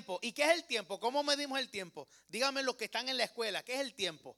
tiempo. 0.00 0.18
¿Y 0.22 0.32
qué 0.32 0.44
es 0.44 0.50
el 0.50 0.64
tiempo? 0.64 0.98
¿Cómo 0.98 1.22
medimos 1.22 1.58
el 1.58 1.68
tiempo? 1.68 2.08
Díganme 2.28 2.62
los 2.62 2.76
que 2.76 2.86
están 2.86 3.08
en 3.08 3.18
la 3.18 3.24
escuela, 3.24 3.62
¿qué 3.62 3.74
es 3.74 3.80
el 3.80 3.94
tiempo? 3.94 4.36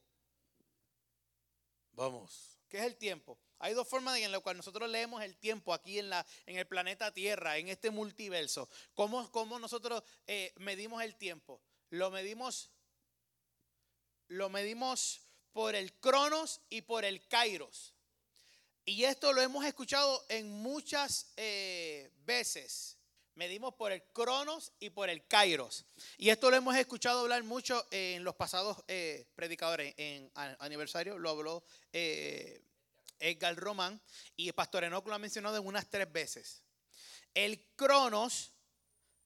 Vamos. 1.93 2.59
¿Qué 2.69 2.79
es 2.79 2.85
el 2.85 2.97
tiempo? 2.97 3.39
Hay 3.59 3.75
dos 3.75 3.87
formas 3.87 4.19
en 4.19 4.33
las 4.33 4.41
cuales 4.41 4.57
nosotros 4.57 4.91
leemos 4.91 5.23
el 5.23 5.37
tiempo 5.37 5.73
aquí 5.73 5.99
en, 5.99 6.11
la, 6.11 6.27
en 6.47 6.57
el 6.57 6.67
planeta 6.67 7.13
Tierra, 7.13 7.59
en 7.59 7.69
este 7.69 7.91
multiverso. 7.91 8.69
¿Cómo, 8.95 9.31
cómo 9.31 9.59
nosotros 9.59 10.03
eh, 10.27 10.53
medimos 10.57 11.03
el 11.03 11.15
tiempo? 11.15 11.61
Lo 11.91 12.11
medimos, 12.11 12.71
lo 14.29 14.49
medimos 14.49 15.21
por 15.53 15.77
el 15.77 15.93
cronos 15.93 16.61
y 16.71 16.81
por 16.81 17.05
el 17.05 17.25
kairos. 17.29 17.95
Y 18.85 19.05
esto 19.05 19.33
lo 19.33 19.43
hemos 19.43 19.65
escuchado 19.65 20.25
en 20.29 20.51
muchas 20.51 21.33
eh, 21.37 22.11
veces 22.25 22.97
Medimos 23.35 23.75
por 23.75 23.93
el 23.93 24.03
Cronos 24.13 24.73
y 24.79 24.91
por 24.91 25.09
el 25.09 25.27
Kairos. 25.27 25.87
Y 26.19 26.29
esto 26.29 26.51
lo 26.51 26.57
hemos 26.57 26.77
escuchado 26.77 27.21
hablar 27.21 27.43
mucho 27.45 27.87
en 27.91 28.25
los 28.25 28.35
pasados 28.35 28.85
eh, 28.89 29.27
predicadores. 29.35 29.95
En 29.97 30.31
aniversario 30.35 31.19
lo 31.19 31.31
habló 31.31 31.65
eh, 31.93 32.63
Edgar 33.19 33.57
Román 33.57 34.01
y 34.37 34.49
el 34.49 34.55
Pastor 34.55 34.85
Enoch 34.85 35.07
lo 35.07 35.15
ha 35.15 35.19
mencionado 35.19 35.57
en 35.57 35.67
unas 35.67 35.89
tres 35.89 36.13
veces. 36.13 36.63
El 37.33 37.65
Cronos 37.77 38.53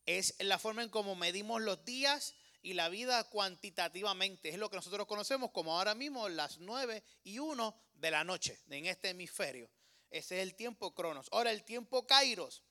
es 0.07 0.37
la 0.39 0.59
forma 0.59 0.85
en 0.85 0.89
cómo 0.89 1.17
medimos 1.17 1.61
los 1.61 1.85
días 1.85 2.35
y 2.63 2.75
la 2.75 2.89
vida 2.89 3.25
cuantitativamente. 3.25 4.51
Es 4.51 4.59
lo 4.59 4.71
que 4.71 4.77
nosotros 4.77 5.07
conocemos 5.07 5.51
como 5.51 5.77
ahora 5.77 5.97
mismo 5.97 6.29
las 6.29 6.59
9 6.59 7.03
y 7.25 7.41
1 7.41 7.77
de 7.95 8.11
la 8.11 8.23
noche 8.23 8.61
en 8.71 8.87
este 8.87 9.11
hemisferio. 9.11 9.69
Ese 10.11 10.37
es 10.37 10.43
el 10.45 10.55
tiempo 10.55 10.95
Cronos. 10.95 11.29
Ahora 11.33 11.51
el 11.51 11.65
tiempo 11.65 12.07
Kairos 12.07 12.63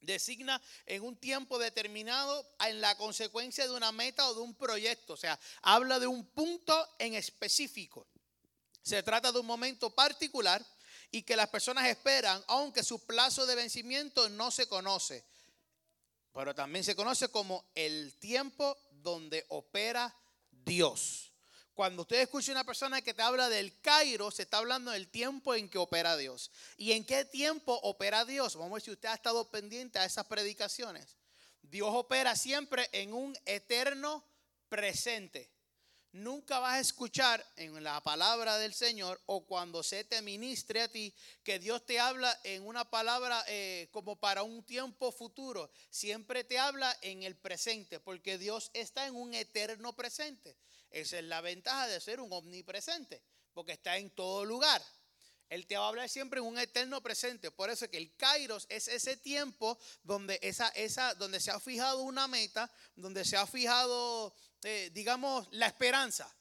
designa 0.00 0.60
en 0.86 1.02
un 1.02 1.16
tiempo 1.16 1.58
determinado 1.58 2.46
en 2.60 2.80
la 2.80 2.96
consecuencia 2.96 3.66
de 3.66 3.74
una 3.74 3.92
meta 3.92 4.28
o 4.28 4.34
de 4.34 4.40
un 4.40 4.54
proyecto. 4.54 5.14
O 5.14 5.16
sea, 5.16 5.38
habla 5.62 5.98
de 5.98 6.06
un 6.06 6.24
punto 6.26 6.88
en 6.98 7.14
específico. 7.14 8.06
Se 8.82 9.02
trata 9.02 9.32
de 9.32 9.40
un 9.40 9.46
momento 9.46 9.94
particular 9.94 10.64
y 11.10 11.22
que 11.22 11.36
las 11.36 11.48
personas 11.48 11.86
esperan, 11.86 12.42
aunque 12.48 12.82
su 12.82 13.04
plazo 13.04 13.46
de 13.46 13.54
vencimiento 13.54 14.28
no 14.28 14.50
se 14.50 14.66
conoce. 14.66 15.24
Pero 16.32 16.54
también 16.54 16.84
se 16.84 16.94
conoce 16.94 17.28
como 17.28 17.64
el 17.74 18.18
tiempo 18.18 18.76
donde 18.90 19.44
opera 19.48 20.14
Dios. 20.50 21.27
Cuando 21.78 22.02
usted 22.02 22.22
escucha 22.22 22.50
una 22.50 22.64
persona 22.64 23.02
que 23.02 23.14
te 23.14 23.22
habla 23.22 23.48
del 23.48 23.80
Cairo, 23.80 24.32
se 24.32 24.42
está 24.42 24.58
hablando 24.58 24.90
del 24.90 25.06
tiempo 25.06 25.54
en 25.54 25.68
que 25.68 25.78
opera 25.78 26.16
Dios. 26.16 26.50
¿Y 26.76 26.90
en 26.90 27.04
qué 27.04 27.24
tiempo 27.24 27.72
opera 27.84 28.24
Dios? 28.24 28.56
Vamos 28.56 28.72
a 28.72 28.74
ver 28.74 28.82
si 28.82 28.90
usted 28.90 29.08
ha 29.08 29.14
estado 29.14 29.48
pendiente 29.48 30.00
a 30.00 30.04
esas 30.04 30.26
predicaciones. 30.26 31.16
Dios 31.62 31.90
opera 31.92 32.34
siempre 32.34 32.88
en 32.90 33.12
un 33.12 33.38
eterno 33.46 34.24
presente. 34.68 35.52
Nunca 36.10 36.58
vas 36.58 36.74
a 36.74 36.80
escuchar 36.80 37.46
en 37.54 37.84
la 37.84 38.00
palabra 38.00 38.58
del 38.58 38.74
Señor 38.74 39.20
o 39.26 39.46
cuando 39.46 39.84
se 39.84 40.02
te 40.02 40.20
ministre 40.20 40.82
a 40.82 40.88
ti 40.88 41.14
que 41.44 41.60
Dios 41.60 41.86
te 41.86 42.00
habla 42.00 42.36
en 42.42 42.66
una 42.66 42.90
palabra 42.90 43.44
eh, 43.46 43.88
como 43.92 44.16
para 44.16 44.42
un 44.42 44.64
tiempo 44.64 45.12
futuro. 45.12 45.70
Siempre 45.90 46.42
te 46.42 46.58
habla 46.58 46.98
en 47.02 47.22
el 47.22 47.36
presente 47.36 48.00
porque 48.00 48.36
Dios 48.36 48.72
está 48.74 49.06
en 49.06 49.14
un 49.14 49.32
eterno 49.32 49.94
presente. 49.94 50.56
Esa 50.90 51.18
es 51.18 51.24
la 51.24 51.40
ventaja 51.40 51.86
de 51.86 52.00
ser 52.00 52.20
un 52.20 52.32
omnipresente, 52.32 53.22
porque 53.52 53.72
está 53.72 53.96
en 53.98 54.10
todo 54.10 54.44
lugar. 54.44 54.82
Él 55.48 55.66
te 55.66 55.76
va 55.78 55.86
a 55.86 55.88
hablar 55.88 56.08
siempre 56.08 56.40
en 56.40 56.46
un 56.46 56.58
eterno 56.58 57.02
presente. 57.02 57.50
Por 57.50 57.70
eso 57.70 57.88
que 57.88 57.96
el 57.96 58.14
Kairos 58.16 58.66
es 58.68 58.88
ese 58.88 59.16
tiempo 59.16 59.78
donde, 60.02 60.38
esa, 60.42 60.68
esa, 60.68 61.14
donde 61.14 61.40
se 61.40 61.50
ha 61.50 61.58
fijado 61.58 62.02
una 62.02 62.28
meta, 62.28 62.70
donde 62.96 63.24
se 63.24 63.36
ha 63.36 63.46
fijado, 63.46 64.34
eh, 64.62 64.90
digamos, 64.92 65.48
la 65.52 65.66
esperanza. 65.66 66.34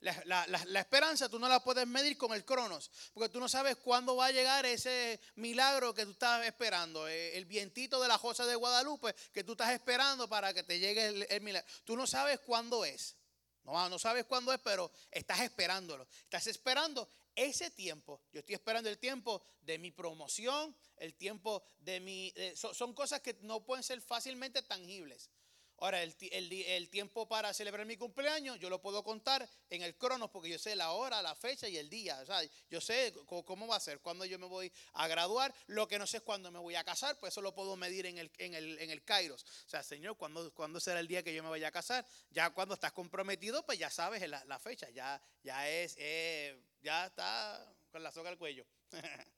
La, 0.00 0.80
esperanza 0.80 1.30
tú 1.30 1.38
no 1.38 1.48
la 1.48 1.64
puedes 1.64 1.86
medir 1.86 2.18
con 2.18 2.34
el 2.34 2.44
cronos, 2.44 2.90
porque 3.14 3.30
tú 3.30 3.40
no 3.40 3.48
sabes 3.48 3.76
cuándo 3.76 4.16
va 4.16 4.26
a 4.26 4.32
llegar 4.32 4.66
ese 4.66 5.18
milagro 5.36 5.94
que 5.94 6.04
tú 6.04 6.10
estás 6.10 6.44
esperando, 6.44 7.08
eh, 7.08 7.38
el 7.38 7.46
vientito 7.46 7.98
de 8.02 8.08
la 8.08 8.18
Josa 8.18 8.44
de 8.44 8.54
Guadalupe 8.54 9.14
que 9.32 9.44
tú 9.44 9.52
estás 9.52 9.70
esperando 9.70 10.28
para 10.28 10.52
que 10.52 10.62
te 10.62 10.78
llegue 10.78 11.26
el 11.34 11.40
milagro. 11.40 11.66
Tú 11.84 11.96
no 11.96 12.06
sabes 12.06 12.38
cuándo 12.40 12.84
es. 12.84 13.16
No, 13.64 13.88
no 13.88 13.98
sabes 13.98 14.24
cuándo 14.26 14.52
es, 14.52 14.60
pero 14.60 14.90
estás 15.10 15.40
esperándolo. 15.40 16.06
Estás 16.24 16.46
esperando 16.46 17.08
ese 17.34 17.70
tiempo. 17.70 18.20
Yo 18.32 18.40
estoy 18.40 18.54
esperando 18.54 18.88
el 18.88 18.98
tiempo 18.98 19.42
de 19.62 19.78
mi 19.78 19.90
promoción, 19.90 20.76
el 20.96 21.14
tiempo 21.14 21.62
de 21.78 22.00
mi... 22.00 22.32
son 22.54 22.94
cosas 22.94 23.20
que 23.20 23.34
no 23.40 23.64
pueden 23.64 23.82
ser 23.82 24.00
fácilmente 24.00 24.62
tangibles. 24.62 25.30
Ahora, 25.78 26.02
el, 26.02 26.88
tiempo 26.90 27.28
para 27.28 27.52
celebrar 27.52 27.84
mi 27.86 27.96
cumpleaños, 27.96 28.58
yo 28.58 28.70
lo 28.70 28.80
puedo 28.80 29.02
contar 29.02 29.48
en 29.68 29.82
el 29.82 29.96
cronos 29.96 30.30
porque 30.30 30.48
yo 30.48 30.58
sé 30.58 30.76
la 30.76 30.92
hora, 30.92 31.20
la 31.20 31.34
fecha 31.34 31.68
y 31.68 31.76
el 31.76 31.90
día. 31.90 32.20
O 32.20 32.26
sea, 32.26 32.40
yo 32.70 32.80
sé 32.80 33.12
cómo, 33.26 33.66
va 33.66 33.76
a 33.76 33.80
ser, 33.80 34.00
cuándo 34.00 34.24
yo 34.24 34.38
me 34.38 34.46
voy 34.46 34.72
a 34.94 35.08
graduar. 35.08 35.54
Lo 35.66 35.88
que 35.88 35.98
no 35.98 36.06
sé 36.06 36.18
es 36.18 36.22
cuándo 36.22 36.50
me 36.50 36.58
voy 36.58 36.76
a 36.76 36.84
casar, 36.84 37.18
pues 37.18 37.34
eso 37.34 37.42
lo 37.42 37.54
puedo 37.54 37.76
medir 37.76 38.06
en 38.06 38.18
el, 38.18 38.30
en 38.38 38.54
el, 38.54 38.78
en 38.78 38.90
el 38.90 39.04
Kairos. 39.04 39.42
O 39.42 39.68
sea, 39.68 39.82
Señor, 39.82 40.16
¿cuándo, 40.16 40.80
será 40.80 41.00
el 41.00 41.08
día 41.08 41.22
que 41.22 41.34
yo 41.34 41.42
me 41.42 41.50
vaya 41.50 41.68
a 41.68 41.72
casar? 41.72 42.06
Ya 42.30 42.50
cuando 42.50 42.74
estás 42.74 42.92
comprometido, 42.92 43.64
pues 43.66 43.78
ya 43.78 43.90
sabes 43.90 44.26
la, 44.28 44.44
la 44.44 44.58
fecha, 44.58 44.88
ya, 44.90 45.20
ya 45.42 45.68
es, 45.68 45.96
eh, 45.98 46.56
ya 46.82 47.06
está 47.06 47.74
con 47.90 48.02
la 48.02 48.12
soga 48.12 48.30
al 48.30 48.38
cuello. 48.38 48.64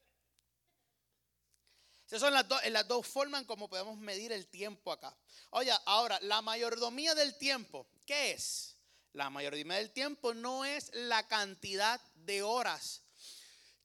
Esas 2.07 2.21
son 2.21 2.33
las, 2.33 2.47
las 2.71 2.87
dos 2.87 3.07
formas 3.07 3.41
en 3.41 3.47
cómo 3.47 3.69
podemos 3.69 3.99
medir 3.99 4.31
el 4.31 4.47
tiempo 4.47 4.93
acá. 4.93 5.17
Oye, 5.51 5.73
ahora, 5.87 6.19
la 6.23 6.41
mayordomía 6.41 7.15
del 7.15 7.37
tiempo, 7.37 7.87
¿qué 8.07 8.33
es? 8.33 8.77
La 9.13 9.29
mayordomía 9.29 9.79
del 9.79 9.91
tiempo 9.91 10.33
no 10.33 10.65
es 10.65 10.91
la 10.95 11.27
cantidad 11.27 12.01
de 12.15 12.43
horas 12.43 13.03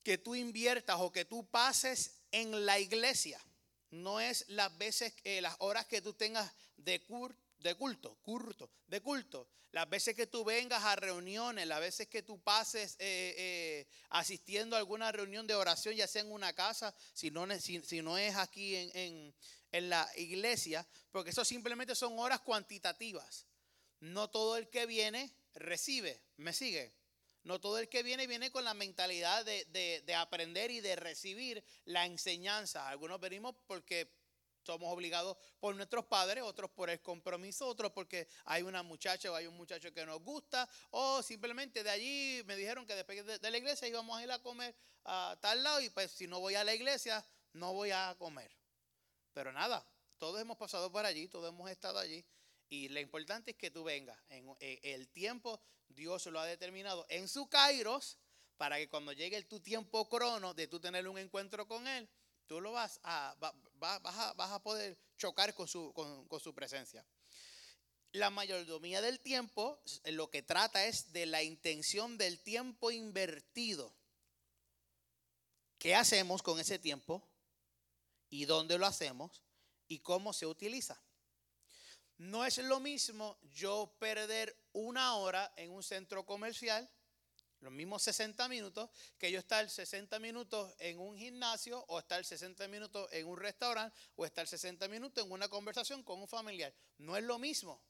que 0.03 0.17
tú 0.17 0.35
inviertas 0.35 0.97
o 0.99 1.11
que 1.11 1.25
tú 1.25 1.49
pases 1.49 2.21
en 2.31 2.65
la 2.65 2.79
iglesia. 2.79 3.39
No 3.89 4.19
es 4.19 4.45
las 4.49 4.77
veces, 4.77 5.13
eh, 5.23 5.41
las 5.41 5.55
horas 5.59 5.85
que 5.87 6.01
tú 6.01 6.13
tengas 6.13 6.51
de, 6.77 7.03
de 7.61 7.75
culto, 7.75 8.17
culto, 8.21 8.71
de 8.87 9.01
culto. 9.01 9.47
Las 9.71 9.89
veces 9.89 10.15
que 10.15 10.27
tú 10.27 10.43
vengas 10.43 10.83
a 10.83 10.97
reuniones, 10.97 11.65
las 11.65 11.79
veces 11.79 12.07
que 12.07 12.23
tú 12.23 12.41
pases 12.41 12.95
eh, 12.99 13.35
eh, 13.37 13.87
asistiendo 14.09 14.75
a 14.75 14.79
alguna 14.79 15.11
reunión 15.11 15.47
de 15.47 15.55
oración, 15.55 15.95
ya 15.95 16.07
sea 16.07 16.23
en 16.23 16.31
una 16.31 16.53
casa, 16.53 16.93
si 17.13 17.31
no, 17.31 17.47
si, 17.59 18.01
no 18.01 18.17
es 18.17 18.35
aquí 18.35 18.75
en, 18.75 19.33
en 19.71 19.89
la 19.89 20.09
iglesia, 20.17 20.85
porque 21.11 21.29
eso 21.29 21.45
simplemente 21.45 21.95
son 21.95 22.19
horas 22.19 22.41
cuantitativas. 22.41 23.45
No 24.01 24.29
todo 24.29 24.57
el 24.57 24.69
que 24.69 24.85
viene 24.85 25.31
recibe, 25.53 26.21
me 26.37 26.53
sigue. 26.53 26.93
No 27.43 27.59
todo 27.59 27.79
el 27.79 27.89
que 27.89 28.03
viene 28.03 28.27
viene 28.27 28.51
con 28.51 28.63
la 28.63 28.73
mentalidad 28.73 29.43
de, 29.45 29.65
de, 29.65 30.01
de 30.05 30.15
aprender 30.15 30.69
y 30.69 30.79
de 30.79 30.95
recibir 30.95 31.63
la 31.85 32.05
enseñanza. 32.05 32.87
Algunos 32.87 33.19
venimos 33.19 33.55
porque 33.65 34.11
somos 34.63 34.91
obligados 34.93 35.37
por 35.59 35.75
nuestros 35.75 36.05
padres, 36.05 36.43
otros 36.43 36.69
por 36.71 36.89
el 36.89 37.01
compromiso, 37.01 37.67
otros 37.67 37.91
porque 37.91 38.27
hay 38.45 38.61
una 38.61 38.83
muchacha 38.83 39.31
o 39.31 39.35
hay 39.35 39.47
un 39.47 39.55
muchacho 39.55 39.93
que 39.93 40.05
nos 40.05 40.21
gusta, 40.21 40.67
o 40.91 41.21
simplemente 41.21 41.83
de 41.83 41.89
allí 41.89 42.43
me 42.45 42.55
dijeron 42.55 42.85
que 42.85 42.95
después 42.95 43.25
de, 43.25 43.51
la 43.51 43.57
iglesia 43.57 43.87
íbamos 43.87 44.17
a 44.17 44.23
ir 44.23 44.31
a 44.31 44.39
comer 44.39 44.75
a 45.03 45.37
tal 45.41 45.63
lado 45.63 45.81
y 45.81 45.89
pues 45.89 46.11
si 46.11 46.27
no 46.27 46.39
voy 46.39 46.55
a 46.55 46.63
la 46.63 46.73
iglesia 46.73 47.25
no 47.53 47.73
voy 47.73 47.91
a 47.91 48.15
comer. 48.17 48.51
Pero 49.33 49.51
nada, 49.51 49.85
todos 50.17 50.39
hemos 50.39 50.57
pasado 50.57 50.91
por 50.91 51.05
allí, 51.05 51.27
todos 51.27 51.49
hemos 51.49 51.69
estado 51.69 51.99
allí 51.99 52.25
y 52.69 52.89
lo 52.89 52.99
importante 52.99 53.51
es 53.51 53.57
que 53.57 53.71
tú 53.71 53.83
vengas. 53.83 54.17
En, 54.29 54.55
eh, 54.59 54.79
el 54.83 55.09
tiempo 55.09 55.61
Dios 55.89 56.25
lo 56.27 56.39
ha 56.39 56.45
determinado 56.45 57.05
en 57.09 57.27
su 57.27 57.49
kairos 57.49 58.17
para 58.57 58.77
que 58.77 58.87
cuando 58.89 59.11
llegue 59.11 59.41
tu 59.43 59.59
tiempo 59.59 60.07
crono 60.07 60.53
de 60.53 60.67
tú 60.67 60.79
tener 60.79 61.07
un 61.07 61.17
encuentro 61.17 61.67
con 61.67 61.87
Él, 61.87 62.07
tú 62.51 62.59
lo 62.59 62.73
vas 62.73 62.99
a, 63.03 63.33
vas 63.79 64.51
a, 64.51 64.61
poder 64.61 64.97
chocar 65.17 65.53
con 65.53 65.69
su, 65.69 65.93
con, 65.93 66.39
su 66.41 66.53
presencia. 66.53 67.05
La 68.11 68.29
mayordomía 68.29 68.99
del 68.99 69.21
tiempo 69.21 69.79
lo 70.03 70.29
que 70.29 70.43
trata 70.43 70.85
es 70.85 71.13
de 71.13 71.27
la 71.27 71.43
intención 71.43 72.17
del 72.17 72.41
tiempo 72.41 72.91
invertido. 72.91 73.95
¿Qué 75.79 75.95
hacemos 75.95 76.43
con 76.43 76.59
ese 76.59 76.77
tiempo? 76.77 77.25
¿Y 78.29 78.43
dónde 78.43 78.77
lo 78.77 78.85
hacemos? 78.85 79.41
¿Y 79.87 79.99
cómo 79.99 80.33
se 80.33 80.45
utiliza? 80.45 81.01
No 82.17 82.43
es 82.43 82.57
lo 82.57 82.81
mismo 82.81 83.37
yo 83.53 83.95
perder 83.97 84.53
una 84.73 85.15
hora 85.15 85.53
en 85.55 85.71
un 85.71 85.83
centro 85.83 86.25
comercial, 86.25 86.89
los 87.61 87.71
mismos 87.71 88.03
60 88.03 88.47
minutos, 88.47 88.89
que 89.17 89.31
yo 89.31 89.39
estar 89.39 89.69
60 89.69 90.19
minutos 90.19 90.73
en 90.79 90.99
un 90.99 91.17
gimnasio 91.17 91.83
o 91.87 91.99
estar 91.99 92.23
60 92.25 92.67
minutos 92.67 93.07
en 93.11 93.27
un 93.27 93.37
restaurante 93.37 93.95
o 94.15 94.25
estar 94.25 94.47
60 94.47 94.87
minutos 94.87 95.25
en 95.25 95.31
una 95.31 95.47
conversación 95.47 96.03
con 96.03 96.19
un 96.19 96.27
familiar. 96.27 96.73
No 96.97 97.15
es 97.15 97.23
lo 97.23 97.39
mismo. 97.39 97.81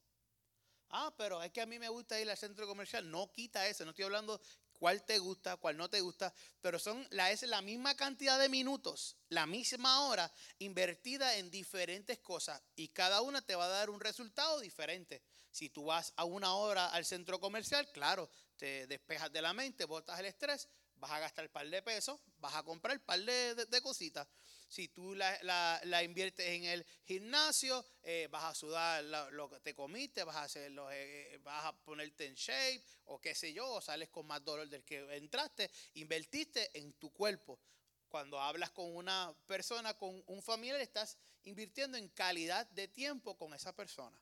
Ah, 0.89 1.13
pero 1.17 1.41
es 1.41 1.51
que 1.51 1.61
a 1.61 1.65
mí 1.65 1.79
me 1.79 1.87
gusta 1.87 2.19
ir 2.19 2.29
al 2.29 2.37
centro 2.37 2.67
comercial. 2.67 3.09
No 3.09 3.31
quita 3.31 3.65
eso. 3.67 3.85
No 3.85 3.91
estoy 3.91 4.05
hablando 4.05 4.41
cuál 4.81 5.05
te 5.05 5.19
gusta, 5.19 5.57
cuál 5.57 5.77
no 5.77 5.89
te 5.89 6.01
gusta, 6.01 6.33
pero 6.59 6.79
son 6.79 7.07
la, 7.11 7.31
es 7.31 7.43
la 7.43 7.61
misma 7.61 7.95
cantidad 7.95 8.39
de 8.39 8.49
minutos, 8.49 9.15
la 9.29 9.45
misma 9.45 10.07
hora 10.07 10.33
invertida 10.57 11.37
en 11.37 11.51
diferentes 11.51 12.17
cosas 12.17 12.59
y 12.75 12.87
cada 12.87 13.21
una 13.21 13.43
te 13.43 13.53
va 13.53 13.65
a 13.65 13.69
dar 13.69 13.91
un 13.91 13.99
resultado 13.99 14.59
diferente. 14.59 15.21
Si 15.51 15.69
tú 15.69 15.85
vas 15.85 16.13
a 16.15 16.25
una 16.25 16.55
hora 16.55 16.87
al 16.87 17.05
centro 17.05 17.39
comercial, 17.39 17.91
claro, 17.91 18.29
te 18.57 18.87
despejas 18.87 19.31
de 19.31 19.41
la 19.41 19.53
mente, 19.53 19.85
botas 19.85 20.19
el 20.19 20.25
estrés, 20.25 20.67
vas 20.95 21.11
a 21.11 21.19
gastar 21.19 21.45
un 21.45 21.51
par 21.51 21.69
de 21.69 21.81
pesos, 21.81 22.19
vas 22.37 22.55
a 22.55 22.63
comprar 22.63 22.97
un 22.97 23.03
par 23.03 23.19
de 23.19 23.81
cositas. 23.81 24.27
Si 24.71 24.87
tú 24.87 25.13
la, 25.15 26.01
inviertes 26.01 26.47
en 26.47 26.63
el 26.63 26.85
gimnasio, 27.03 27.85
eh, 28.03 28.29
vas 28.31 28.45
a 28.45 28.55
sudar 28.55 29.03
lo, 29.03 29.49
que 29.49 29.59
te 29.59 29.75
comiste, 29.75 30.23
vas 30.23 30.37
a, 30.37 30.43
hacer 30.43 30.71
eh, 30.93 31.37
vas 31.43 31.65
a 31.65 31.73
ponerte 31.83 32.25
en 32.25 32.35
shape 32.35 32.81
o 33.03 33.19
qué 33.19 33.35
sé 33.35 33.51
yo, 33.51 33.69
o 33.69 33.81
sales 33.81 34.07
con 34.07 34.25
más 34.25 34.41
dolor 34.45 34.69
del 34.69 34.85
que 34.85 34.99
entraste. 35.17 35.69
Invertiste 35.95 36.71
en 36.79 36.93
tu 36.93 37.11
cuerpo. 37.11 37.59
Cuando 38.07 38.39
hablas 38.39 38.71
con 38.71 38.95
una 38.95 39.35
persona, 39.45 39.93
con 39.97 40.23
un 40.27 40.41
familiar, 40.41 40.79
estás 40.79 41.17
invirtiendo 41.43 41.97
en 41.97 42.07
calidad 42.07 42.65
de 42.67 42.87
tiempo 42.87 43.37
con 43.37 43.53
esa 43.53 43.75
persona. 43.75 44.17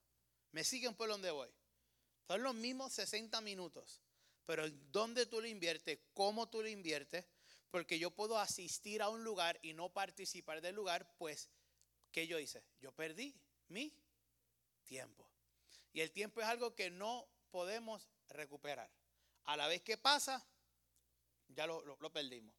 ¿Me 0.51 0.63
siguen 0.63 0.95
por 0.95 1.09
donde 1.09 1.31
voy? 1.31 1.49
Son 2.27 2.43
los 2.43 2.55
mismos 2.55 2.93
60 2.93 3.41
minutos, 3.41 4.01
pero 4.45 4.69
¿dónde 4.91 5.25
tú 5.25 5.41
lo 5.41 5.47
inviertes? 5.47 5.99
¿Cómo 6.13 6.49
tú 6.49 6.61
lo 6.61 6.69
inviertes? 6.69 7.25
porque 7.71 7.99
yo 7.99 8.11
puedo 8.11 8.39
asistir 8.39 9.01
a 9.01 9.09
un 9.09 9.23
lugar 9.23 9.59
y 9.61 9.73
no 9.73 9.89
participar 9.89 10.61
del 10.61 10.75
lugar, 10.75 11.07
pues, 11.17 11.49
¿qué 12.11 12.27
yo 12.27 12.39
hice? 12.39 12.63
Yo 12.81 12.91
perdí 12.91 13.35
mi 13.67 13.93
tiempo. 14.85 15.29
Y 15.93 16.01
el 16.01 16.11
tiempo 16.11 16.41
es 16.41 16.47
algo 16.47 16.75
que 16.75 16.89
no 16.89 17.27
podemos 17.51 18.07
recuperar. 18.29 18.89
A 19.45 19.57
la 19.57 19.67
vez 19.67 19.81
que 19.81 19.97
pasa, 19.97 20.45
ya 21.47 21.67
lo, 21.67 22.11
perdimos. 22.11 22.55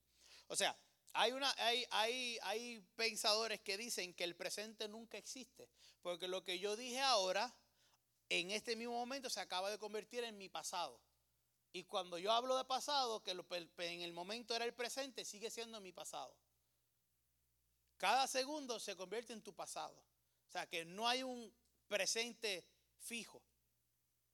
O 0.48 0.56
sea, 0.56 0.76
hay, 1.12 1.32
una, 1.32 1.52
hay, 1.58 1.84
hay, 1.90 2.38
hay 2.42 2.80
pensadores 2.96 3.60
que 3.60 3.76
dicen 3.76 4.14
que 4.14 4.24
el 4.24 4.36
presente 4.36 4.88
nunca 4.88 5.18
existe, 5.18 5.68
porque 6.02 6.28
lo 6.28 6.44
que 6.44 6.58
yo 6.58 6.76
dije 6.76 7.00
ahora, 7.00 7.52
en 8.30 8.52
este 8.52 8.76
mismo 8.76 8.94
momento, 8.94 9.28
se 9.28 9.40
acaba 9.40 9.70
de 9.70 9.78
convertir 9.78 10.24
en 10.24 10.38
mi 10.38 10.48
pasado. 10.48 11.00
Y 11.72 11.84
cuando 11.84 12.16
yo 12.16 12.32
hablo 12.32 12.56
de 12.56 12.64
pasado, 12.64 13.22
que 13.22 13.32
en 13.32 14.02
el 14.02 14.12
momento 14.12 14.54
era 14.54 14.64
el 14.64 14.72
presente, 14.72 15.24
sigue 15.24 15.50
siendo 15.50 15.80
mi 15.80 15.92
pasado. 15.92 16.34
Cada 17.96 18.26
segundo 18.26 18.80
se 18.80 18.96
convierte 18.96 19.32
en 19.32 19.42
tu 19.42 19.54
pasado. 19.54 19.94
O 20.48 20.50
sea, 20.50 20.66
que 20.68 20.84
no 20.84 21.06
hay 21.06 21.22
un 21.22 21.52
presente 21.86 22.64
fijo. 22.98 23.42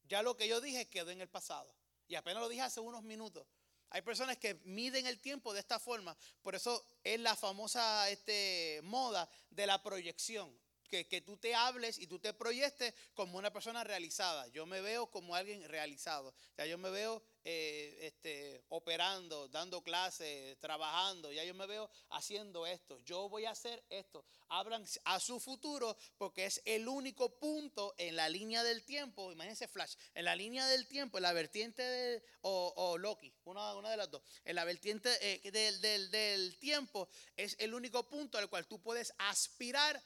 Ya 0.05 0.23
lo 0.23 0.37
que 0.37 0.47
yo 0.47 0.61
dije 0.61 0.89
quedó 0.89 1.11
en 1.11 1.21
el 1.21 1.29
pasado. 1.29 1.75
Y 2.07 2.15
apenas 2.15 2.43
lo 2.43 2.49
dije 2.49 2.63
hace 2.63 2.81
unos 2.81 3.03
minutos. 3.03 3.47
Hay 3.91 4.03
personas 4.03 4.37
que 4.37 4.55
miden 4.65 5.07
el 5.07 5.21
tiempo 5.21 5.53
de 5.53 5.61
esta 5.61 5.79
forma. 5.79 6.17
Por 6.43 6.55
eso 6.55 6.87
es 7.03 7.19
la 7.19 7.35
famosa 7.35 8.09
este, 8.11 8.81
moda 8.85 9.29
de 9.51 9.67
la 9.67 9.83
proyección 9.83 10.57
que, 10.89 11.21
tú 11.21 11.37
te 11.37 11.55
hables 11.55 11.99
y 11.99 12.07
tú 12.07 12.19
te 12.19 12.33
proyectes 12.33 12.95
como 13.15 13.39
una 13.39 13.53
persona 13.53 13.85
realizada. 13.85 14.47
Yo 14.49 14.67
me 14.67 14.81
veo 14.81 15.11
como 15.11 15.35
alguien 15.35 15.67
realizado. 15.69 16.35
Ya 16.57 16.67
yo 16.67 16.79
me 16.79 16.91
veo 16.91 17.23
eh, 17.45 17.99
este, 18.03 18.65
operando, 18.69 19.49
dando 19.49 19.83
clases, 19.83 20.59
trabajando. 20.61 21.33
Ya 21.33 21.45
yo 21.45 21.55
me 21.55 21.67
veo 21.67 21.91
haciendo 22.11 22.67
esto. 22.67 22.99
Yo 23.01 23.29
voy 23.29 23.45
a 23.45 23.51
hacer 23.51 23.85
esto. 23.89 24.25
Hablan 24.49 24.85
a 25.05 25.21
su 25.21 25.41
futuro 25.41 25.97
porque 26.19 26.47
es 26.47 26.63
el 26.65 26.89
único 26.89 27.39
punto 27.39 27.95
en 27.99 28.17
la 28.17 28.29
línea 28.29 28.63
del 28.63 28.85
tiempo. 28.85 29.33
Imagínense 29.33 29.69
Flash. 29.69 29.95
En 30.15 30.25
la 30.25 30.37
línea 30.37 30.67
del 30.67 30.87
tiempo, 30.87 31.19
en 31.19 31.23
la 31.23 31.33
vertiente 31.33 31.83
de, 31.83 32.23
o, 32.43 32.97
Loki, 32.99 33.33
una, 33.45 33.75
una, 33.75 33.91
de 33.91 33.97
las 33.97 34.11
dos. 34.11 34.23
En 34.45 34.57
la 34.57 34.65
vertiente 34.65 35.11
eh, 35.21 35.51
del, 35.51 35.81
del, 35.81 36.11
del 36.11 36.59
tiempo 36.59 37.09
es 37.37 37.57
el 37.59 37.75
único 37.75 38.09
punto 38.09 38.39
al 38.39 38.49
cual 38.49 38.67
tú 38.67 38.81
puedes 38.81 39.13
aspirar 39.19 40.03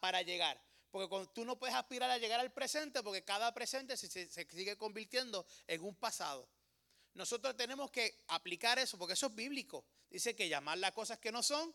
para 0.00 0.22
llegar. 0.22 0.60
Porque 0.90 1.28
tú 1.32 1.44
no 1.44 1.58
puedes 1.58 1.76
aspirar 1.76 2.10
a 2.10 2.18
llegar 2.18 2.40
al 2.40 2.52
presente 2.52 3.02
porque 3.02 3.22
cada 3.22 3.52
presente 3.54 3.96
se, 3.96 4.08
sigue 4.28 4.76
convirtiendo 4.76 5.46
en 5.66 5.82
un 5.82 5.94
pasado. 5.94 6.48
Nosotros 7.14 7.56
tenemos 7.56 7.90
que 7.90 8.24
aplicar 8.28 8.78
eso 8.78 8.98
porque 8.98 9.14
eso 9.14 9.26
es 9.26 9.34
bíblico. 9.34 9.84
Dice 10.08 10.34
que 10.34 10.48
llamar 10.48 10.78
las 10.78 10.92
cosas 10.92 11.18
que 11.18 11.30
no 11.30 11.42
son 11.42 11.74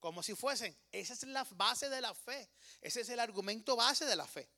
como 0.00 0.22
si 0.22 0.34
fuesen. 0.34 0.76
Esa 0.92 1.12
es 1.14 1.22
la 1.24 1.44
base 1.52 1.88
de 1.88 2.00
la 2.00 2.14
fe. 2.14 2.50
Ese 2.80 3.02
es 3.02 3.08
el 3.08 3.20
argumento 3.20 3.76
base 3.76 4.06
de 4.06 4.16
la 4.16 4.26
fe. 4.26 4.48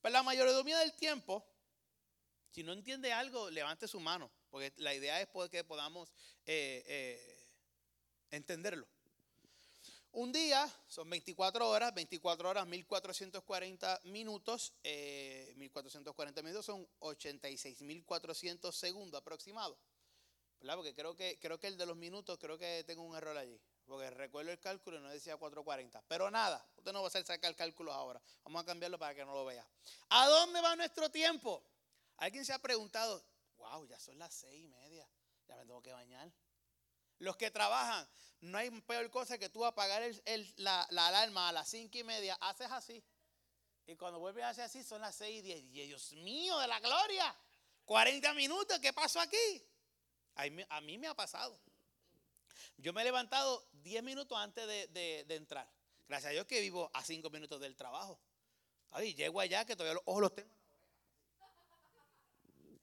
Pero 0.00 0.12
la 0.12 0.22
mayoría 0.22 0.78
del 0.78 0.94
tiempo, 0.94 1.44
si 2.50 2.62
no 2.62 2.72
entiende 2.72 3.12
algo, 3.12 3.50
levante 3.50 3.88
su 3.88 3.98
mano. 3.98 4.30
Porque 4.50 4.72
la 4.76 4.94
idea 4.94 5.20
es 5.20 5.28
que 5.50 5.64
podamos 5.64 6.10
eh, 6.46 6.84
eh, 6.86 7.48
entenderlo. 8.30 8.88
Un 10.12 10.32
día 10.32 10.68
son 10.86 11.08
24 11.10 11.68
horas, 11.68 11.94
24 11.94 12.48
horas, 12.48 12.66
1440 12.66 14.00
minutos, 14.04 14.72
1440 14.82 16.40
eh, 16.40 16.42
minutos 16.42 16.66
son 16.66 16.88
86.400 17.00 18.72
segundos 18.72 19.20
aproximados. 19.20 19.78
¿Verdad? 20.60 20.76
Porque 20.76 20.94
creo 20.94 21.14
que, 21.14 21.38
creo 21.38 21.58
que 21.58 21.68
el 21.68 21.76
de 21.76 21.86
los 21.86 21.96
minutos, 21.96 22.36
creo 22.38 22.58
que 22.58 22.82
tengo 22.84 23.02
un 23.02 23.16
error 23.16 23.36
allí. 23.36 23.60
Porque 23.86 24.10
recuerdo 24.10 24.50
el 24.50 24.58
cálculo 24.58 24.98
y 24.98 25.00
no 25.00 25.08
decía 25.08 25.36
440. 25.36 26.02
Pero 26.08 26.30
nada, 26.30 26.66
usted 26.76 26.92
no 26.92 27.00
va 27.00 27.06
a 27.06 27.08
hacer 27.08 27.24
sacar 27.24 27.54
cálculos 27.54 27.94
ahora. 27.94 28.20
Vamos 28.44 28.62
a 28.62 28.64
cambiarlo 28.66 28.98
para 28.98 29.14
que 29.14 29.24
no 29.24 29.34
lo 29.34 29.44
vea. 29.44 29.66
¿A 30.08 30.26
dónde 30.26 30.60
va 30.60 30.74
nuestro 30.74 31.10
tiempo? 31.10 31.62
Alguien 32.16 32.44
se 32.44 32.52
ha 32.52 32.58
preguntado, 32.58 33.24
wow, 33.56 33.86
ya 33.86 33.98
son 34.00 34.18
las 34.18 34.34
seis 34.34 34.64
y 34.64 34.68
media, 34.68 35.08
ya 35.46 35.56
me 35.56 35.64
tengo 35.64 35.80
que 35.80 35.92
bañar. 35.92 36.30
Los 37.18 37.36
que 37.36 37.50
trabajan, 37.50 38.06
no 38.40 38.58
hay 38.58 38.70
peor 38.82 39.10
cosa 39.10 39.38
que 39.38 39.48
tú 39.48 39.64
apagar 39.64 40.02
la, 40.56 40.82
alarma 40.82 41.48
a 41.48 41.52
las 41.52 41.68
cinco 41.68 41.98
y 41.98 42.04
media, 42.04 42.36
haces 42.40 42.70
así. 42.70 43.02
Y 43.86 43.96
cuando 43.96 44.18
vuelves 44.18 44.44
a 44.44 44.50
hacer 44.50 44.64
así 44.64 44.82
son 44.84 45.00
las 45.00 45.16
seis 45.16 45.38
y 45.38 45.42
diez. 45.42 45.58
Y 45.64 45.86
Dios 45.86 46.12
mío, 46.12 46.58
de 46.58 46.68
la 46.68 46.78
gloria. 46.78 47.34
40 47.84 48.34
minutos, 48.34 48.78
¿qué 48.80 48.92
pasó 48.92 49.18
aquí? 49.20 49.64
A 50.34 50.80
mí, 50.80 50.98
me 50.98 51.08
ha 51.08 51.14
pasado. 51.14 51.58
Yo 52.76 52.92
me 52.92 53.00
he 53.00 53.04
levantado 53.04 53.66
10 53.72 54.04
minutos 54.04 54.38
antes 54.38 54.66
de, 54.92 55.26
entrar. 55.30 55.68
Gracias 56.06 56.30
a 56.30 56.32
Dios 56.32 56.46
que 56.46 56.60
vivo 56.60 56.90
a 56.94 57.02
5 57.02 57.28
minutos 57.30 57.60
del 57.60 57.74
trabajo. 57.76 58.20
Ay, 58.90 59.14
llego 59.14 59.40
allá 59.40 59.64
que 59.64 59.74
todavía 59.74 59.94
los 59.94 60.02
ojos 60.06 60.22
los 60.22 60.34
tengo. 60.34 60.54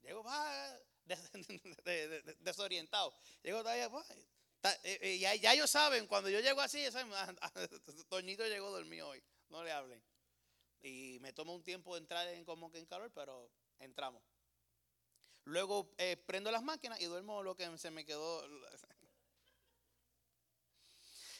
Llego, 0.01 0.23
va, 0.25 0.79
desorientado. 2.39 3.13
Llego 3.41 3.59
todavía, 3.59 3.85
eh, 3.85 4.25
ya, 5.19 5.35
ya, 5.35 5.53
ellos 5.53 5.69
saben, 5.69 6.07
cuando 6.07 6.29
yo 6.29 6.39
llego 6.39 6.61
así, 6.61 6.83
Toñito 8.09 8.47
llegó 8.47 8.71
dormido 8.71 9.09
hoy, 9.09 9.23
no 9.49 9.63
le 9.63 9.71
hablen. 9.71 10.03
Y 10.81 11.17
me 11.21 11.33
toma 11.33 11.53
un 11.53 11.63
tiempo 11.63 11.95
de 11.95 12.01
entrar 12.01 12.27
en 12.27 12.45
como 12.45 12.71
que 12.71 12.77
en 12.77 12.85
calor, 12.85 13.11
pero 13.13 13.49
entramos. 13.79 14.21
Luego 15.45 15.93
eh, 15.97 16.17
prendo 16.17 16.51
las 16.51 16.63
máquinas 16.63 16.99
y 17.01 17.05
duermo 17.05 17.43
lo 17.43 17.55
que 17.55 17.77
se 17.77 17.91
me 17.91 18.05
quedó. 18.05 18.43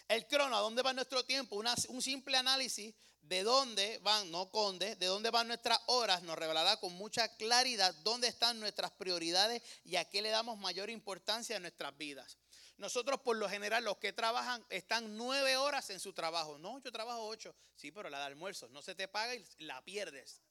El 0.08 0.28
crono, 0.28 0.56
¿a 0.56 0.60
dónde 0.60 0.84
va 0.84 0.94
nuestro 0.94 1.26
tiempo? 1.26 1.56
un 1.90 2.02
simple 2.02 2.38
análisis 2.38 2.94
de 3.22 3.44
dónde 3.44 3.98
van, 4.04 4.30
no 4.30 4.52
conde, 4.52 4.96
de 4.96 5.08
dónde 5.08 5.32
van 5.32 5.48
nuestras 5.48 5.80
horas, 5.88 6.22
nos 6.22 6.38
revelará 6.38 6.78
con 6.78 6.94
mucha 6.94 7.28
claridad 7.38 7.94
dónde 8.04 8.28
están 8.28 8.60
nuestras 8.60 8.92
prioridades 8.92 9.64
y 9.84 9.96
a 9.96 10.06
qué 10.06 10.22
le 10.22 10.30
damos 10.30 10.60
mayor 10.60 10.92
importancia 10.92 11.56
en 11.56 11.64
nuestras 11.64 11.98
vidas. 11.98 12.38
Nosotros 12.78 13.22
por 13.22 13.38
lo 13.38 13.50
general 13.50 13.84
los 13.84 13.98
que 13.98 14.12
trabajan 14.12 14.66
están 14.70 15.16
nueve 15.16 15.56
horas 15.56 15.90
en 15.90 16.00
su 16.00 16.14
trabajo. 16.14 16.58
No, 16.58 16.80
yo 16.80 16.92
trabajo 16.92 17.26
ocho. 17.28 17.56
Sí, 17.76 17.92
pero 17.92 18.10
la 18.10 18.20
de 18.20 18.26
almuerzo 18.26 18.68
no 18.70 18.82
se 18.82 18.96
te 18.96 19.08
paga 19.08 19.34
y 19.36 19.46
la 19.60 19.82
pierdes. 19.84 20.42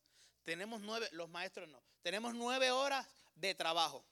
Tenemos 0.43 0.81
nueve, 0.81 1.09
los 1.13 1.29
maestros 1.29 1.69
no. 1.69 1.83
Tenemos 2.03 2.35
nueve 2.35 2.71
horas 2.71 3.07
de 3.35 3.55
trabajo. 3.55 4.05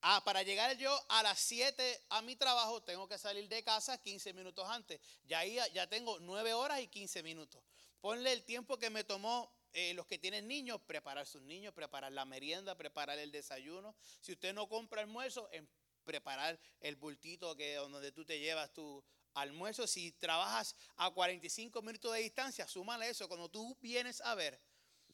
Ah, 0.00 0.22
para 0.24 0.42
llegar 0.42 0.76
yo 0.76 0.96
a 1.08 1.24
las 1.24 1.40
7 1.40 2.04
a 2.10 2.22
mi 2.22 2.36
trabajo, 2.36 2.80
tengo 2.82 3.08
que 3.08 3.18
salir 3.18 3.48
de 3.48 3.64
casa 3.64 3.98
15 3.98 4.32
minutos 4.32 4.68
antes. 4.68 5.00
Ya 5.24 5.40
ahí 5.40 5.58
ya 5.74 5.88
tengo 5.88 6.20
9 6.20 6.54
horas 6.54 6.80
y 6.80 6.86
15 6.86 7.22
minutos. 7.24 7.60
Ponle 8.00 8.32
el 8.32 8.44
tiempo 8.44 8.78
que 8.78 8.90
me 8.90 9.02
tomó 9.02 9.52
eh, 9.72 9.92
los 9.94 10.06
que 10.06 10.18
tienen 10.18 10.46
niños, 10.46 10.80
preparar 10.86 11.26
sus 11.26 11.42
niños, 11.42 11.74
preparar 11.74 12.12
la 12.12 12.24
merienda, 12.24 12.76
preparar 12.76 13.18
el 13.18 13.32
desayuno. 13.32 13.96
Si 14.20 14.32
usted 14.32 14.54
no 14.54 14.68
compra 14.68 15.00
almuerzo, 15.00 15.48
en 15.50 15.68
preparar 16.08 16.58
el 16.80 16.96
bultito 16.96 17.54
que, 17.54 17.74
donde 17.74 18.12
tú 18.12 18.24
te 18.24 18.40
llevas 18.40 18.72
tu 18.72 19.04
almuerzo. 19.34 19.86
Si 19.86 20.12
trabajas 20.12 20.74
a 20.96 21.10
45 21.10 21.82
minutos 21.82 22.14
de 22.14 22.20
distancia, 22.20 22.66
súmale 22.66 23.10
eso. 23.10 23.28
Cuando 23.28 23.50
tú 23.50 23.76
vienes 23.82 24.22
a 24.22 24.34
ver, 24.34 24.58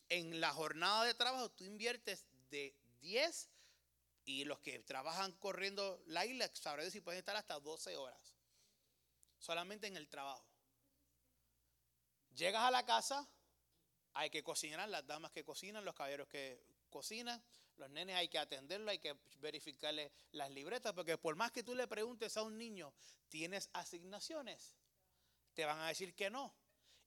en 0.08 0.40
la 0.40 0.52
jornada 0.52 1.04
de 1.04 1.14
trabajo 1.14 1.50
tú 1.50 1.64
inviertes 1.64 2.24
de 2.48 2.76
10 3.00 3.50
y 4.24 4.44
los 4.44 4.60
que 4.60 4.78
trabajan 4.84 5.32
corriendo 5.32 6.00
la 6.06 6.24
isla, 6.24 6.48
sabré 6.54 6.88
si 6.92 7.00
pueden 7.00 7.18
estar 7.18 7.34
hasta 7.34 7.58
12 7.58 7.96
horas. 7.96 8.36
Solamente 9.40 9.88
en 9.88 9.96
el 9.96 10.08
trabajo. 10.08 10.46
Llegas 12.36 12.62
a 12.62 12.70
la 12.70 12.86
casa, 12.86 13.28
hay 14.12 14.30
que 14.30 14.44
cocinar, 14.44 14.88
las 14.88 15.04
damas 15.08 15.32
que 15.32 15.44
cocinan, 15.44 15.84
los 15.84 15.96
caballeros 15.96 16.28
que 16.28 16.64
cocinan, 16.88 17.42
los 17.76 17.90
nenes 17.90 18.16
hay 18.16 18.28
que 18.28 18.38
atenderlos, 18.38 18.90
hay 18.90 18.98
que 18.98 19.16
verificarle 19.38 20.12
las 20.32 20.50
libretas, 20.50 20.92
porque 20.92 21.18
por 21.18 21.36
más 21.36 21.52
que 21.52 21.62
tú 21.62 21.74
le 21.74 21.86
preguntes 21.86 22.36
a 22.36 22.42
un 22.42 22.56
niño, 22.56 22.92
¿tienes 23.28 23.68
asignaciones? 23.72 24.74
Te 25.54 25.64
van 25.64 25.80
a 25.80 25.88
decir 25.88 26.14
que 26.14 26.30
no. 26.30 26.54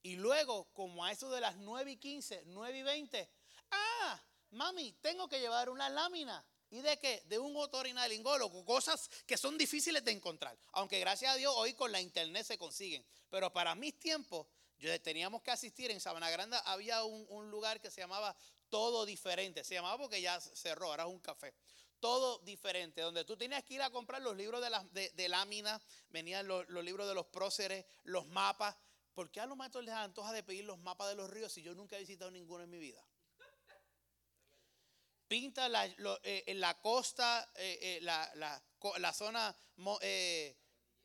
Y 0.04 0.16
luego, 0.16 0.66
como 0.74 1.04
a 1.04 1.12
eso 1.12 1.30
de 1.30 1.42
las 1.42 1.58
9 1.58 1.92
y 1.92 1.98
15, 1.98 2.44
9 2.46 2.78
y 2.78 2.84
20, 2.84 3.30
ah, 3.72 4.24
mami, 4.52 4.94
tengo 5.02 5.28
que 5.28 5.40
llevar 5.40 5.70
una 5.70 5.90
lámina. 5.90 6.46
¿Y 6.70 6.82
de 6.82 6.98
qué? 7.00 7.24
De 7.26 7.40
un 7.40 7.56
otorinolaringólogo, 7.56 8.66
cosas 8.66 9.10
que 9.26 9.38
son 9.38 9.58
difíciles 9.58 10.04
de 10.04 10.12
encontrar. 10.12 10.58
Aunque 10.74 11.00
gracias 11.00 11.34
a 11.34 11.38
Dios 11.38 11.54
hoy 11.56 11.74
con 11.74 11.92
la 11.92 12.02
internet 12.02 12.46
se 12.46 12.58
consiguen. 12.58 13.06
Pero 13.30 13.52
para 13.54 13.74
mis 13.76 13.98
tiempos, 13.98 14.48
yo 14.80 15.02
teníamos 15.02 15.42
que 15.42 15.52
asistir 15.52 15.92
en 15.92 16.00
Sabana 16.00 16.30
Grande, 16.30 16.58
había 16.66 17.04
un, 17.04 17.50
lugar 17.50 17.82
que 17.82 17.90
se 17.90 18.02
llamaba 18.02 18.36
Todo 18.70 19.06
Diferente. 19.06 19.64
Se 19.64 19.76
llamaba 19.76 19.98
porque 19.98 20.22
ya 20.22 20.40
cerró, 20.40 20.88
ahora 20.88 21.04
es 21.04 21.10
un 21.10 21.20
café. 21.20 21.54
Todo 22.00 22.40
diferente, 22.40 23.02
donde 23.02 23.26
tú 23.26 23.36
tenías 23.36 23.64
que 23.64 23.76
ir 23.76 23.82
a 23.82 23.90
comprar 23.90 24.22
los 24.22 24.36
libros 24.36 24.62
de, 24.92 25.10
de, 25.10 25.30
lámina, 25.30 25.82
venían 26.10 26.48
los, 26.48 26.70
libros 26.70 27.08
de 27.08 27.16
los 27.16 27.26
próceres, 27.28 27.86
los 28.04 28.28
mapas. 28.28 28.76
¿Por 29.16 29.32
qué 29.32 29.40
a 29.40 29.48
los 29.48 29.58
maestros 29.58 29.84
les 29.84 29.96
antoja 29.96 30.32
de 30.32 30.44
pedir 30.44 30.66
los 30.66 30.78
mapas 30.78 31.10
de 31.10 31.16
los 31.16 31.28
ríos 31.28 31.52
si 31.52 31.64
yo 31.64 31.74
nunca 31.74 31.96
he 31.96 32.02
visitado 32.02 32.30
ninguno 32.30 32.64
en 32.64 32.70
mi 32.70 32.78
vida? 32.78 33.04
Pinta 35.28 35.68
la, 35.68 35.86
eh, 35.88 36.44
en 36.46 36.60
la 36.60 36.80
costa, 36.80 37.52
eh, 37.56 37.80
eh, 37.82 38.00
la, 38.02 38.32
la, 38.36 38.64
la, 39.00 39.12
zona, 39.12 39.54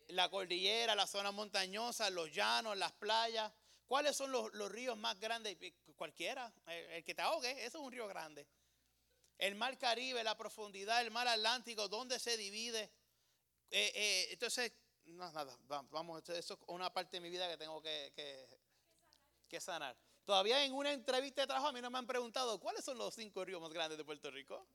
la 0.09 0.31
cordillera, 0.31 0.95
la 0.95 1.07
zona 1.07 1.33
montañosa, 1.33 2.11
los 2.11 2.31
llanos, 2.31 2.77
las 2.77 2.93
playas. 2.93 3.51
¿Cuáles 3.87 4.17
son 4.17 4.31
los, 4.33 4.53
ríos 4.71 4.97
más 4.97 5.19
grandes? 5.19 5.57
Cualquiera, 5.97 6.53
el, 6.67 7.05
que 7.05 7.15
te 7.15 7.23
ahogue, 7.23 7.51
eso 7.65 7.79
es 7.79 7.85
un 7.85 7.93
río 7.93 8.07
grande. 8.09 8.47
El 9.39 9.55
mar 9.55 9.77
Caribe, 9.79 10.23
la 10.23 10.37
profundidad, 10.37 11.01
el 11.01 11.11
mar 11.11 11.27
Atlántico, 11.27 11.89
¿dónde 11.89 12.19
se 12.19 12.37
divide? 12.37 12.93
Eh, 13.71 13.93
eh, 13.95 14.29
entonces, 14.31 14.73
no, 15.05 15.31
nada, 15.33 15.57
vamos, 15.91 16.29
eso 16.29 16.55
es 16.55 16.61
una 16.67 16.93
parte 16.93 17.17
de 17.17 17.21
mi 17.21 17.31
vida 17.31 17.49
que 17.49 17.57
tengo 17.57 17.81
que, 17.83 18.13
que, 19.49 19.61
sanar. 19.61 19.97
Todavía 20.25 20.65
en 20.65 20.73
una 20.73 20.93
entrevista 20.93 21.43
de 21.43 21.47
trabajo 21.47 21.69
a 21.69 21.73
mí 21.73 21.81
no 21.81 21.91
me 21.91 21.99
han 21.99 22.07
preguntado 22.07 22.59
cuáles 22.59 22.85
son 22.85 22.97
los 22.97 23.15
cinco 23.15 23.45
ríos 23.45 23.61
más 23.61 23.73
grandes 23.73 23.99
de 23.99 24.05
Puerto 24.05 24.31
Rico. 24.31 24.67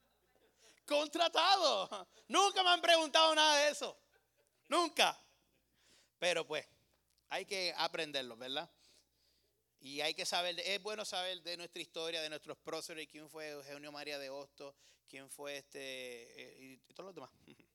Contratado. 0.85 2.07
Nunca 2.27 2.63
me 2.63 2.69
han 2.69 2.81
preguntado 2.81 3.33
nada 3.33 3.57
de 3.57 3.71
eso. 3.71 3.97
Nunca. 4.67 5.19
Pero 6.19 6.45
pues, 6.45 6.67
hay 7.29 7.45
que 7.45 7.73
aprenderlo, 7.77 8.37
¿verdad? 8.37 8.69
Y 9.87 10.01
hay 10.01 10.13
que 10.13 10.25
saber, 10.25 10.59
es 10.59 10.83
bueno 10.83 11.05
saber 11.05 11.41
de 11.43 11.55
nuestra 11.55 11.81
historia, 11.81 12.21
de 12.21 12.27
nuestros 12.27 12.57
próceres, 12.57 13.07
quién 13.09 13.29
fue 13.29 13.51
Eugenio 13.51 13.89
María 13.89 14.19
de 14.19 14.29
Hosto, 14.29 14.75
quién 15.07 15.29
fue 15.29 15.59
este, 15.59 15.79
eh, 15.79 16.57
y 16.59 16.93
todos 16.93 17.05
los 17.07 17.15
demás. 17.15 17.31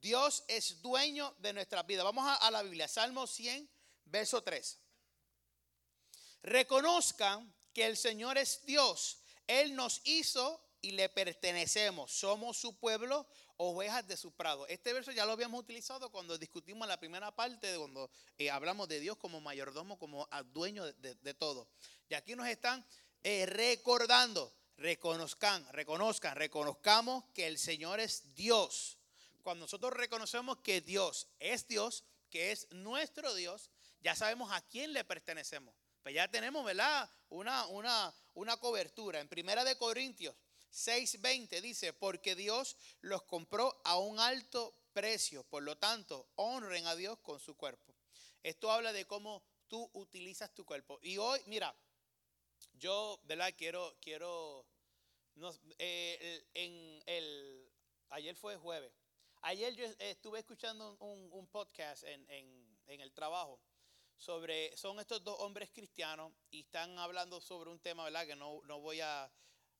Dios 0.00 0.42
es 0.48 0.82
dueño 0.82 1.32
de 1.38 1.52
nuestras 1.52 1.86
vidas. 1.86 2.04
Vamos 2.04 2.26
a, 2.26 2.34
a, 2.34 2.50
la 2.50 2.64
Biblia, 2.64 2.88
Salmo 2.88 3.28
100, 3.28 3.70
verso 4.06 4.42
3. 4.42 4.80
Reconozcan 6.42 7.54
que 7.72 7.86
el 7.86 7.96
Señor 7.96 8.38
es 8.38 8.66
Dios. 8.66 9.20
Él 9.46 9.76
nos 9.76 10.00
hizo 10.02 10.60
y 10.80 10.90
le 10.90 11.08
pertenecemos. 11.08 12.10
Somos 12.10 12.56
su 12.56 12.76
pueblo, 12.76 13.28
ovejas 13.56 14.06
de 14.06 14.16
su 14.16 14.32
prado. 14.32 14.66
Este 14.66 14.92
verso 14.92 15.12
ya 15.12 15.24
lo 15.24 15.32
habíamos 15.32 15.60
utilizado 15.60 16.10
cuando 16.10 16.38
discutimos 16.38 16.86
la 16.88 16.98
primera 16.98 17.34
parte, 17.34 17.66
de 17.68 17.78
cuando 17.78 18.10
eh, 18.38 18.50
hablamos 18.50 18.88
de 18.88 19.00
Dios 19.00 19.16
como 19.16 19.40
mayordomo, 19.40 19.98
como 19.98 20.28
dueño 20.52 20.84
de, 20.84 21.34
todo. 21.34 21.68
Y 22.08 22.14
aquí 22.14 22.34
nos 22.34 22.48
están 22.48 22.84
eh, 23.22 23.46
recordando, 23.46 24.52
reconozcan, 24.76 25.66
reconozcan, 25.72 26.36
reconozcamos 26.36 27.24
que 27.34 27.46
el 27.46 27.58
Señor 27.58 28.00
es 28.00 28.34
Dios. 28.34 28.98
Cuando 29.42 29.64
nosotros 29.64 29.92
reconocemos 29.92 30.58
que 30.58 30.80
Dios 30.80 31.28
es 31.38 31.66
Dios, 31.66 32.04
que 32.30 32.52
es 32.52 32.70
nuestro 32.70 33.34
Dios, 33.34 33.70
ya 34.00 34.14
sabemos 34.14 34.50
a 34.52 34.60
quién 34.62 34.92
le 34.92 35.04
pertenecemos. 35.04 35.74
Pues 36.02 36.14
ya 36.14 36.28
tenemos, 36.28 36.64
¿verdad? 36.64 37.08
Una, 37.28 37.66
una, 37.66 38.12
una 38.34 38.56
cobertura. 38.56 39.20
En 39.20 39.28
Primera 39.28 39.64
de 39.64 39.76
Corintios 39.78 40.34
6:20 40.72 41.60
dice, 41.60 41.92
porque 41.92 42.34
Dios 42.34 42.76
los 43.00 43.22
compró 43.22 43.80
a 43.84 43.98
un 43.98 44.18
alto 44.18 44.74
precio, 44.92 45.44
por 45.44 45.62
lo 45.62 45.76
tanto, 45.76 46.28
honren 46.36 46.86
a 46.86 46.96
Dios 46.96 47.18
con 47.20 47.38
su 47.40 47.56
cuerpo. 47.56 47.94
Esto 48.42 48.70
habla 48.70 48.92
de 48.92 49.06
cómo 49.06 49.42
tú 49.68 49.88
utilizas 49.92 50.54
tu 50.54 50.64
cuerpo. 50.64 50.98
Y 51.02 51.18
hoy, 51.18 51.40
mira, 51.46 51.74
yo, 52.74 53.20
¿verdad? 53.24 53.54
Quiero, 53.56 53.96
quiero, 54.00 54.66
eh, 55.78 56.44
en 56.54 57.02
el, 57.06 57.70
ayer 58.08 58.34
fue 58.34 58.56
jueves. 58.56 58.92
Ayer 59.42 59.74
yo 59.74 59.84
estuve 59.98 60.38
escuchando 60.38 60.96
un, 61.00 61.46
podcast 61.48 62.04
en, 62.04 62.24
en 62.86 63.00
el 63.00 63.12
trabajo 63.12 63.60
sobre, 64.16 64.76
son 64.76 65.00
estos 65.00 65.24
dos 65.24 65.36
hombres 65.40 65.70
cristianos 65.72 66.32
y 66.50 66.60
están 66.60 66.96
hablando 66.98 67.40
sobre 67.40 67.70
un 67.70 67.80
tema, 67.80 68.04
¿verdad? 68.04 68.26
Que 68.26 68.36
no, 68.36 68.60
no 68.64 68.80
voy 68.80 69.00
a 69.00 69.30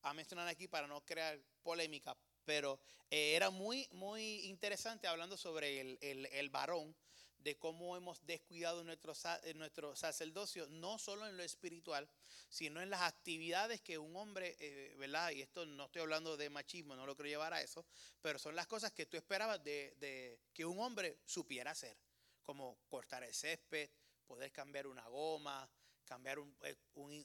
a 0.03 0.15
mencionar 0.15 0.49
aquí 0.49 0.69
para 0.69 0.87
no 0.87 1.05
crear 1.05 1.39
polémica, 1.63 2.17
pero 2.45 2.81
eh, 3.11 3.35
era 3.35 3.51
muy, 3.51 3.89
muy 3.93 4.47
interesante 4.47 5.07
hablando 5.07 5.37
sobre 5.37 5.81
el, 5.81 6.51
varón, 6.51 6.95
de 7.39 7.59
cómo 7.59 7.97
hemos 7.97 8.25
descuidado 8.25 8.85
nuestro, 8.85 9.15
nuestro 9.57 9.97
sacerdocio, 9.97 10.67
no 10.69 10.99
solo 10.99 11.27
en 11.27 11.37
lo 11.37 11.43
espiritual, 11.43 12.09
sino 12.49 12.81
en 12.81 12.91
las 12.91 13.03
actividades 13.03 13.81
que 13.81 13.99
un 13.99 14.15
hombre, 14.15 14.57
eh, 14.61 14.95
¿verdad? 14.97 15.33
Y 15.33 15.43
esto 15.43 15.67
no 15.67 15.87
estoy 15.87 16.03
hablando 16.03 16.37
de 16.37 16.51
machismo, 16.51 16.95
no 16.95 17.05
lo 17.05 17.17
quiero 17.17 17.31
llevar 17.31 17.53
a 17.53 17.61
eso, 17.61 17.85
pero 18.21 18.39
son 18.39 18.55
las 18.55 18.67
cosas 18.67 18.93
que 18.93 19.07
tú 19.07 19.17
esperabas 19.17 19.63
de, 19.65 20.39
que 20.53 20.65
un 20.65 20.79
hombre 20.79 21.19
supiera 21.25 21.73
hacer, 21.73 21.97
como 22.45 22.79
cortar 22.89 23.25
el 23.25 23.35
césped, 23.35 23.91
poder 24.27 24.53
cambiar 24.53 24.87
una 24.87 25.07
goma, 25.09 25.69
cambiar 26.05 26.39
un, 26.39 26.57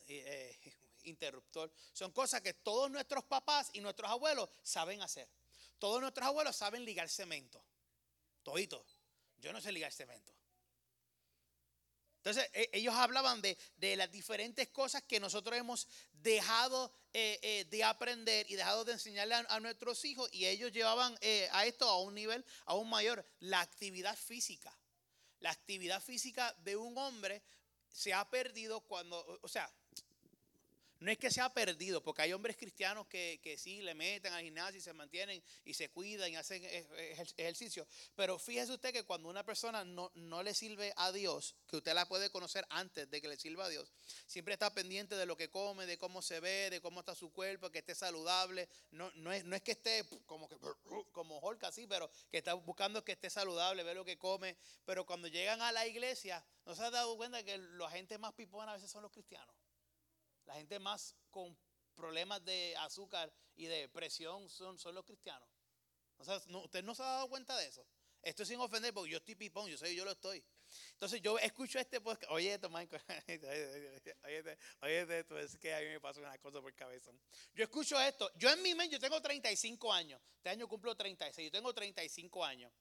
eh, 0.07 0.57
interruptor. 1.03 1.71
Son 1.93 2.11
cosas 2.11 2.41
que 2.41 2.53
todos 2.53 2.89
nuestros 2.89 3.23
papás 3.25 3.69
y 3.73 3.81
nuestros 3.81 4.09
abuelos 4.09 4.49
saben 4.63 5.01
hacer. 5.01 5.29
Todos 5.79 6.01
nuestros 6.01 6.25
abuelos 6.25 6.55
saben 6.55 6.83
ligar 6.83 7.09
cemento. 7.09 7.63
Todito. 8.43 8.85
Yo 9.39 9.53
no 9.53 9.61
sé 9.61 9.71
ligar 9.71 9.91
cemento. 9.91 10.33
Entonces, 12.27 12.49
e, 12.53 12.69
ellos 12.73 12.93
hablaban 12.93 13.41
de, 13.41 13.57
las 13.95 14.11
diferentes 14.11 14.67
cosas 14.69 15.01
que 15.03 15.19
nosotros 15.19 15.57
hemos 15.57 15.87
dejado 16.11 16.91
eh, 17.13 17.39
eh, 17.41 17.65
de 17.69 17.83
aprender 17.85 18.45
y 18.49 18.55
dejado 18.55 18.83
de 18.83 18.93
enseñarle 18.93 19.35
a, 19.35 19.59
nuestros 19.61 20.03
hijos 20.03 20.29
y 20.33 20.45
ellos 20.45 20.73
llevaban 20.73 21.17
eh, 21.21 21.47
a 21.53 21.65
esto 21.65 21.87
a 21.89 22.01
un 22.01 22.15
nivel 22.15 22.43
aún 22.65 22.89
mayor, 22.89 23.25
la 23.39 23.61
actividad 23.61 24.17
física. 24.17 24.77
La 25.39 25.51
actividad 25.51 26.03
física 26.03 26.53
de 26.65 26.75
un 26.75 26.97
hombre 26.97 27.41
se 27.87 28.13
ha 28.13 28.29
perdido 28.29 28.81
cuando, 28.81 29.39
o 29.41 29.47
sea, 29.47 29.71
no 30.99 31.11
es 31.11 31.17
que 31.17 31.29
se 31.29 31.41
ha 31.41 31.53
perdido, 31.53 32.01
porque 32.01 32.23
hay 32.23 32.33
hombres 32.33 32.57
cristianos 32.57 33.07
que, 33.07 33.39
que 33.43 33.57
sí 33.57 33.81
le 33.81 33.93
meten 33.93 34.33
al 34.33 34.43
gimnasio 34.43 34.79
y 34.79 34.81
se 34.81 34.93
mantienen 34.93 35.43
y 35.63 35.73
se 35.73 35.89
cuidan 35.89 36.31
y 36.31 36.35
hacen 36.35 36.63
ejercicio. 37.37 37.87
Pero 38.15 38.39
fíjese 38.39 38.73
usted 38.73 38.91
que 38.91 39.03
cuando 39.03 39.29
una 39.29 39.43
persona 39.43 39.85
no, 39.85 40.11
no, 40.15 40.43
le 40.43 40.53
sirve 40.53 40.93
a 40.95 41.11
Dios, 41.11 41.55
que 41.67 41.77
usted 41.77 41.93
la 41.93 42.07
puede 42.07 42.29
conocer 42.29 42.65
antes 42.69 43.09
de 43.09 43.21
que 43.21 43.27
le 43.27 43.37
sirva 43.37 43.65
a 43.65 43.69
Dios, 43.69 43.93
siempre 44.25 44.53
está 44.53 44.73
pendiente 44.73 45.15
de 45.15 45.25
lo 45.25 45.37
que 45.37 45.49
come, 45.49 45.85
de 45.85 45.97
cómo 45.97 46.21
se 46.21 46.39
ve, 46.39 46.69
de 46.69 46.81
cómo 46.81 47.01
está 47.01 47.13
su 47.13 47.31
cuerpo, 47.31 47.69
que 47.69 47.79
esté 47.79 47.93
saludable. 47.93 48.67
No, 48.91 49.11
no, 49.15 49.31
es, 49.31 49.43
no 49.45 49.55
es 49.55 49.61
que 49.61 49.71
esté 49.71 50.03
como, 50.25 50.49
que, 50.49 50.57
como 51.11 51.39
Hulk 51.39 51.63
así, 51.65 51.85
pero 51.85 52.09
que 52.31 52.39
está 52.39 52.53
buscando 52.53 53.03
que 53.03 53.11
esté 53.11 53.29
saludable, 53.29 53.83
ve 53.83 53.93
lo 53.93 54.05
que 54.05 54.17
come. 54.17 54.57
Pero 54.85 55.05
cuando 55.05 55.27
llegan 55.27 55.61
a 55.61 55.71
la 55.71 55.85
iglesia, 55.85 56.43
¿no 56.65 56.75
se 56.75 56.83
ha 56.83 56.89
dado 56.89 57.15
cuenta 57.17 57.43
que 57.43 57.57
la 57.57 57.89
gente 57.91 58.17
más 58.17 58.33
pipona 58.33 58.71
a 58.71 58.75
veces 58.75 58.89
son 58.89 59.03
los 59.03 59.11
cristianos? 59.11 59.55
La 60.47 60.55
gente 60.55 60.79
más 60.79 61.15
con 61.29 61.57
problemas 61.93 62.43
de 62.43 62.75
azúcar 62.77 63.31
y 63.55 63.65
de 63.65 63.87
presión 63.89 64.49
son, 64.49 64.77
son 64.77 64.95
los 64.95 65.05
cristianos. 65.05 65.47
¿Usted 66.17 66.83
no 66.83 66.95
se 66.95 67.03
ha 67.03 67.05
dado 67.05 67.29
cuenta 67.29 67.55
de 67.57 67.67
eso? 67.67 67.85
Esto 68.21 68.43
sin 68.43 68.59
ofender 68.59 68.93
porque 68.93 69.11
yo 69.11 69.17
estoy 69.17 69.35
pipón, 69.35 69.69
yo 69.69 69.77
sé, 69.77 69.93
yo 69.95 70.03
lo 70.03 70.11
estoy. 70.11 70.43
Entonces 70.93 71.21
yo 71.21 71.37
escucho 71.39 71.79
este 71.79 72.01
podcast. 72.01 72.31
Oye, 72.31 72.53
esto, 72.53 72.69
Michael. 72.69 73.01
oye, 74.23 74.57
oye, 74.81 75.19
esto 75.19 75.39
es 75.39 75.57
que 75.57 75.73
a 75.73 75.79
mí 75.79 75.85
me 75.85 75.99
pasa 75.99 76.19
una 76.19 76.37
cosa 76.39 76.61
por 76.61 76.73
cabeza. 76.73 77.11
Yo 77.53 77.63
escucho 77.63 77.99
esto. 78.01 78.29
Yo 78.35 78.49
en 78.49 78.61
mi 78.61 78.73
mente, 78.73 78.95
yo 78.95 78.99
tengo 78.99 79.21
35 79.21 79.93
años. 79.93 80.21
Este 80.37 80.49
año 80.49 80.67
cumplo 80.67 80.95
36. 80.95 81.45
Yo 81.45 81.51
tengo 81.51 81.73
35 81.73 82.43
años. 82.43 82.71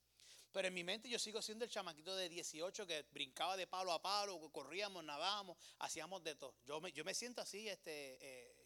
Pero 0.57 0.69
en 0.69 0.75
mi 0.75 0.85
mente 0.85 1.11
yo 1.11 1.19
sigo 1.19 1.43
siendo 1.43 1.67
el 1.67 1.71
chamaquito 1.71 2.17
de 2.17 2.31
18 2.31 2.87
que 2.87 3.03
brincaba 3.13 3.59
de 3.59 3.67
palo 3.67 3.93
a 3.93 4.01
palo, 4.01 4.41
corríamos, 4.53 5.05
nadábamos, 5.05 5.59
hacíamos 5.81 6.25
de 6.25 6.35
todo. 6.35 6.55
Yo 6.65 6.81
me, 6.81 7.13
siento 7.13 7.43
así, 7.43 7.69
este, 7.69 8.17
eh. 8.23 8.57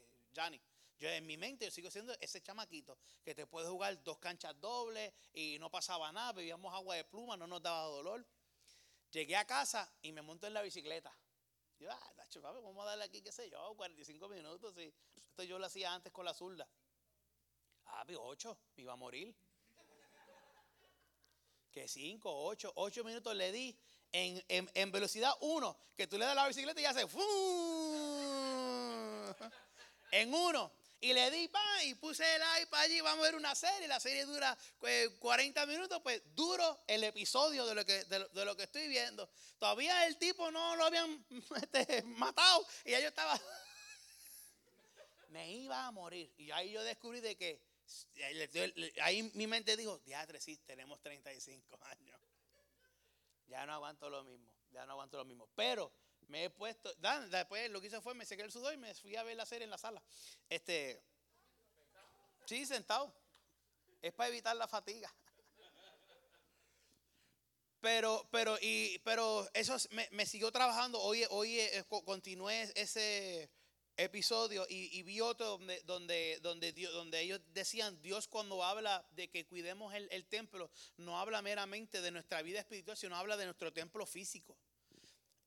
Yo 1.00 1.09
en 1.09 1.26
mi 1.26 1.37
mente 1.37 1.64
yo 1.64 1.70
sigo 1.73 1.90
siendo 1.90 2.14
ese 2.20 2.40
chamaquito 2.40 2.97
que 3.25 3.35
te 3.35 3.44
puede 3.44 3.68
jugar 3.68 4.00
dos 4.04 4.20
canchas 4.20 4.54
dobles 4.61 5.12
y 5.32 5.59
no 5.59 5.68
pasaba 5.68 6.12
nada, 6.12 6.32
bebíamos 6.32 6.73
agua 6.73 6.94
de 6.94 7.02
pluma, 7.02 7.37
no 7.37 7.49
nos 7.49 7.61
daba 7.61 7.87
dolor. 7.87 8.25
Llegué 9.11 9.35
a 9.35 9.44
casa 9.44 9.92
y 10.00 10.12
me 10.12 10.23
monto 10.23 10.47
en 10.47 10.54
la 10.54 10.62
bicicleta. 10.62 11.12
Yo, 11.80 11.90
ah, 11.90 12.12
vamos 12.40 12.85
a 12.85 12.90
darle 12.90 13.06
aquí, 13.06 13.20
qué 13.20 13.32
sé 13.32 13.50
yo, 13.50 13.75
45 13.75 14.28
minutos. 14.28 14.78
Y 14.78 14.94
esto 15.16 15.42
yo 15.42 15.59
lo 15.59 15.66
hacía 15.66 15.92
antes 15.92 16.12
con 16.12 16.25
la 16.25 16.35
zurda. 16.35 16.68
Ah, 17.87 18.06
8, 18.16 18.59
me 18.76 18.82
iba 18.85 18.92
a 18.92 18.97
morir. 18.97 19.35
Que 21.72 21.86
5, 21.86 22.44
8, 22.46 22.72
8 22.74 23.04
minutos 23.04 23.34
le 23.36 23.52
di 23.52 23.76
en, 24.12 24.70
en, 24.74 24.92
velocidad 24.92 25.32
1, 25.40 25.76
que 25.96 26.06
tú 26.06 26.18
le 26.18 26.24
das 26.24 26.34
la 26.34 26.48
bicicleta 26.48 26.80
y 26.80 26.82
ya 26.82 26.92
se... 26.92 27.06
En 30.12 30.34
uno. 30.34 30.72
Y 31.02 31.14
le 31.14 31.30
di, 31.30 31.48
pa, 31.48 31.84
y 31.84 31.94
puse 31.94 32.22
el 32.36 32.42
iPad 32.62 32.80
allí, 32.80 33.00
vamos 33.00 33.20
a 33.20 33.28
ver 33.28 33.34
una 33.34 33.54
serie, 33.54 33.88
la 33.88 33.98
serie 33.98 34.26
dura 34.26 34.56
40 35.18 35.64
pues, 35.64 35.74
minutos, 35.74 35.98
pues 36.02 36.20
duro 36.34 36.78
el 36.86 37.04
episodio 37.04 37.64
de 37.64 37.74
lo 37.74 37.86
que, 37.86 38.04
de, 38.04 38.44
lo 38.44 38.54
que 38.54 38.64
estoy 38.64 38.86
viendo. 38.86 39.26
Todavía 39.58 40.06
el 40.06 40.18
tipo 40.18 40.50
no 40.50 40.76
lo 40.76 40.84
habían 40.84 41.24
este, 41.56 42.02
matado 42.02 42.66
y 42.84 42.90
ya 42.90 43.00
yo 43.00 43.08
estaba... 43.08 43.40
Me 45.28 45.50
iba 45.52 45.86
a 45.86 45.90
morir. 45.90 46.34
Y 46.36 46.50
ahí 46.50 46.72
yo 46.72 46.82
descubrí 46.82 47.20
de 47.20 47.34
que, 47.34 47.62
ahí 49.02 49.30
mi 49.35 49.47
mente 49.47 49.76
dijo, 49.76 49.99
diadre, 50.00 50.40
sí, 50.40 50.59
tenemos 50.66 51.00
35 51.00 51.78
años. 51.82 52.20
Ya 53.47 53.66
no 53.66 53.73
aguanto 53.73 54.09
lo 54.09 54.23
mismo, 54.23 54.52
ya 54.70 54.87
no 54.87 54.92
aguanto 54.92 55.16
lo 55.16 55.25
mismo. 55.25 55.49
Pero 55.56 55.92
me 56.28 56.44
he 56.44 56.50
puesto, 56.50 56.92
después 57.30 57.68
lo 57.70 57.80
que 57.80 57.88
hice 57.88 58.00
fue 58.00 58.14
me 58.14 58.25
sequé 58.25 58.42
el 58.42 58.52
sudor 58.52 58.75
y 58.75 58.76
me 58.76 58.94
fui 58.94 59.16
a 59.16 59.25
ver 59.25 59.37
la 59.37 59.47
serie 59.47 59.64
en 59.64 59.70
la 59.70 59.78
sala. 59.78 60.00
Este, 60.49 61.02
sí, 62.47 62.64
sentado. 62.64 63.12
Es 64.00 64.12
para 64.12 64.28
evitar 64.28 64.56
la 64.56 64.68
fatiga. 64.68 65.12
Pero, 67.80 68.28
pero, 68.30 68.59
y, 68.61 68.99
pero 69.04 69.49
eso 69.54 69.75
me, 70.11 70.26
siguió 70.26 70.52
trabajando. 70.52 71.00
Hoy, 71.00 71.25
hoy 71.30 71.61
eh, 71.61 71.85
continué 72.04 72.70
ese 72.75 73.49
episodio 74.02 74.66
y, 74.69 75.02
vi 75.02 75.21
otro 75.21 75.59
donde, 75.59 75.80
donde, 76.40 76.40
donde, 76.40 77.21
ellos 77.21 77.40
decían, 77.52 78.00
Dios 78.02 78.28
cuando 78.28 78.62
habla 78.64 79.07
de 79.12 79.28
que 79.28 79.47
cuidemos 79.47 79.95
el, 79.95 80.09
el 80.11 80.26
templo, 80.26 80.71
no 80.97 81.19
habla 81.19 81.42
meramente 81.42 82.00
de 82.00 82.11
nuestra 82.11 82.42
vida 82.42 82.61
espiritual, 82.61 82.97
sino 82.97 83.16
habla 83.16 83.37
de 83.37 83.45
nuestro 83.45 83.73
templo 83.73 84.07
físico. 84.07 84.57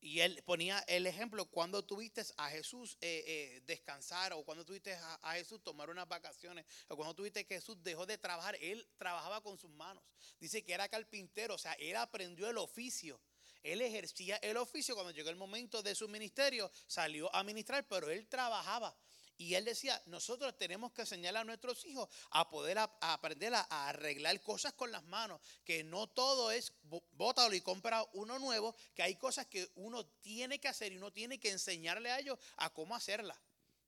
Y 0.04 0.20
él 0.20 0.44
ponía 0.46 0.80
el 0.88 1.08
ejemplo 1.08 1.46
cuando 1.46 1.82
tuviste 1.82 2.26
a 2.36 2.50
Jesús 2.50 2.98
eh, 3.00 3.24
eh, 3.26 3.62
descansar 3.66 4.34
o 4.34 4.44
cuando 4.44 4.66
tuviste 4.66 4.94
a, 4.94 5.34
Jesús 5.36 5.64
tomar 5.64 5.90
unas 5.90 6.10
vacaciones 6.10 6.66
o 6.90 6.98
cuando 6.98 7.16
tuviste 7.16 7.46
que 7.46 7.56
Jesús 7.56 7.82
dejó 7.82 8.06
de 8.06 8.18
trabajar, 8.18 8.58
él 8.60 8.86
trabajaba 8.98 9.40
con 9.40 9.58
sus 9.58 9.72
manos. 9.72 10.04
Dice 10.42 10.62
que 10.62 10.74
era 10.74 10.90
carpintero, 10.90 11.56
o 11.56 11.58
sea, 11.58 11.72
él 11.74 11.96
aprendió 11.96 12.50
el 12.50 12.58
oficio. 12.58 13.18
Él 13.64 13.82
ejercía 13.82 14.36
el 14.38 14.58
oficio 14.58 14.94
cuando 14.94 15.12
llegó 15.12 15.30
el 15.30 15.36
momento 15.36 15.82
de 15.82 15.96
su 15.96 16.08
ministerio, 16.08 16.70
salió 16.86 17.34
a 17.34 17.44
ministrar, 17.44 17.88
pero 17.88 18.10
él 18.10 18.28
trabajaba. 18.28 18.96
Y 19.38 19.56
él 19.56 19.66
decía, 19.66 20.00
nosotros 20.06 20.56
tenemos 20.58 20.92
que 20.92 21.02
enseñar 21.02 21.36
a 21.36 21.44
nuestros 21.44 21.84
hijos 21.86 22.08
a 22.30 22.50
poder 22.50 22.78
aprender 22.78 23.54
a, 23.56 23.62
arreglar 23.90 24.40
cosas 24.42 24.74
con 24.74 24.92
las 24.92 25.04
manos, 25.06 25.42
que 25.66 25.84
no 25.84 26.08
todo 26.08 26.52
es 26.52 26.74
bótalo 27.12 27.56
y 27.56 27.62
compra 27.62 28.06
uno 28.14 28.38
nuevo, 28.38 28.76
que 28.94 29.02
hay 29.02 29.16
cosas 29.16 29.48
que 29.48 29.70
uno 29.76 30.06
tiene 30.22 30.60
que 30.60 30.68
hacer 30.68 30.92
y 30.92 30.98
uno 30.98 31.12
tiene 31.12 31.40
que 31.40 31.50
enseñarle 31.50 32.12
a 32.12 32.20
ellos 32.20 32.38
a 32.58 32.70
cómo 32.72 32.96
hacerlas. 32.96 33.38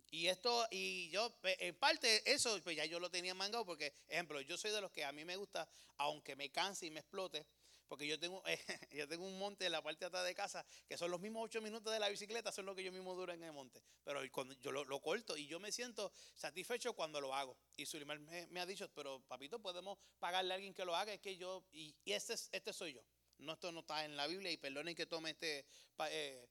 Y 0.09 0.27
esto, 0.27 0.67
y 0.71 1.09
yo, 1.09 1.37
en 1.43 1.75
parte 1.75 2.31
eso, 2.31 2.59
pues 2.63 2.77
ya 2.77 2.85
yo 2.85 2.99
lo 2.99 3.11
tenía 3.11 3.33
mangado, 3.33 3.65
porque, 3.65 3.93
ejemplo, 4.07 4.39
yo 4.41 4.57
soy 4.57 4.71
de 4.71 4.81
los 4.81 4.91
que 4.91 5.03
a 5.03 5.11
mí 5.11 5.25
me 5.25 5.35
gusta, 5.35 5.67
aunque 5.97 6.35
me 6.35 6.51
canse 6.51 6.85
y 6.85 6.91
me 6.91 7.01
explote, 7.01 7.45
porque 7.87 8.07
yo 8.07 8.19
tengo, 8.19 8.43
yo 8.91 9.07
tengo 9.07 9.25
un 9.25 9.37
monte 9.37 9.65
en 9.65 9.71
la 9.71 9.81
parte 9.81 10.01
de 10.01 10.07
atrás 10.07 10.25
de 10.25 10.33
casa 10.33 10.65
que 10.87 10.97
son 10.97 11.11
los 11.11 11.19
mismos 11.19 11.43
ocho 11.45 11.61
minutos 11.61 11.93
de 11.93 11.99
la 11.99 12.09
bicicleta, 12.09 12.51
son 12.51 12.65
lo 12.65 12.75
que 12.75 12.83
yo 12.83 12.91
mismo 12.91 13.13
duro 13.15 13.33
en 13.33 13.43
el 13.43 13.53
monte. 13.53 13.81
Pero 14.03 14.21
cuando 14.31 14.53
yo 14.55 14.71
lo, 14.71 15.01
corto 15.01 15.37
y 15.37 15.47
yo 15.47 15.59
me 15.59 15.71
siento 15.71 16.11
satisfecho 16.35 16.93
cuando 16.93 17.21
lo 17.21 17.33
hago. 17.33 17.57
Y 17.77 17.85
Sulimar 17.85 18.19
me, 18.19 18.59
ha 18.59 18.65
dicho, 18.65 18.89
pero 18.93 19.21
papito, 19.27 19.59
podemos 19.59 19.97
pagarle 20.19 20.53
a 20.53 20.55
alguien 20.55 20.73
que 20.73 20.85
lo 20.85 20.95
haga. 20.95 21.13
Es 21.13 21.19
que 21.19 21.37
yo, 21.37 21.63
y, 21.71 21.95
este, 22.05 22.33
este 22.33 22.73
soy 22.73 22.93
yo. 22.93 23.01
No, 23.37 23.53
esto 23.53 23.71
no 23.71 23.81
está 23.81 24.05
en 24.05 24.15
la 24.15 24.27
Biblia 24.27 24.51
y 24.51 24.57
perdonen 24.57 24.95
que 24.95 25.05
tome 25.05 25.31
este 25.31 25.65
eh, 26.09 26.47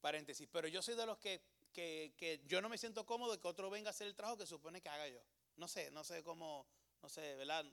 paréntesis. 0.00 0.48
Pero 0.50 0.68
yo 0.68 0.80
soy 0.80 0.94
de 0.94 1.06
los 1.06 1.18
que, 1.18 1.42
que, 1.72 2.14
que 2.16 2.40
yo 2.46 2.62
no 2.62 2.68
me 2.68 2.78
siento 2.78 3.04
cómodo 3.04 3.38
que 3.40 3.48
otro 3.48 3.68
venga 3.68 3.88
a 3.88 3.90
hacer 3.90 4.06
el 4.06 4.14
trabajo 4.14 4.38
que 4.38 4.46
supone 4.46 4.80
que 4.80 4.88
haga 4.88 5.08
yo. 5.08 5.20
No 5.56 5.68
sé, 5.68 5.90
no 5.90 6.04
sé 6.04 6.22
cómo, 6.22 6.66
no 7.02 7.08
sé, 7.08 7.34
¿verdad? 7.36 7.64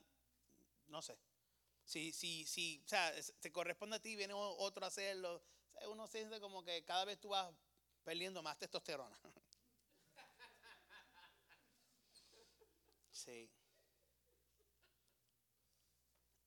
No 0.88 1.00
sé. 1.00 1.16
Si, 1.90 2.12
si, 2.12 2.46
si, 2.46 2.80
o 2.86 2.88
sea, 2.88 3.12
te 3.40 3.50
corresponde 3.50 3.96
a 3.96 3.98
ti, 3.98 4.14
viene 4.14 4.32
otro 4.32 4.84
a 4.84 4.86
hacerlo. 4.86 5.42
uno 5.88 6.06
siente 6.06 6.38
como 6.38 6.62
que 6.62 6.84
cada 6.84 7.04
vez 7.04 7.18
tú 7.18 7.30
vas 7.30 7.52
perdiendo 8.04 8.44
más 8.44 8.56
testosterona. 8.58 9.18
Sí. 13.10 13.50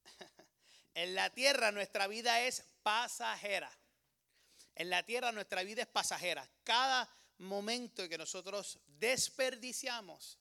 En 0.93 1.13
la 1.13 1.29
tierra 1.29 1.73
nuestra 1.73 2.07
vida 2.07 2.39
es 2.39 2.63
pasajera. 2.81 3.69
En 4.75 4.89
la 4.89 5.03
tierra 5.03 5.33
nuestra 5.33 5.61
vida 5.63 5.81
es 5.81 5.89
pasajera. 5.89 6.49
Cada 6.63 7.13
momento 7.39 8.07
que 8.07 8.17
nosotros 8.17 8.79
desperdiciamos 8.87 10.39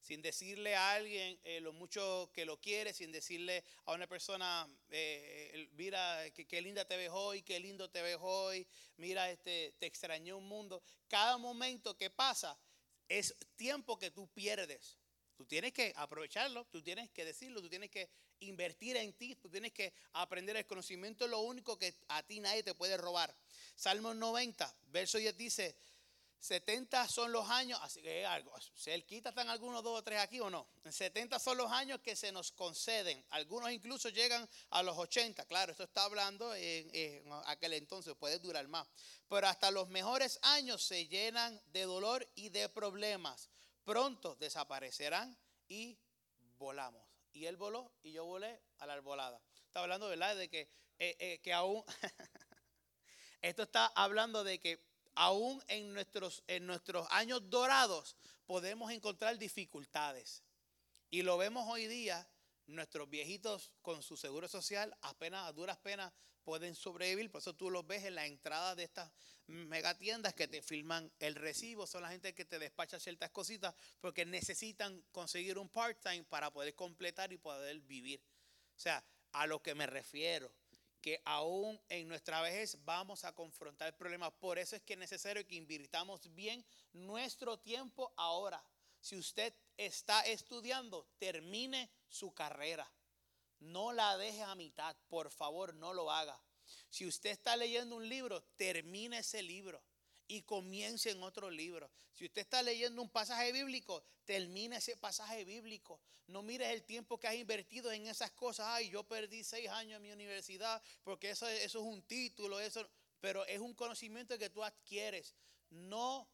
sin 0.00 0.22
decirle 0.22 0.74
a 0.74 0.92
alguien 0.92 1.38
eh, 1.44 1.60
lo 1.60 1.72
mucho 1.72 2.30
que 2.32 2.44
lo 2.44 2.60
quiere, 2.60 2.92
sin 2.92 3.12
decirle 3.12 3.64
a 3.84 3.92
una 3.92 4.06
persona, 4.06 4.68
eh, 4.90 5.68
mira, 5.72 6.24
qué, 6.32 6.60
linda 6.62 6.84
te 6.84 6.96
ves 6.96 7.10
hoy, 7.12 7.42
qué 7.42 7.60
lindo 7.60 7.90
te 7.90 8.02
ves 8.02 8.18
hoy, 8.20 8.66
mira, 8.96 9.30
este, 9.30 9.74
te 9.78 9.86
extrañé 9.86 10.32
un 10.32 10.46
mundo. 10.46 10.82
Cada 11.08 11.36
momento 11.36 11.96
que 11.96 12.10
pasa 12.10 12.58
es 13.08 13.34
tiempo 13.56 13.98
que 13.98 14.10
tú 14.10 14.28
pierdes. 14.28 14.96
Tú 15.36 15.46
tienes 15.46 15.72
que 15.72 15.92
aprovecharlo, 15.96 16.66
tú 16.66 16.82
tienes 16.82 17.10
que 17.10 17.24
decirlo, 17.24 17.62
tú 17.62 17.68
tienes 17.70 17.90
que 17.90 18.10
invertir 18.40 18.96
en 18.96 19.12
ti, 19.14 19.36
tú 19.36 19.48
tienes 19.48 19.72
que 19.72 19.92
aprender 20.12 20.56
el 20.56 20.66
conocimiento, 20.66 21.24
es 21.24 21.30
lo 21.30 21.40
único 21.40 21.78
que 21.78 21.94
a 22.08 22.22
ti 22.22 22.40
nadie 22.40 22.62
te 22.62 22.74
puede 22.74 22.96
robar. 22.96 23.34
Salmo 23.74 24.12
90, 24.12 24.74
verso 24.88 25.18
10 25.18 25.36
dice, 25.36 25.76
70 26.40 27.06
son 27.06 27.32
los 27.32 27.48
años, 27.50 27.78
así 27.82 28.00
que 28.00 28.24
algo, 28.24 28.50
cerquita 28.74 29.28
están 29.28 29.50
algunos 29.50 29.84
dos 29.84 29.98
o 29.98 30.02
tres 30.02 30.20
aquí 30.20 30.40
o 30.40 30.48
no. 30.48 30.66
70 30.90 31.38
son 31.38 31.58
los 31.58 31.70
años 31.70 32.00
que 32.00 32.16
se 32.16 32.32
nos 32.32 32.50
conceden. 32.52 33.22
Algunos 33.28 33.70
incluso 33.70 34.08
llegan 34.08 34.48
a 34.70 34.82
los 34.82 34.96
80. 34.96 35.44
Claro, 35.44 35.72
esto 35.72 35.84
está 35.84 36.04
hablando 36.04 36.54
en, 36.54 37.30
aquel 37.44 37.74
entonces, 37.74 38.14
puede 38.14 38.38
durar 38.38 38.66
más. 38.68 38.88
Pero 39.28 39.46
hasta 39.48 39.70
los 39.70 39.90
mejores 39.90 40.38
años 40.42 40.82
se 40.82 41.06
llenan 41.08 41.60
de 41.66 41.82
dolor 41.82 42.26
y 42.34 42.48
de 42.48 42.70
problemas. 42.70 43.50
Pronto 43.84 44.34
desaparecerán 44.36 45.36
y 45.68 45.98
volamos. 46.56 47.06
Y 47.32 47.44
él 47.44 47.58
voló 47.58 47.92
y 48.02 48.12
yo 48.12 48.24
volé 48.24 48.62
a 48.78 48.86
la 48.86 48.94
arbolada. 48.94 49.42
Está 49.66 49.80
hablando, 49.80 50.08
¿verdad? 50.08 50.34
De 50.36 50.48
que, 50.48 50.70
eh, 50.98 51.16
eh, 51.18 51.40
que 51.42 51.52
aún... 51.52 51.84
esto 53.42 53.62
está 53.62 53.86
hablando 53.94 54.42
de 54.42 54.58
que 54.58 54.89
aún 55.20 55.62
en 55.68 55.92
nuestros, 55.92 56.42
en 56.46 56.66
nuestros 56.66 57.06
años 57.10 57.50
dorados 57.50 58.16
podemos 58.46 58.90
encontrar 58.90 59.36
dificultades. 59.36 60.42
Y 61.10 61.20
lo 61.20 61.36
vemos 61.36 61.68
hoy 61.68 61.86
día, 61.88 62.26
nuestros 62.66 63.10
viejitos 63.10 63.70
con 63.82 64.02
su 64.02 64.16
seguro 64.16 64.48
social 64.48 64.96
apenas 65.02 65.46
a 65.46 65.52
duras 65.52 65.76
penas 65.76 66.10
pueden 66.42 66.74
sobrevivir. 66.74 67.30
Por 67.30 67.42
eso 67.42 67.54
tú 67.54 67.70
los 67.70 67.86
ves 67.86 68.04
en 68.04 68.14
la 68.14 68.24
entrada 68.24 68.74
de 68.74 68.84
estas 68.84 69.12
megatiendas 69.46 70.32
que 70.32 70.48
te 70.48 70.62
filman 70.62 71.12
el 71.18 71.34
recibo. 71.34 71.86
Son 71.86 72.00
la 72.00 72.08
gente 72.08 72.34
que 72.34 72.46
te 72.46 72.58
despacha 72.58 72.98
ciertas 72.98 73.28
cositas 73.28 73.74
porque 74.00 74.24
necesitan 74.24 75.04
conseguir 75.12 75.58
un 75.58 75.68
part-time 75.68 76.24
para 76.24 76.50
poder 76.50 76.74
completar 76.74 77.30
y 77.30 77.36
poder 77.36 77.78
vivir. 77.80 78.22
O 78.74 78.78
sea, 78.78 79.04
a 79.32 79.46
lo 79.46 79.60
que 79.60 79.74
me 79.74 79.86
refiero 79.86 80.50
que 81.00 81.20
aún 81.24 81.80
en 81.88 82.08
nuestra 82.08 82.40
vejez 82.42 82.78
vamos 82.84 83.24
a 83.24 83.34
confrontar 83.34 83.96
problemas. 83.96 84.32
Por 84.32 84.58
eso 84.58 84.76
es 84.76 84.82
que 84.82 84.94
es 84.94 84.98
necesario 84.98 85.46
que 85.46 85.56
invirtamos 85.56 86.32
bien 86.34 86.64
nuestro 86.92 87.58
tiempo 87.58 88.12
ahora. 88.16 88.62
Si 89.00 89.16
usted 89.16 89.54
está 89.76 90.20
estudiando, 90.22 91.06
termine 91.18 91.90
su 92.08 92.32
carrera. 92.34 92.90
No 93.60 93.92
la 93.92 94.16
deje 94.16 94.42
a 94.42 94.54
mitad, 94.54 94.96
por 95.08 95.30
favor, 95.30 95.74
no 95.74 95.92
lo 95.92 96.10
haga. 96.10 96.40
Si 96.88 97.06
usted 97.06 97.30
está 97.30 97.56
leyendo 97.56 97.96
un 97.96 98.08
libro, 98.08 98.42
termine 98.56 99.18
ese 99.18 99.42
libro 99.42 99.82
y 100.30 100.42
comience 100.42 101.10
en 101.10 101.22
otro 101.22 101.50
libro. 101.50 101.90
Si 102.12 102.24
usted 102.24 102.42
está 102.42 102.62
leyendo 102.62 103.02
un 103.02 103.10
pasaje 103.10 103.50
bíblico, 103.50 104.04
termine 104.24 104.76
ese 104.76 104.96
pasaje 104.96 105.44
bíblico. 105.44 106.00
No 106.28 106.42
mires 106.42 106.68
el 106.68 106.84
tiempo 106.84 107.18
que 107.18 107.26
has 107.26 107.34
invertido 107.34 107.90
en 107.90 108.06
esas 108.06 108.30
cosas. 108.30 108.66
Ay, 108.68 108.90
yo 108.90 109.02
perdí 109.02 109.42
seis 109.42 109.68
años 109.68 109.96
en 109.96 110.02
mi 110.02 110.12
universidad 110.12 110.80
porque 111.02 111.30
eso, 111.30 111.48
eso 111.48 111.80
es 111.80 111.84
un 111.84 112.02
título, 112.02 112.60
eso, 112.60 112.88
pero 113.20 113.44
es 113.46 113.58
un 113.58 113.74
conocimiento 113.74 114.38
que 114.38 114.50
tú 114.50 114.62
adquieres. 114.62 115.34
No, 115.70 116.28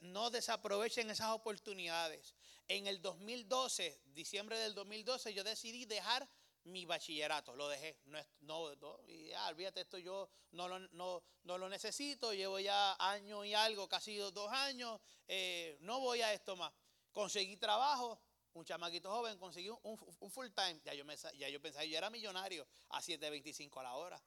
no 0.00 0.30
desaprovechen 0.30 1.10
esas 1.10 1.30
oportunidades. 1.30 2.34
En 2.68 2.86
el 2.86 3.02
2012, 3.02 4.00
diciembre 4.14 4.58
del 4.58 4.74
2012, 4.74 5.34
yo 5.34 5.44
decidí 5.44 5.84
dejar 5.84 6.26
mi 6.64 6.84
bachillerato, 6.84 7.54
lo 7.54 7.68
dejé. 7.68 7.98
No, 8.04 8.18
no, 8.40 8.74
no 8.76 9.00
y 9.06 9.28
ya, 9.28 9.48
olvídate, 9.48 9.82
esto 9.82 9.98
yo 9.98 10.28
no 10.52 10.68
lo, 10.68 10.78
no, 10.78 11.22
no 11.42 11.58
lo 11.58 11.68
necesito, 11.68 12.32
llevo 12.32 12.58
ya 12.58 12.96
año 12.98 13.44
y 13.44 13.54
algo, 13.54 13.88
casi 13.88 14.16
dos 14.16 14.50
años, 14.50 15.00
eh, 15.28 15.76
no 15.80 16.00
voy 16.00 16.22
a 16.22 16.32
esto 16.32 16.56
más. 16.56 16.72
Conseguí 17.12 17.56
trabajo, 17.56 18.20
un 18.54 18.64
chamaquito 18.64 19.10
joven, 19.10 19.38
conseguí 19.38 19.68
un, 19.68 20.30
full 20.30 20.48
time, 20.54 20.80
ya 20.84 20.94
yo, 20.94 21.04
me, 21.04 21.16
ya 21.16 21.48
yo 21.48 21.60
pensaba, 21.60 21.84
yo 21.84 21.98
era 21.98 22.10
millonario 22.10 22.66
a 22.90 23.00
7.25 23.00 23.80
a 23.80 23.82
la 23.82 23.94
hora. 23.96 24.22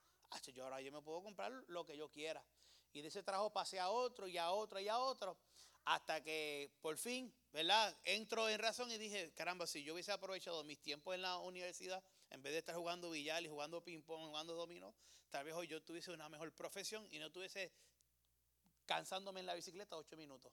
yo 0.54 0.63
ahora 0.63 0.82
yo 0.82 0.91
me 0.91 1.02
puedo 1.02 1.21
comprar 1.23 1.52
lo 1.67 1.86
que 1.86 1.97
yo 1.97 2.10
quiera. 2.10 2.43
Y 2.93 3.02
de 3.02 3.10
ese 3.10 3.23
trabajo 3.23 3.52
pasé 3.52 3.80
a 3.80 3.89
otro 3.89 4.28
y 4.28 4.38
a 4.38 4.52
otro 4.52 4.80
y 4.80 4.88
a 4.88 4.97
otro, 4.97 5.38
hasta 5.88 6.21
que 6.21 6.69
por 6.82 6.97
fin, 6.97 7.34
¿verdad? 7.54 7.95
Entro 8.04 8.50
en 8.50 8.60
razón 8.60 8.91
y 8.91 8.97
dije, 8.97 9.32
caramba, 9.36 9.65
si 9.65 9.84
yo 9.84 9.93
hubiese 9.93 10.12
aprovechado 10.12 10.62
mis 10.65 10.82
tiempos 10.82 11.15
en 11.15 11.21
la 11.21 11.38
universidad, 11.38 12.04
en 12.30 12.43
vez 12.43 12.52
de 12.52 12.60
estar 12.60 12.76
jugando 12.76 13.10
billar 13.10 13.41
y 13.43 13.47
jugando 13.47 13.82
ping-pong, 13.82 14.28
jugando 14.28 14.54
dominó, 14.54 14.93
tal 15.30 15.45
vez 15.45 15.54
hoy 15.54 15.67
yo 15.67 15.82
tuviese 15.82 16.12
una 16.12 16.28
mejor 16.28 16.52
profesión 16.54 17.08
y 17.10 17.19
no 17.19 17.32
tuviese 17.32 17.71
cansándome 18.86 19.39
en 19.39 19.45
la 19.45 19.54
bicicleta 19.54 19.95
ocho 19.95 20.17
minutos. 20.17 20.52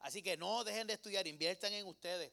Así 0.00 0.20
que 0.20 0.36
no 0.36 0.64
dejen 0.64 0.88
de 0.88 0.94
estudiar, 0.94 1.28
inviertan 1.28 1.72
en 1.72 1.86
ustedes. 1.86 2.32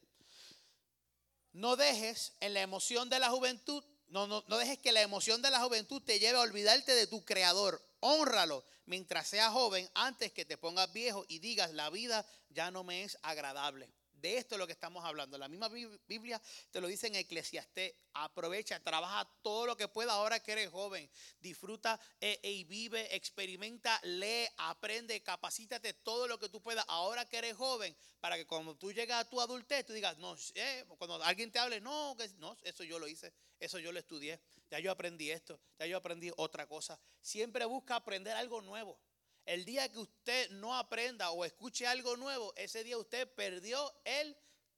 No 1.52 1.76
dejes 1.76 2.34
en 2.40 2.56
la 2.56 2.62
emoción 2.62 3.08
de 3.08 3.20
la 3.20 3.30
juventud, 3.30 3.84
no, 4.08 4.26
no, 4.26 4.44
no 4.48 4.58
dejes 4.58 4.80
que 4.80 4.92
la 4.92 5.04
emoción 5.04 5.44
de 5.44 5.52
la 5.52 5.64
juventud 5.64 6.02
te 6.02 6.18
lleve 6.18 6.40
a 6.40 6.42
olvidarte 6.42 6.96
de 6.96 7.06
tu 7.06 7.24
creador. 7.24 7.80
Honralo 8.06 8.66
mientras 8.86 9.30
seas 9.30 9.54
joven 9.54 9.90
antes 9.94 10.34
que 10.34 10.44
te 10.44 10.58
pongas 10.58 10.92
viejo 10.92 11.24
y 11.30 11.40
digas 11.40 11.72
la 11.72 11.90
vida 11.90 12.26
ya 12.50 12.70
no 12.70 12.84
me 12.84 13.04
es 13.04 13.18
agradable. 13.22 13.90
De 14.24 14.38
esto 14.38 14.56
es 14.56 14.60
lo 14.60 14.66
que 14.66 14.72
estamos 14.72 15.04
hablando. 15.04 15.38
La 15.38 15.50
misma 15.50 15.68
Biblia 15.68 16.42
te 16.72 16.80
lo 16.80 16.88
dice 16.88 17.08
en 17.08 17.16
Eclesiastés. 17.16 17.94
Aprovecha, 18.14 18.80
trabaja 18.80 19.30
todo 19.42 19.66
lo 19.66 19.76
que 19.76 19.90
pueda 19.90 20.14
ahora 20.14 20.40
que 20.40 20.54
eres 20.54 20.70
joven. 20.70 21.10
Disfruta 21.42 22.00
eh, 22.22 22.40
y 22.42 22.64
vive, 22.64 23.14
experimenta, 23.14 24.00
lee, 24.04 24.48
aprende, 24.56 25.22
capacítate 25.22 25.94
todo 25.96 26.30
lo 26.30 26.40
que 26.40 26.48
tú 26.48 26.62
puedas 26.62 26.86
ahora 26.88 27.26
que 27.26 27.38
eres 27.38 27.58
joven. 27.58 27.94
Para 28.22 28.38
que 28.38 28.48
cuando 28.48 28.78
tú 28.78 28.94
llegas 28.94 29.26
a 29.26 29.30
tu 29.30 29.42
adultez, 29.42 29.86
tú 29.86 29.92
digas, 29.92 30.18
no, 30.18 30.38
eh, 30.56 30.86
cuando 30.98 31.22
alguien 31.22 31.52
te 31.52 31.60
hable, 31.60 31.82
no, 31.82 32.16
que, 32.18 32.30
no, 32.38 32.56
eso 32.62 32.86
yo 32.86 33.00
lo 33.00 33.10
hice, 33.10 33.34
eso 33.60 33.78
yo 33.78 33.92
lo 33.92 34.00
estudié. 34.00 34.40
Ya 34.72 34.80
yo 34.80 34.90
aprendí 34.90 35.32
esto, 35.32 35.60
ya 35.78 35.86
yo 35.86 35.98
aprendí 35.98 36.32
otra 36.38 36.66
cosa. 36.66 36.98
Siempre 37.20 37.66
busca 37.66 37.98
aprender 37.98 38.38
algo 38.38 38.62
nuevo. 38.62 38.98
El 39.46 39.66
día 39.66 39.92
que 39.92 40.00
usted 40.00 40.50
no 40.52 40.76
aprenda 40.76 41.32
o 41.32 41.44
escuche 41.44 41.86
algo 41.86 42.16
nuevo, 42.16 42.54
ese 42.56 42.84
día 42.84 42.98
usted 42.98 43.28
perdió 43.34 43.94
el 44.06 44.38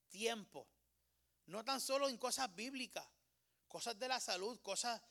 tiempo. 0.10 0.67
No 1.45 1.63
tan 1.63 1.80
solo 1.80 2.10
en 2.10 2.17
cosas 2.17 2.54
bíblicas, 2.56 3.08
cosas 3.67 3.97
de 3.99 4.08
la 4.08 4.19
salud, 4.19 4.60
cosas 4.62 5.01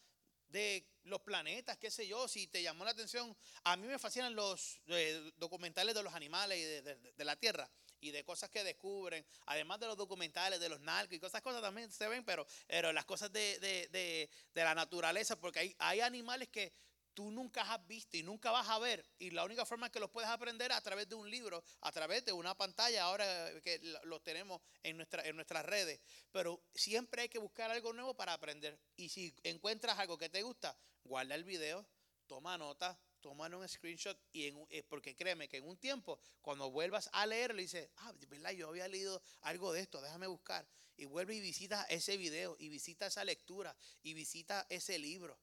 de 0.48 0.88
los 1.04 1.20
planetas, 1.20 1.76
qué 1.78 1.90
sé 1.90 2.06
yo, 2.06 2.26
si 2.28 2.46
te 2.46 2.62
llamó 2.62 2.84
la 2.84 2.90
atención. 2.90 3.36
A 3.64 3.76
mí 3.76 3.86
me 3.86 3.98
fascinan 3.98 4.34
los 4.34 4.80
eh, 4.86 5.32
documentales 5.36 5.94
de 5.94 6.02
los 6.02 6.14
animales 6.14 6.58
y 6.58 6.62
de, 6.62 7.24
la 7.24 7.36
tierra 7.36 7.70
y 8.00 8.10
de 8.10 8.24
cosas 8.24 8.50
que 8.50 8.64
descubren, 8.64 9.24
además 9.46 9.80
de 9.80 9.86
los 9.86 9.96
documentales 9.96 10.60
de 10.60 10.68
los 10.68 10.80
narcos 10.80 11.14
y 11.16 11.20
cosas, 11.20 11.42
cosas 11.42 11.62
también 11.62 11.90
se 11.90 12.06
ven, 12.08 12.24
pero, 12.24 12.46
pero 12.66 12.92
las 12.92 13.04
cosas 13.04 13.32
de, 13.32 14.28
la 14.54 14.74
naturaleza, 14.74 15.38
porque 15.38 15.60
hay, 15.60 15.76
hay 15.78 16.00
animales 16.00 16.48
que 16.48 16.72
tú 17.14 17.30
nunca 17.30 17.62
has 17.62 17.86
visto 17.86 18.16
y 18.16 18.22
nunca 18.22 18.50
vas 18.50 18.68
a 18.68 18.78
ver. 18.78 19.04
Y 19.18 19.30
la 19.30 19.44
única 19.44 19.64
forma 19.64 19.90
que 19.90 20.00
los 20.00 20.10
puedes 20.10 20.28
aprender 20.28 20.70
es 20.70 20.76
a 20.76 20.80
través 20.80 21.08
de 21.08 21.14
un 21.14 21.30
libro, 21.30 21.62
a 21.80 21.92
través 21.92 22.24
de 22.24 22.32
una 22.32 22.54
pantalla, 22.54 23.04
ahora 23.04 23.24
que 23.62 23.80
los 24.04 24.22
tenemos 24.22 24.60
en, 24.82 24.96
nuestra, 24.96 25.26
en 25.26 25.36
nuestras 25.36 25.64
redes. 25.64 26.00
Pero 26.32 26.62
siempre 26.74 27.22
hay 27.22 27.28
que 27.28 27.38
buscar 27.38 27.70
algo 27.70 27.92
nuevo 27.92 28.14
para 28.14 28.32
aprender. 28.32 28.78
Y 28.96 29.08
si 29.08 29.34
encuentras 29.44 29.98
algo 29.98 30.18
que 30.18 30.28
te 30.28 30.42
gusta, 30.42 30.76
guarda 31.04 31.34
el 31.34 31.44
video, 31.44 31.86
toma 32.26 32.58
nota, 32.58 32.98
toma 33.20 33.46
un 33.56 33.68
screenshot. 33.68 34.18
Y 34.32 34.52
eh, 34.70 34.82
porque 34.88 35.14
créeme 35.16 35.48
que 35.48 35.58
en 35.58 35.68
un 35.68 35.78
tiempo, 35.78 36.18
cuando 36.42 36.70
vuelvas 36.70 37.08
a 37.12 37.26
leerlo, 37.26 37.60
dices, 37.60 37.88
ah, 37.98 38.12
¿verdad? 38.28 38.50
Yo 38.50 38.68
había 38.68 38.88
leído 38.88 39.22
algo 39.42 39.72
de 39.72 39.80
esto, 39.80 40.00
déjame 40.00 40.26
buscar. 40.26 40.66
Y 40.96 41.06
vuelve 41.06 41.34
y 41.34 41.40
visita 41.40 41.84
ese 41.84 42.16
video, 42.16 42.56
y 42.58 42.68
visita 42.68 43.06
esa 43.06 43.24
lectura, 43.24 43.74
y 44.02 44.14
visita 44.14 44.66
ese 44.68 44.98
libro. 44.98 45.38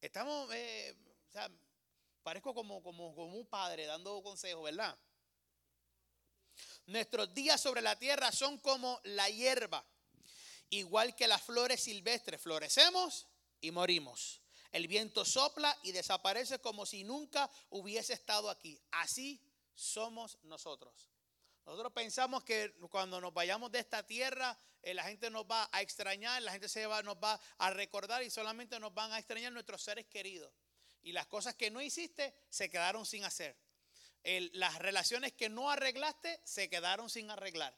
Estamos, 0.00 0.52
eh, 0.54 0.94
o 1.28 1.32
sea, 1.32 1.50
parezco 2.22 2.54
como, 2.54 2.82
como, 2.82 3.14
como 3.14 3.36
un 3.36 3.46
padre 3.46 3.86
dando 3.86 4.22
consejos, 4.22 4.64
¿verdad? 4.64 4.96
Nuestros 6.86 7.34
días 7.34 7.60
sobre 7.60 7.82
la 7.82 7.98
tierra 7.98 8.30
son 8.32 8.58
como 8.58 9.00
la 9.04 9.28
hierba, 9.28 9.84
igual 10.70 11.14
que 11.16 11.28
las 11.28 11.42
flores 11.42 11.82
silvestres. 11.82 12.40
Florecemos 12.40 13.26
y 13.60 13.70
morimos. 13.70 14.40
El 14.72 14.88
viento 14.88 15.24
sopla 15.24 15.76
y 15.82 15.92
desaparece 15.92 16.60
como 16.60 16.86
si 16.86 17.04
nunca 17.04 17.50
hubiese 17.70 18.12
estado 18.12 18.50
aquí. 18.50 18.80
Así 18.90 19.40
somos 19.74 20.38
nosotros. 20.42 21.08
Nosotros 21.66 21.92
pensamos 21.92 22.44
que 22.44 22.72
cuando 22.90 23.20
nos 23.20 23.34
vayamos 23.34 23.72
de 23.72 23.80
esta 23.80 24.06
tierra, 24.06 24.56
eh, 24.82 24.94
la 24.94 25.02
gente 25.02 25.28
nos 25.30 25.44
va 25.44 25.68
a 25.72 25.82
extrañar, 25.82 26.40
la 26.42 26.52
gente 26.52 26.68
se 26.68 26.86
va, 26.86 27.02
nos 27.02 27.16
va 27.16 27.40
a 27.58 27.70
recordar 27.70 28.22
y 28.22 28.30
solamente 28.30 28.78
nos 28.78 28.94
van 28.94 29.12
a 29.12 29.18
extrañar 29.18 29.52
nuestros 29.52 29.82
seres 29.82 30.06
queridos. 30.06 30.52
Y 31.02 31.10
las 31.10 31.26
cosas 31.26 31.56
que 31.56 31.72
no 31.72 31.82
hiciste 31.82 32.32
se 32.48 32.70
quedaron 32.70 33.04
sin 33.04 33.24
hacer. 33.24 33.56
las 34.52 34.78
relaciones 34.78 35.32
que 35.32 35.48
no 35.48 35.68
arreglaste 35.68 36.40
se 36.44 36.70
quedaron 36.70 37.10
sin 37.10 37.30
arreglar. 37.32 37.76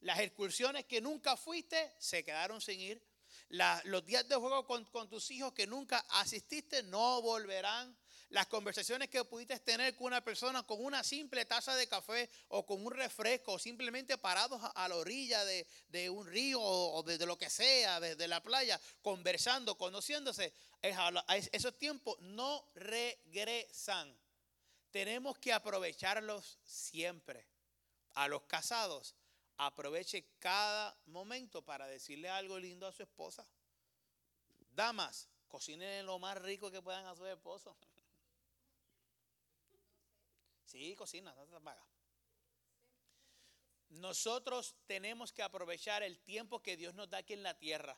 Las 0.00 0.20
excursiones 0.20 0.84
que 0.84 1.00
nunca 1.00 1.36
fuiste 1.38 1.94
se 1.98 2.24
quedaron 2.24 2.60
sin 2.60 2.78
ir. 2.78 3.02
los 3.48 4.04
días 4.04 4.28
de 4.28 4.36
juego 4.36 4.66
con, 4.66 4.84
con 4.86 5.08
tus 5.08 5.30
hijos 5.30 5.54
que 5.54 5.66
nunca 5.66 6.04
asististe 6.10 6.82
no 6.82 7.22
volverán 7.22 7.96
las 8.30 8.46
conversaciones 8.46 9.08
que 9.08 9.24
pudiste 9.24 9.58
tener 9.60 9.94
con 9.94 10.08
una 10.08 10.22
persona 10.22 10.62
con 10.64 10.84
una 10.84 11.04
simple 11.04 11.44
taza 11.44 11.76
de 11.76 11.86
café 11.86 12.28
o 12.48 12.66
con 12.66 12.84
un 12.84 12.92
refresco, 12.92 13.52
o 13.52 13.58
simplemente 13.58 14.18
parados 14.18 14.60
a 14.74 14.88
la 14.88 14.96
orilla 14.96 15.44
de, 15.44 16.10
un 16.10 16.26
río 16.26 16.60
o 16.60 17.02
de, 17.02 17.24
lo 17.26 17.38
que 17.38 17.50
sea, 17.50 18.00
desde 18.00 18.28
la 18.28 18.42
playa, 18.42 18.80
conversando, 19.02 19.76
conociéndose, 19.76 20.52
esos 21.52 21.78
tiempos 21.78 22.18
no 22.20 22.66
regresan. 22.74 24.16
Tenemos 24.90 25.38
que 25.38 25.52
aprovecharlos 25.52 26.58
siempre. 26.64 27.46
A 28.14 28.28
los 28.28 28.42
casados, 28.44 29.14
aproveche 29.56 30.24
cada 30.38 30.96
momento 31.06 31.62
para 31.62 31.86
decirle 31.86 32.28
algo 32.28 32.58
lindo 32.58 32.86
a 32.86 32.92
su 32.92 33.02
esposa. 33.02 33.44
Damas, 34.70 35.28
cocinen 35.48 36.06
lo 36.06 36.18
más 36.18 36.40
rico 36.40 36.70
que 36.70 36.82
puedan 36.82 37.06
a 37.06 37.14
su 37.14 37.26
esposo. 37.26 37.76
Sí, 40.74 40.92
cocina, 40.96 41.32
no 41.36 41.46
te 41.46 41.60
paga. 41.60 41.86
Nosotros 43.90 44.74
tenemos 44.88 45.32
que 45.32 45.44
aprovechar 45.44 46.02
el 46.02 46.18
tiempo 46.18 46.60
que 46.60 46.76
Dios 46.76 46.96
nos 46.96 47.08
da 47.08 47.18
aquí 47.18 47.32
en 47.32 47.44
la 47.44 47.56
tierra. 47.56 47.96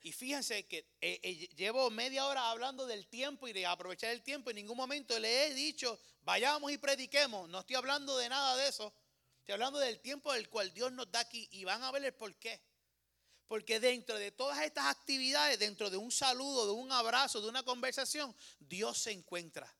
Y 0.00 0.12
fíjense 0.12 0.64
que 0.68 0.78
eh, 1.00 1.18
eh, 1.24 1.48
llevo 1.56 1.90
media 1.90 2.24
hora 2.26 2.52
hablando 2.52 2.86
del 2.86 3.08
tiempo 3.08 3.48
y 3.48 3.52
de 3.52 3.66
aprovechar 3.66 4.10
el 4.10 4.22
tiempo. 4.22 4.50
En 4.50 4.56
ningún 4.56 4.76
momento 4.76 5.18
le 5.18 5.46
he 5.46 5.54
dicho, 5.54 5.98
vayamos 6.20 6.70
y 6.70 6.78
prediquemos. 6.78 7.48
No 7.48 7.58
estoy 7.58 7.74
hablando 7.74 8.16
de 8.16 8.28
nada 8.28 8.54
de 8.54 8.68
eso. 8.68 8.94
Estoy 9.40 9.54
hablando 9.54 9.80
del 9.80 9.98
tiempo 9.98 10.32
del 10.32 10.48
cual 10.48 10.72
Dios 10.72 10.92
nos 10.92 11.10
da 11.10 11.18
aquí. 11.18 11.48
Y 11.50 11.64
van 11.64 11.82
a 11.82 11.90
ver 11.90 12.04
el 12.04 12.14
por 12.14 12.32
qué. 12.36 12.62
Porque 13.48 13.80
dentro 13.80 14.16
de 14.18 14.30
todas 14.30 14.62
estas 14.62 14.86
actividades, 14.86 15.58
dentro 15.58 15.90
de 15.90 15.96
un 15.96 16.12
saludo, 16.12 16.64
de 16.66 16.72
un 16.74 16.92
abrazo, 16.92 17.40
de 17.40 17.48
una 17.48 17.64
conversación, 17.64 18.32
Dios 18.60 18.98
se 18.98 19.10
encuentra. 19.10 19.76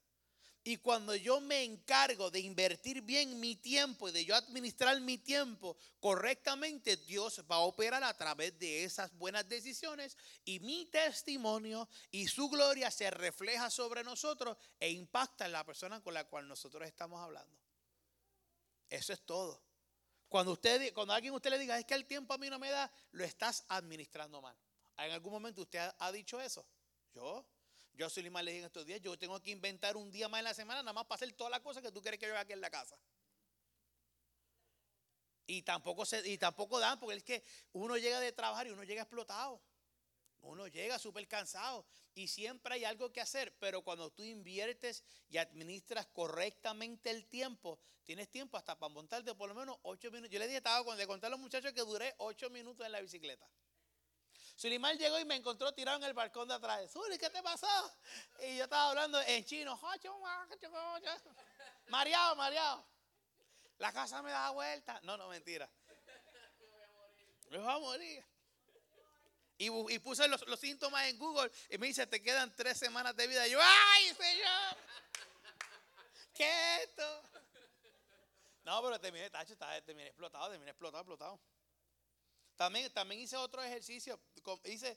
Y 0.65 0.77
cuando 0.77 1.17
yo 1.17 1.41
me 1.41 1.65
encargo 1.65 2.31
de 2.31 2.39
invertir 2.39 3.03
bien 3.03 3.41
mi 3.41 3.57
tiempo 3.57 4.09
y 4.09 4.13
de 4.13 4.25
yo 4.25 4.37
administrar 4.37 5.01
mi 5.01 5.19
tiempo 5.19 5.77
correctamente, 5.99 6.97
Dios 6.99 7.43
va 7.51 7.57
a 7.57 7.61
operar 7.61 8.05
a 8.05 8.17
través 8.17 8.57
de 8.61 8.85
esas 8.85 9.13
buenas 9.19 9.49
decisiones 9.49 10.17
y 10.45 10.61
mi 10.61 10.87
testimonio 10.87 11.89
y 12.13 12.29
su 12.29 12.49
gloria 12.49 12.93
se 12.93 13.11
refleja 13.11 13.71
sobre 13.71 14.05
nosotros 14.05 14.57
e 14.79 14.91
impacta 14.91 15.47
en 15.47 15.53
la 15.53 15.65
persona 15.65 16.01
con 16.01 16.15
la 16.15 16.29
cual 16.29 16.47
nosotros 16.47 16.87
estamos 16.87 17.21
hablando. 17.21 17.59
Eso 18.89 19.13
es 19.13 19.21
todo. 19.23 19.61
Cuando, 20.29 20.53
usted, 20.53 20.95
cuando 20.95 21.13
alguien 21.13 21.35
usted 21.35 21.51
le 21.51 21.59
diga, 21.59 21.77
es 21.77 21.85
que 21.85 21.95
el 21.95 22.07
tiempo 22.07 22.35
a 22.35 22.39
mí 22.39 22.49
no 22.49 22.61
me 22.61 22.71
da, 22.71 22.91
lo 23.11 23.25
estás 23.25 23.65
administrando 23.69 24.41
mal. 24.41 24.57
¿En 24.97 25.11
algún 25.11 25.33
momento 25.33 25.63
usted 25.63 25.91
ha 25.99 26.13
dicho 26.13 26.41
eso? 26.41 26.65
Yo 27.13 27.45
Yo 27.95 28.09
soy 28.09 28.29
más 28.31 28.43
le 28.45 28.53
dije 28.53 28.61
en 28.61 28.67
estos 28.67 28.87
días, 28.87 29.01
yo 29.01 29.19
tengo 29.19 29.41
que 29.41 29.51
inventar 29.51 29.97
un 29.97 30.11
día 30.11 30.29
más 30.29 30.39
en 30.39 30.45
la 30.45 30.55
semana 30.55 30.83
nada 30.83 30.93
más 30.93 31.05
para 31.05 31.17
hacer 31.17 31.33
todas 31.33 31.51
las 31.51 31.61
cosas 31.61 31.83
que 31.83 31.93
tú 31.93 32.01
quieres 32.01 32.19
que 32.19 32.27
yo 32.27 32.33
haga 32.33 32.41
aquí 32.41 32.53
en 32.53 32.61
la 32.61 32.71
casa. 32.71 32.97
Y 35.47 35.63
tampoco, 35.63 36.07
se, 36.07 36.27
y 36.27 36.39
tampoco 36.39 36.79
dan, 36.79 36.99
porque 36.99 37.17
es 37.17 37.25
que 37.25 37.45
uno 37.73 37.99
llega 37.99 38.21
de 38.21 38.33
trabajar 38.33 38.67
y 38.67 38.71
uno 38.71 38.85
llega 38.85 39.03
explotado. 39.03 39.61
Uno 40.41 40.67
llega 40.67 40.99
súper 40.99 41.29
cansado 41.29 41.87
y 42.15 42.27
siempre 42.27 42.75
hay 42.75 42.85
algo 42.85 43.13
que 43.13 43.21
hacer, 43.21 43.57
pero 43.59 43.83
cuando 43.83 44.11
tú 44.11 44.25
inviertes 44.25 45.05
y 45.29 45.37
administras 45.37 46.07
correctamente 46.07 47.11
el 47.11 47.27
tiempo, 47.27 47.79
tienes 48.03 48.29
tiempo 48.29 48.57
hasta 48.57 48.77
para 48.77 48.93
montarte 48.93 49.35
por 49.35 49.49
lo 49.49 49.55
menos 49.55 49.79
ocho 49.83 50.11
minutos. 50.11 50.31
Yo 50.33 50.41
le 50.41 50.47
dije, 50.47 50.57
estaba 50.57 50.83
cuando 50.83 51.01
le 51.01 51.07
conté 51.07 51.27
a 51.27 51.31
los 51.31 51.39
muchachos 51.39 51.73
que 51.73 51.83
duré 51.83 52.13
ocho 52.19 52.51
minutos 52.51 52.85
en 52.85 52.93
la 52.93 53.01
bicicleta. 53.01 53.49
Sulimar 54.63 54.97
llegó 54.97 55.19
y 55.19 55.25
me 55.25 55.35
encontró 55.35 55.75
tirado 55.75 55.99
en 55.99 56.05
el 56.05 56.13
balcón 56.13 56.47
de 56.47 56.55
atrás. 56.55 56.89
Suli, 56.89 57.19
¿qué 57.19 57.29
te 57.31 57.43
pasó? 57.43 57.67
Y 58.39 58.59
yo 58.59 58.63
estaba 58.63 58.91
hablando 58.91 59.21
en 59.23 59.45
chino. 59.45 59.77
Mareado, 61.89 62.37
mareado. 62.37 62.87
La 63.79 63.93
casa 63.93 64.23
me 64.23 64.31
da 64.31 64.51
vuelta. 64.51 65.01
No, 65.03 65.17
no, 65.17 65.27
mentira. 65.27 65.69
Me 67.51 67.59
voy 67.59 67.73
a 67.73 67.79
morir. 67.81 68.25
Y, 69.59 69.99
puse 69.99 70.29
los, 70.29 70.41
síntomas 70.61 71.09
en 71.09 71.19
Google 71.19 71.51
y 71.69 71.79
me 71.79 71.89
dice, 71.89 72.07
te 72.07 72.23
quedan 72.23 72.55
tres 72.55 72.79
semanas 72.79 73.17
de 73.17 73.27
vida. 73.27 73.45
Y 73.49 73.51
yo, 73.51 73.59
¡ay, 73.61 74.15
señor! 74.15 74.77
¿Qué 76.35 76.77
es 76.77 76.89
esto? 76.89 77.23
No, 78.63 78.81
pero 78.81 79.01
terminé, 79.01 79.29
tacho, 79.29 79.57
terminé 79.85 80.07
explotado, 80.07 80.51
terminé 80.51 80.71
explotado, 80.71 81.03
explotado. 81.03 81.41
También, 82.63 82.93
también 82.93 83.21
hice 83.21 83.37
otro 83.37 83.61
ejercicio. 83.61 84.21
Hice, 84.67 84.97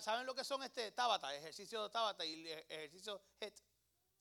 ¿Saben 0.00 0.24
lo 0.24 0.34
que 0.34 0.42
son 0.42 0.62
este 0.62 0.90
Tabata? 0.92 1.36
Ejercicio 1.36 1.82
de 1.82 1.90
Tabata 1.90 2.24
y 2.24 2.48
ejercicio 2.48 3.20
HIT, 3.38 3.54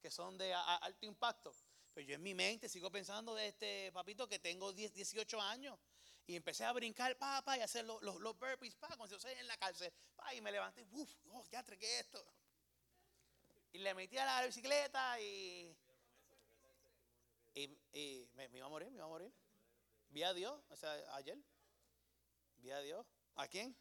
que 0.02 0.12
son 0.12 0.38
de 0.38 0.54
alto 0.54 1.06
impacto. 1.06 1.56
Pero 1.94 2.08
yo 2.08 2.16
en 2.16 2.22
mi 2.22 2.34
mente 2.34 2.68
sigo 2.68 2.92
pensando 2.92 3.34
de 3.36 3.48
este 3.48 3.90
papito 3.94 4.28
que 4.28 4.38
tengo 4.38 4.74
10, 4.74 4.92
18 4.92 5.40
años. 5.40 5.80
Y 6.28 6.36
empecé 6.36 6.66
a 6.66 6.74
brincar, 6.74 7.18
pa, 7.18 7.42
pa, 7.42 7.58
y 7.58 7.62
hacer 7.62 7.86
los, 7.86 8.04
los, 8.04 8.38
burpees, 8.38 8.76
pa, 8.76 8.90
como 8.90 9.08
si 9.08 9.12
yo 9.12 9.18
estoy 9.18 9.32
en 9.32 9.48
la 9.48 9.56
cárcel. 9.56 9.94
Pa, 10.18 10.34
y 10.36 10.42
me 10.42 10.52
levanté, 10.52 10.86
uff, 10.92 11.10
oh, 11.32 11.46
ya 11.50 11.64
tregué 11.64 12.00
esto. 12.00 12.22
Y 13.72 13.78
le 13.78 13.94
metí 13.94 14.18
a 14.18 14.26
la 14.26 14.46
bicicleta 14.46 15.22
y. 15.22 15.74
Y, 17.54 18.28
me, 18.34 18.50
iba 18.54 18.66
a 18.66 18.70
morir, 18.70 18.90
me 18.90 18.98
iba 18.98 19.06
a 19.06 19.08
morir. 19.08 19.32
Vi 20.10 20.24
a 20.24 20.34
Dios, 20.34 20.62
o 20.70 20.76
sea, 20.76 20.92
ayer. 21.16 21.38
Vi 22.62 22.72
a 22.72 22.80
Dios. 22.80 23.06
¿A 23.36 23.48
quién? 23.48 23.76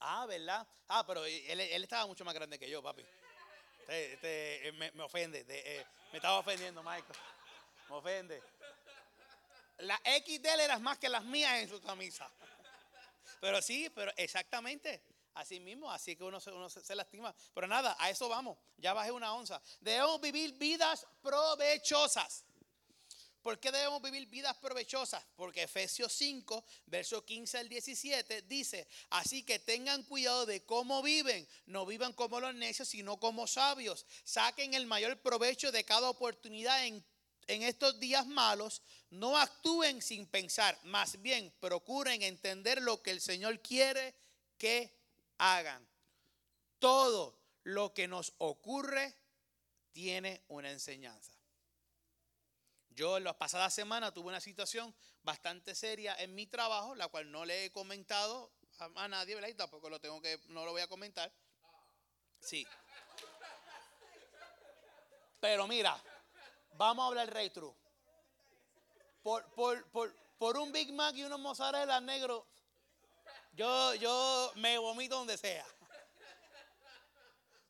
Ah, 0.00 0.26
¿verdad? 0.26 0.66
Ah, 0.88 1.04
pero 1.06 1.24
él, 1.24 1.60
estaba 1.60 2.06
mucho 2.06 2.24
más 2.24 2.34
grande 2.34 2.58
que 2.58 2.68
yo, 2.68 2.82
papi. 2.82 3.02
Este, 3.80 4.12
este, 4.14 4.68
eh, 4.68 4.72
me, 4.72 5.02
ofende. 5.02 5.44
Eh, 5.48 5.84
me 6.12 6.18
estaba 6.18 6.38
ofendiendo, 6.38 6.82
Michael. 6.82 7.18
Me 7.88 7.96
ofende. 7.96 8.42
La 9.78 10.00
XL 10.04 10.60
era 10.60 10.78
más 10.78 10.98
que 10.98 11.08
las 11.08 11.24
mías 11.24 11.60
en 11.60 11.68
su 11.68 11.80
camisa. 11.82 12.30
Pero 13.40 13.60
sí, 13.60 13.90
pero 13.94 14.12
exactamente. 14.16 15.02
Así 15.34 15.58
mismo, 15.58 15.90
así 15.90 16.14
que 16.14 16.22
uno, 16.22 16.38
uno 16.46 16.70
se, 16.70 16.94
lastima. 16.94 17.34
Pero 17.52 17.66
nada, 17.66 17.96
a 17.98 18.08
eso 18.08 18.28
vamos. 18.28 18.56
Ya 18.76 18.92
bajé 18.92 19.10
una 19.10 19.34
onza. 19.34 19.60
Debemos 19.80 20.20
vivir 20.20 20.52
vidas 20.52 21.06
provechosas. 21.22 22.44
¿Por 23.42 23.58
qué 23.58 23.70
debemos 23.70 24.00
vivir 24.00 24.26
vidas 24.26 24.56
provechosas? 24.56 25.22
Porque 25.36 25.64
Efesios 25.64 26.12
5, 26.14 26.64
verso 26.86 27.26
15 27.26 27.58
al 27.58 27.68
17 27.68 28.42
dice, 28.42 28.88
así 29.10 29.42
que 29.42 29.58
tengan 29.58 30.02
cuidado 30.04 30.46
de 30.46 30.64
cómo 30.64 31.02
viven, 31.02 31.46
no 31.66 31.84
vivan 31.84 32.14
como 32.14 32.40
los 32.40 32.54
necios, 32.54 32.88
sino 32.88 33.18
como 33.18 33.46
sabios. 33.46 34.06
Saquen 34.24 34.72
el 34.72 34.86
mayor 34.86 35.20
provecho 35.20 35.72
de 35.72 35.84
cada 35.84 36.08
oportunidad 36.08 36.86
en, 36.86 37.04
en 37.48 37.62
estos 37.64 38.00
días 38.00 38.26
malos, 38.26 38.80
no 39.10 39.36
actúen 39.36 40.00
sin 40.00 40.26
pensar, 40.26 40.78
más 40.84 41.20
bien 41.20 41.52
procuren 41.60 42.22
entender 42.22 42.80
lo 42.80 43.02
que 43.02 43.10
el 43.10 43.20
Señor 43.20 43.60
quiere 43.60 44.14
que 44.56 44.93
hagan. 45.38 45.88
Todo 46.78 47.38
lo 47.62 47.94
que 47.94 48.08
nos 48.08 48.34
ocurre 48.38 49.16
tiene 49.92 50.44
una 50.48 50.70
enseñanza. 50.70 51.32
Yo 52.90 53.16
en 53.16 53.24
las 53.24 53.34
pasadas 53.34 53.74
semanas 53.74 54.14
tuve 54.14 54.28
una 54.28 54.40
situación 54.40 54.94
bastante 55.22 55.74
seria 55.74 56.14
en 56.16 56.34
mi 56.34 56.46
trabajo, 56.46 56.94
la 56.94 57.08
cual 57.08 57.30
no 57.30 57.44
le 57.44 57.64
he 57.64 57.72
comentado 57.72 58.52
a, 58.78 59.08
nadie, 59.08 59.34
¿verdad? 59.34 59.48
Y 59.48 59.54
tampoco 59.54 59.88
lo 59.88 60.00
tengo 60.00 60.20
que, 60.20 60.40
no 60.48 60.64
lo 60.64 60.72
voy 60.72 60.82
a 60.82 60.88
comentar. 60.88 61.32
Sí. 62.40 62.66
Pero 65.40 65.66
mira, 65.66 66.00
vamos 66.74 67.04
a 67.04 67.06
hablar 67.08 67.32
rey 67.32 67.50
true. 67.50 67.74
Por, 69.22 69.44
por, 70.38 70.58
un 70.58 70.70
Big 70.72 70.92
Mac 70.92 71.16
y 71.16 71.24
unos 71.24 71.40
mozzarella 71.40 72.00
negros, 72.00 72.44
yo, 73.54 73.94
yo 73.94 74.52
me 74.56 74.78
vomito 74.78 75.16
donde 75.16 75.36
sea. 75.36 75.66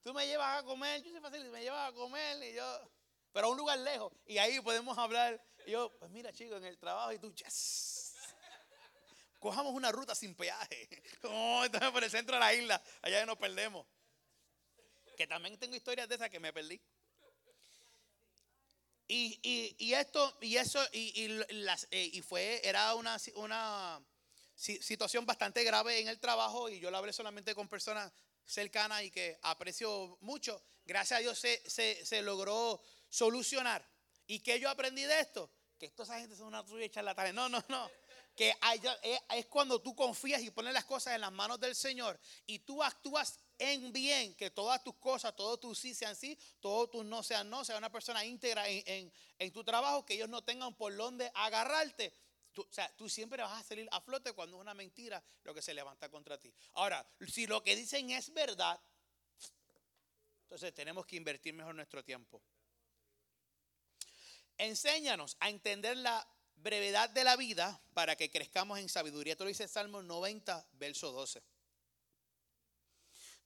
Tú 0.02 0.12
me 0.12 0.26
llevas 0.26 0.60
a 0.60 0.62
comer, 0.64 1.02
yo 1.02 1.10
soy 1.10 1.20
fácil, 1.20 1.48
me 1.50 1.62
llevas 1.62 1.88
a 1.88 1.92
comer 1.94 2.42
y 2.42 2.54
yo 2.54 2.90
pero 3.34 3.48
a 3.48 3.50
un 3.50 3.58
lugar 3.58 3.78
lejos. 3.80 4.12
Y 4.26 4.38
ahí 4.38 4.60
podemos 4.60 4.96
hablar. 4.96 5.44
Y 5.66 5.72
yo, 5.72 5.90
pues 5.98 6.08
mira, 6.12 6.32
chicos, 6.32 6.58
en 6.58 6.66
el 6.66 6.78
trabajo 6.78 7.12
y 7.12 7.18
tú, 7.18 7.34
yes. 7.34 8.14
Cojamos 9.40 9.74
una 9.74 9.90
ruta 9.90 10.14
sin 10.14 10.34
peaje. 10.34 10.88
Oh, 11.24 11.64
entonces 11.64 11.90
por 11.90 12.04
el 12.04 12.10
centro 12.10 12.36
de 12.36 12.40
la 12.40 12.54
isla, 12.54 12.80
allá 13.02 13.26
nos 13.26 13.36
perdemos. 13.36 13.84
Que 15.16 15.26
también 15.26 15.58
tengo 15.58 15.74
historias 15.74 16.08
de 16.08 16.14
esas 16.14 16.30
que 16.30 16.38
me 16.38 16.52
perdí. 16.52 16.80
Y, 19.08 19.92
esto, 19.92 20.38
y 20.40 20.56
eso, 20.56 20.80
y, 20.92 21.28
las, 21.50 21.88
eh, 21.90 22.08
y 22.12 22.22
fue, 22.22 22.60
era 22.66 22.94
una, 22.94 23.16
una 23.34 24.00
situación 24.54 25.26
bastante 25.26 25.64
grave 25.64 26.00
en 26.00 26.08
el 26.08 26.20
trabajo 26.20 26.68
y 26.68 26.78
yo 26.78 26.90
lo 26.90 26.98
hablé 26.98 27.12
solamente 27.12 27.54
con 27.54 27.68
personas 27.68 28.12
cercanas 28.44 29.02
y 29.02 29.10
que 29.10 29.38
aprecio 29.42 30.18
mucho. 30.20 30.62
Gracias 30.84 31.18
a 31.18 31.22
Dios 31.22 31.38
se, 31.38 31.62
se, 31.68 32.04
se 32.04 32.22
logró 32.22 32.80
solucionar. 33.08 33.86
¿Y 34.26 34.40
que 34.40 34.58
yo 34.58 34.70
aprendí 34.70 35.02
de 35.02 35.20
esto? 35.20 35.50
Que 35.78 35.90
toda 35.90 36.04
esa 36.04 36.20
gente 36.20 36.36
son 36.36 36.46
una 36.48 36.64
trulla 36.64 36.88
charlatanes. 36.88 37.34
No, 37.34 37.48
no, 37.48 37.62
no. 37.68 37.90
Que 38.34 38.50
eh, 39.02 39.20
es 39.36 39.46
cuando 39.46 39.80
tú 39.80 39.94
confías 39.94 40.42
y 40.42 40.50
pones 40.50 40.72
las 40.72 40.84
cosas 40.84 41.14
en 41.14 41.20
las 41.20 41.32
manos 41.32 41.60
del 41.60 41.74
Señor 41.74 42.18
y 42.46 42.60
tú 42.60 42.82
actúas 42.82 43.38
en 43.58 43.92
bien, 43.92 44.34
que 44.34 44.50
todas 44.50 44.82
tus 44.82 44.96
cosas, 44.96 45.36
todos 45.36 45.60
tus 45.60 45.78
sí 45.78 45.94
sean 45.94 46.16
sí, 46.16 46.36
todos 46.58 46.90
tus 46.90 47.04
no 47.04 47.22
sean 47.22 47.48
no, 47.48 47.64
sea 47.64 47.78
una 47.78 47.92
persona 47.92 48.24
íntegra 48.24 48.64
en, 48.68 49.12
tu 49.52 49.62
trabajo, 49.62 50.04
que 50.04 50.14
ellos 50.14 50.28
no 50.28 50.42
tengan 50.42 50.74
por 50.74 50.96
dónde 50.96 51.30
agarrarte. 51.34 52.12
Tú, 52.54 52.62
o 52.62 52.72
sea, 52.72 52.88
tú 52.96 53.08
siempre 53.08 53.42
vas 53.42 53.60
a 53.60 53.64
salir 53.64 53.88
a 53.90 54.00
flote 54.00 54.32
cuando 54.32 54.56
es 54.56 54.60
una 54.60 54.72
mentira 54.72 55.22
lo 55.42 55.52
que 55.52 55.60
se 55.60 55.74
levanta 55.74 56.08
contra 56.08 56.38
ti. 56.38 56.54
Ahora, 56.74 57.06
si 57.28 57.46
lo 57.46 57.62
que 57.62 57.76
dicen 57.76 58.10
es 58.10 58.32
verdad, 58.32 58.80
entonces 60.44 60.72
tenemos 60.72 61.04
que 61.04 61.16
invertir 61.16 61.52
mejor 61.52 61.74
nuestro 61.74 62.04
tiempo. 62.04 62.40
Enséñanos 64.56 65.36
a 65.40 65.50
entender 65.50 65.96
la 65.96 66.26
brevedad 66.54 67.10
de 67.10 67.24
la 67.24 67.36
vida 67.36 67.82
para 67.92 68.14
que 68.16 68.30
crezcamos 68.30 68.78
en 68.78 68.88
sabiduría. 68.88 69.32
Esto 69.32 69.44
lo 69.44 69.48
dice 69.48 69.66
Salmo 69.66 70.02
90, 70.02 70.66
verso 70.74 71.10
12. 71.10 71.42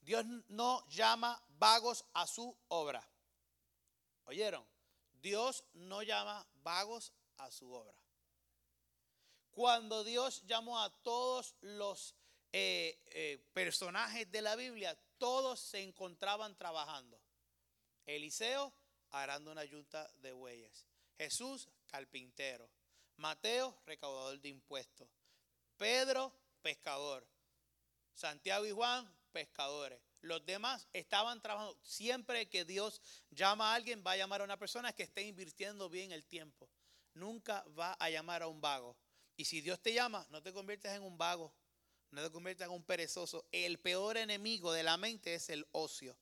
Dios 0.01 0.25
no 0.49 0.87
llama 0.89 1.43
vagos 1.59 2.05
a 2.13 2.27
su 2.27 2.57
obra. 2.69 3.07
¿Oyeron? 4.25 4.65
Dios 5.15 5.65
no 5.73 6.03
llama 6.03 6.47
vagos 6.63 7.13
a 7.39 7.51
su 7.51 7.73
obra. 7.73 7.95
Cuando 9.59 10.05
Dios 10.05 10.47
llamó 10.47 10.81
a 10.81 10.89
todos 11.03 11.57
los 11.63 12.15
eh, 12.53 12.97
eh, 13.07 13.45
personajes 13.53 14.31
de 14.31 14.41
la 14.41 14.55
Biblia, 14.55 14.97
todos 15.19 15.59
se 15.59 15.83
encontraban 15.83 16.57
trabajando. 16.57 17.21
Eliseo 18.07 18.73
arando 19.11 19.51
una 19.51 19.65
yunta 19.65 20.09
de 20.19 20.31
bueyes. 20.31 20.87
Jesús, 21.17 21.69
carpintero. 21.89 22.71
Mateo, 23.17 23.77
recaudador 23.85 24.39
de 24.41 24.49
impuestos. 24.49 25.09
Pedro, 25.77 26.33
pescador. 26.63 27.27
Santiago 28.15 28.65
y 28.65 28.71
Juan, 28.71 29.13
pescadores. 29.33 30.01
Los 30.21 30.47
demás 30.47 30.87
estaban 30.93 31.43
trabajando. 31.43 31.77
Siempre 31.83 32.49
que 32.49 32.65
Dios 32.65 33.03
llama 33.33 33.73
a 33.73 33.75
alguien, 33.75 34.05
va 34.07 34.13
a 34.13 34.19
llamar 34.19 34.41
a 34.41 34.45
una 34.45 34.57
persona 34.57 34.93
que 34.93 35.03
esté 35.03 35.23
invirtiendo 35.23 35.89
bien 35.89 36.13
el 36.13 36.25
tiempo. 36.25 36.71
Nunca 37.15 37.65
va 37.77 37.95
a 37.95 38.09
llamar 38.09 38.43
a 38.43 38.47
un 38.47 38.61
vago. 38.61 38.97
Y 39.39 39.45
si 39.45 39.61
Dios 39.61 39.81
te 39.81 39.95
llama, 39.95 40.27
no 40.31 40.43
te 40.43 40.53
conviertes 40.53 40.91
en 40.91 41.05
un 41.05 41.17
vago. 41.17 41.55
No 42.11 42.25
te 42.25 42.33
conviertas 42.33 42.67
en 42.67 42.75
un 42.75 42.83
perezoso. 42.83 43.47
El 43.53 43.79
peor 43.79 44.17
enemigo 44.17 44.73
de 44.73 44.83
la 44.83 44.97
mente 44.97 45.33
es 45.33 45.49
el 45.49 45.65
ocio. 45.71 46.19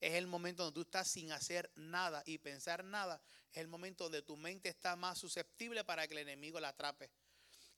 es 0.00 0.14
el 0.14 0.28
momento 0.28 0.62
donde 0.62 0.76
tú 0.76 0.82
estás 0.82 1.08
sin 1.08 1.32
hacer 1.32 1.72
nada 1.74 2.22
y 2.24 2.38
pensar 2.38 2.84
nada. 2.84 3.20
Es 3.50 3.58
el 3.58 3.66
momento 3.66 4.04
donde 4.04 4.22
tu 4.22 4.36
mente 4.36 4.68
está 4.68 4.94
más 4.94 5.18
susceptible 5.18 5.84
para 5.84 6.06
que 6.06 6.14
el 6.14 6.20
enemigo 6.20 6.60
la 6.60 6.68
atrape. 6.68 7.10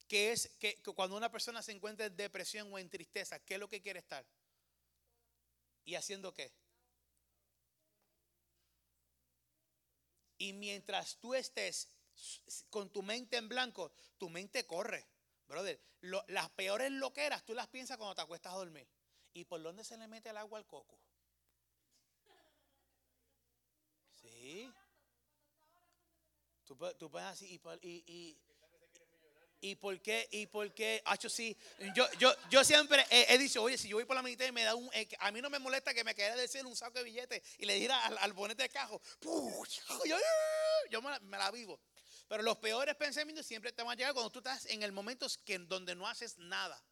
Que 0.06 0.32
es 0.32 0.50
que, 0.58 0.76
cuando 0.94 1.16
una 1.16 1.30
persona 1.30 1.62
se 1.62 1.72
encuentra 1.72 2.04
en 2.04 2.14
depresión 2.14 2.70
o 2.70 2.78
en 2.78 2.90
tristeza, 2.90 3.38
¿qué 3.38 3.54
es 3.54 3.60
lo 3.60 3.70
que 3.70 3.80
quiere 3.80 4.00
estar? 4.00 4.26
¿Y 5.86 5.94
haciendo 5.94 6.34
qué? 6.34 6.52
Y 10.36 10.52
mientras 10.52 11.16
tú 11.16 11.34
estés 11.34 11.88
con 12.70 12.90
tu 12.90 13.02
mente 13.02 13.36
en 13.36 13.48
blanco, 13.48 13.92
tu 14.18 14.28
mente 14.28 14.66
corre. 14.66 15.06
Brother, 15.46 15.80
las 16.28 16.50
peores 16.50 16.90
loqueras 16.90 17.44
tú 17.44 17.54
las 17.54 17.68
piensas 17.68 17.96
cuando 17.96 18.14
te 18.14 18.22
acuestas 18.22 18.52
a 18.52 18.56
dormir. 18.56 18.86
¿Y 19.32 19.44
por 19.44 19.62
dónde 19.62 19.84
se 19.84 19.96
le 19.96 20.06
mete 20.06 20.30
el 20.30 20.36
agua 20.36 20.58
al 20.58 20.66
coco? 20.66 20.98
Sí. 24.22 24.72
Tú, 26.64 26.76
tú 26.98 27.10
puedes 27.10 27.28
así 27.28 27.60
y, 27.82 27.88
y, 28.06 28.38
y, 29.60 29.74
por 29.76 30.00
qué, 30.00 30.28
y 30.30 30.46
por 30.46 30.72
qué, 30.72 31.02
Hacho, 31.04 31.28
sí, 31.28 31.56
yo, 31.94 32.10
yo, 32.18 32.32
yo 32.48 32.64
siempre 32.64 33.04
he, 33.10 33.36
dicho, 33.36 33.62
oye, 33.62 33.76
si 33.76 33.88
yo 33.88 33.96
voy 33.96 34.06
por 34.06 34.16
la 34.16 34.22
mitad 34.22 34.46
y 34.46 34.52
me 34.52 34.62
da 34.62 34.74
un, 34.74 34.90
a 35.18 35.30
mí 35.30 35.42
no 35.42 35.50
me 35.50 35.58
molesta 35.58 35.92
que 35.92 36.04
me 36.04 36.14
quede 36.14 36.36
de 36.36 36.48
cielo 36.48 36.68
un 36.68 36.76
saco 36.76 36.98
de 36.98 37.04
billetes 37.04 37.42
y 37.58 37.66
le 37.66 37.74
diera 37.74 38.02
al, 38.06 38.32
bonete 38.32 38.62
de 38.62 38.68
cajo, 38.70 39.00
yo, 40.06 40.16
yo 40.90 41.02
me 41.02 41.38
la 41.38 41.50
vivo. 41.50 41.78
Pero 42.28 42.42
los 42.42 42.56
peores 42.58 42.94
pensamientos 42.96 43.46
siempre 43.46 43.72
te 43.72 43.82
van 43.82 43.92
a 43.92 43.96
llegar 43.96 44.14
cuando 44.14 44.30
tú 44.30 44.38
estás 44.38 44.66
en 44.66 44.82
el 44.82 44.92
momento 44.92 45.26
que, 45.44 45.58
donde 45.58 45.94
no 45.94 46.06
haces 46.06 46.38
nada. 46.38 46.82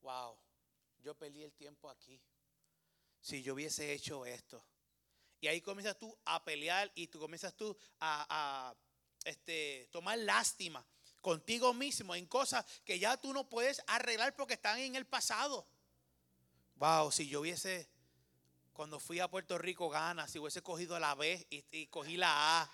Wow, 0.00 0.38
yo 1.02 1.14
perdí 1.14 1.42
el 1.42 1.52
tiempo 1.52 1.90
aquí. 1.90 2.20
Si 3.20 3.42
yo 3.42 3.54
hubiese 3.54 3.92
hecho 3.92 4.26
esto. 4.26 4.64
Y 5.40 5.48
ahí 5.48 5.60
comienzas 5.60 5.98
tú 5.98 6.16
a 6.24 6.42
pelear 6.44 6.90
y 6.94 7.08
tú 7.08 7.18
comienzas 7.18 7.54
tú 7.54 7.76
a, 8.00 8.74
este, 9.24 9.88
tomar 9.90 10.18
lástima 10.18 10.86
contigo 11.20 11.74
mismo 11.74 12.14
en 12.14 12.26
cosas 12.26 12.64
que 12.84 12.98
ya 12.98 13.16
tú 13.16 13.32
no 13.32 13.48
puedes 13.48 13.82
arreglar 13.86 14.34
porque 14.36 14.54
están 14.54 14.78
en 14.78 14.94
el 14.94 15.06
pasado. 15.06 15.66
Wow, 16.76 17.10
si 17.10 17.28
yo 17.28 17.40
hubiese, 17.40 17.88
cuando 18.72 19.00
fui 19.00 19.20
a 19.20 19.28
Puerto 19.28 19.58
Rico, 19.58 19.88
gana, 19.88 20.28
si 20.28 20.38
hubiese 20.38 20.62
cogido 20.62 20.98
la 20.98 21.14
B 21.14 21.46
y 21.50 21.86
cogí 21.88 22.16
la 22.16 22.62
A 22.62 22.70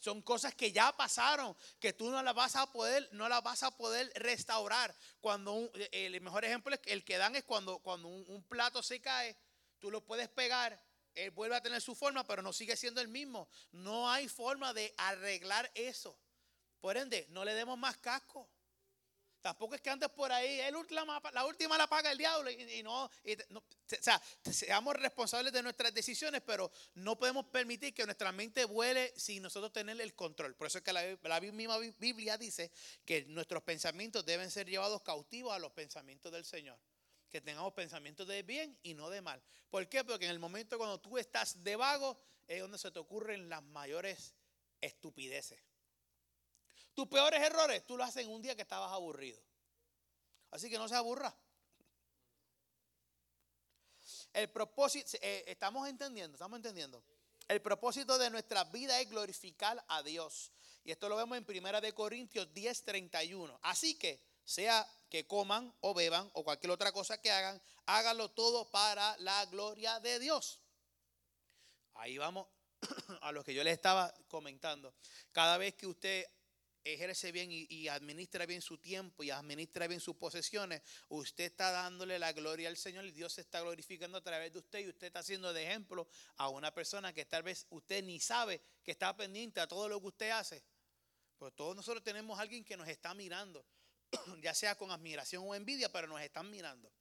son 0.00 0.22
cosas 0.22 0.54
que 0.54 0.72
ya 0.72 0.92
pasaron, 0.96 1.56
que 1.78 1.92
tú 1.92 2.10
no 2.10 2.22
las 2.22 2.34
vas 2.34 2.56
a 2.56 2.70
poder, 2.70 3.08
no 3.12 3.28
las 3.28 3.42
vas 3.42 3.62
a 3.62 3.70
poder 3.70 4.12
restaurar. 4.16 4.94
Cuando 5.20 5.70
el 5.92 6.20
mejor 6.20 6.44
ejemplo 6.44 6.74
es 6.74 6.80
el 6.86 7.04
que 7.04 7.16
dan 7.16 7.36
es 7.36 7.44
cuando, 7.44 7.78
cuando 7.78 8.08
un, 8.08 8.42
plato 8.44 8.82
se 8.82 9.00
cae, 9.00 9.36
tú 9.78 9.90
lo 9.90 10.04
puedes 10.04 10.28
pegar, 10.28 10.82
él 11.14 11.30
vuelve 11.30 11.56
a 11.56 11.62
tener 11.62 11.80
su 11.80 11.94
forma, 11.94 12.24
pero 12.24 12.42
no 12.42 12.52
sigue 12.52 12.76
siendo 12.76 13.00
el 13.00 13.08
mismo. 13.08 13.48
No 13.72 14.10
hay 14.10 14.28
forma 14.28 14.72
de 14.74 14.94
arreglar 14.96 15.70
eso. 15.74 16.18
Por 16.80 16.96
ende, 16.96 17.26
no 17.30 17.44
le 17.44 17.54
demos 17.54 17.78
más 17.78 17.96
casco. 17.96 18.48
Tampoco 19.40 19.74
es 19.74 19.80
que 19.80 19.88
antes 19.88 20.10
por 20.10 20.30
ahí, 20.30 20.60
el 20.60 20.74
la 21.32 21.46
última 21.46 21.78
la 21.78 21.86
paga 21.86 22.12
el 22.12 22.18
diablo 22.18 22.50
y, 22.50 22.82
no, 22.82 23.04
o 23.04 23.10
sea, 23.86 24.20
seamos 24.50 24.94
responsables 24.96 25.52
de 25.52 25.62
nuestras 25.62 25.94
decisiones, 25.94 26.42
pero 26.44 26.70
no 26.94 27.18
podemos 27.18 27.46
permitir 27.46 27.94
que 27.94 28.04
nuestra 28.04 28.32
mente 28.32 28.64
vuele 28.66 29.12
sin 29.16 29.42
nosotros 29.42 29.72
tener 29.72 29.98
el 30.00 30.14
control. 30.14 30.54
Por 30.54 30.66
eso 30.66 30.78
es 30.78 30.84
que 30.84 30.92
la, 30.92 31.02
la 31.22 31.40
misma 31.40 31.78
Biblia 31.98 32.36
dice 32.36 32.70
que 33.04 33.24
nuestros 33.26 33.62
pensamientos 33.62 34.26
deben 34.26 34.50
ser 34.50 34.68
llevados 34.68 35.02
cautivos 35.02 35.54
a 35.54 35.58
los 35.58 35.72
pensamientos 35.72 36.30
del 36.30 36.44
Señor. 36.44 36.78
Que 37.30 37.40
tengamos 37.40 37.72
pensamientos 37.72 38.26
de 38.26 38.42
bien 38.42 38.76
y 38.82 38.92
no 38.92 39.08
de 39.08 39.22
mal. 39.22 39.40
¿Por 39.70 39.88
qué? 39.88 40.04
Porque 40.04 40.24
en 40.24 40.32
el 40.32 40.38
momento 40.38 40.76
cuando 40.76 41.00
tú 41.00 41.16
estás 41.16 41.62
de 41.62 41.76
vago 41.76 42.18
es 42.46 42.60
donde 42.60 42.76
se 42.76 42.90
te 42.90 42.98
ocurren 42.98 43.48
las 43.48 43.62
mayores 43.62 44.34
estupideces. 44.80 45.60
Tus 46.94 47.06
peores 47.08 47.40
errores 47.40 47.86
tú 47.86 47.96
lo 47.96 48.04
haces 48.04 48.24
en 48.24 48.30
un 48.30 48.42
día 48.42 48.54
que 48.54 48.62
estabas 48.62 48.92
aburrido. 48.92 49.40
Así 50.50 50.68
que 50.68 50.78
no 50.78 50.88
se 50.88 50.94
aburra. 50.94 51.34
El 54.32 54.48
propósito, 54.50 55.18
eh, 55.20 55.44
estamos 55.46 55.88
entendiendo, 55.88 56.34
estamos 56.36 56.56
entendiendo. 56.56 57.02
El 57.48 57.60
propósito 57.60 58.16
de 58.18 58.30
nuestra 58.30 58.64
vida 58.64 59.00
es 59.00 59.08
glorificar 59.08 59.84
a 59.88 60.02
Dios. 60.02 60.52
Y 60.84 60.92
esto 60.92 61.08
lo 61.08 61.16
vemos 61.16 61.36
en 61.36 61.44
Primera 61.44 61.80
de 61.80 61.92
Corintios 61.92 62.52
10, 62.54 62.84
31. 62.84 63.58
Así 63.62 63.98
que, 63.98 64.22
sea 64.44 64.86
que 65.08 65.26
coman 65.26 65.74
o 65.80 65.92
beban 65.92 66.30
o 66.34 66.44
cualquier 66.44 66.70
otra 66.70 66.92
cosa 66.92 67.20
que 67.20 67.30
hagan, 67.30 67.60
háganlo 67.86 68.30
todo 68.30 68.70
para 68.70 69.16
la 69.18 69.44
gloria 69.46 69.98
de 70.00 70.18
Dios. 70.18 70.60
Ahí 71.94 72.18
vamos 72.18 72.46
a 73.20 73.32
lo 73.32 73.44
que 73.44 73.52
yo 73.52 73.64
les 73.64 73.74
estaba 73.74 74.14
comentando. 74.28 74.94
Cada 75.32 75.58
vez 75.58 75.74
que 75.74 75.86
usted 75.86 76.26
ejerce 76.84 77.32
bien 77.32 77.50
y, 77.50 77.88
administra 77.88 78.46
bien 78.46 78.62
su 78.62 78.78
tiempo 78.78 79.22
y 79.22 79.30
administra 79.30 79.86
bien 79.86 80.00
sus 80.00 80.16
posesiones, 80.16 80.82
usted 81.08 81.44
está 81.44 81.70
dándole 81.70 82.18
la 82.18 82.32
gloria 82.32 82.68
al 82.68 82.76
Señor 82.76 83.04
y 83.04 83.10
Dios 83.10 83.34
se 83.34 83.42
está 83.42 83.60
glorificando 83.60 84.18
a 84.18 84.22
través 84.22 84.52
de 84.52 84.58
usted 84.58 84.80
y 84.80 84.88
usted 84.88 85.08
está 85.08 85.20
haciendo 85.20 85.52
de 85.52 85.64
ejemplo 85.64 86.08
a 86.36 86.48
una 86.48 86.72
persona 86.72 87.12
que 87.12 87.24
tal 87.24 87.42
vez 87.42 87.66
usted 87.70 88.02
ni 88.04 88.20
sabe 88.20 88.60
que 88.82 88.92
está 88.92 89.16
pendiente 89.16 89.60
a 89.60 89.66
todo 89.66 89.88
lo 89.88 90.00
que 90.00 90.06
usted 90.08 90.30
hace. 90.30 90.62
Pues 91.38 91.54
todos 91.54 91.74
nosotros 91.74 92.02
tenemos 92.02 92.38
a 92.38 92.42
alguien 92.42 92.64
que 92.64 92.76
nos 92.76 92.88
está 92.88 93.14
mirando, 93.14 93.64
ya 94.42 94.54
sea 94.54 94.74
con 94.76 94.90
admiración 94.90 95.44
o 95.46 95.54
envidia, 95.54 95.90
pero 95.90 96.06
nos 96.06 96.20
están 96.20 96.50
mirando. 96.50 96.92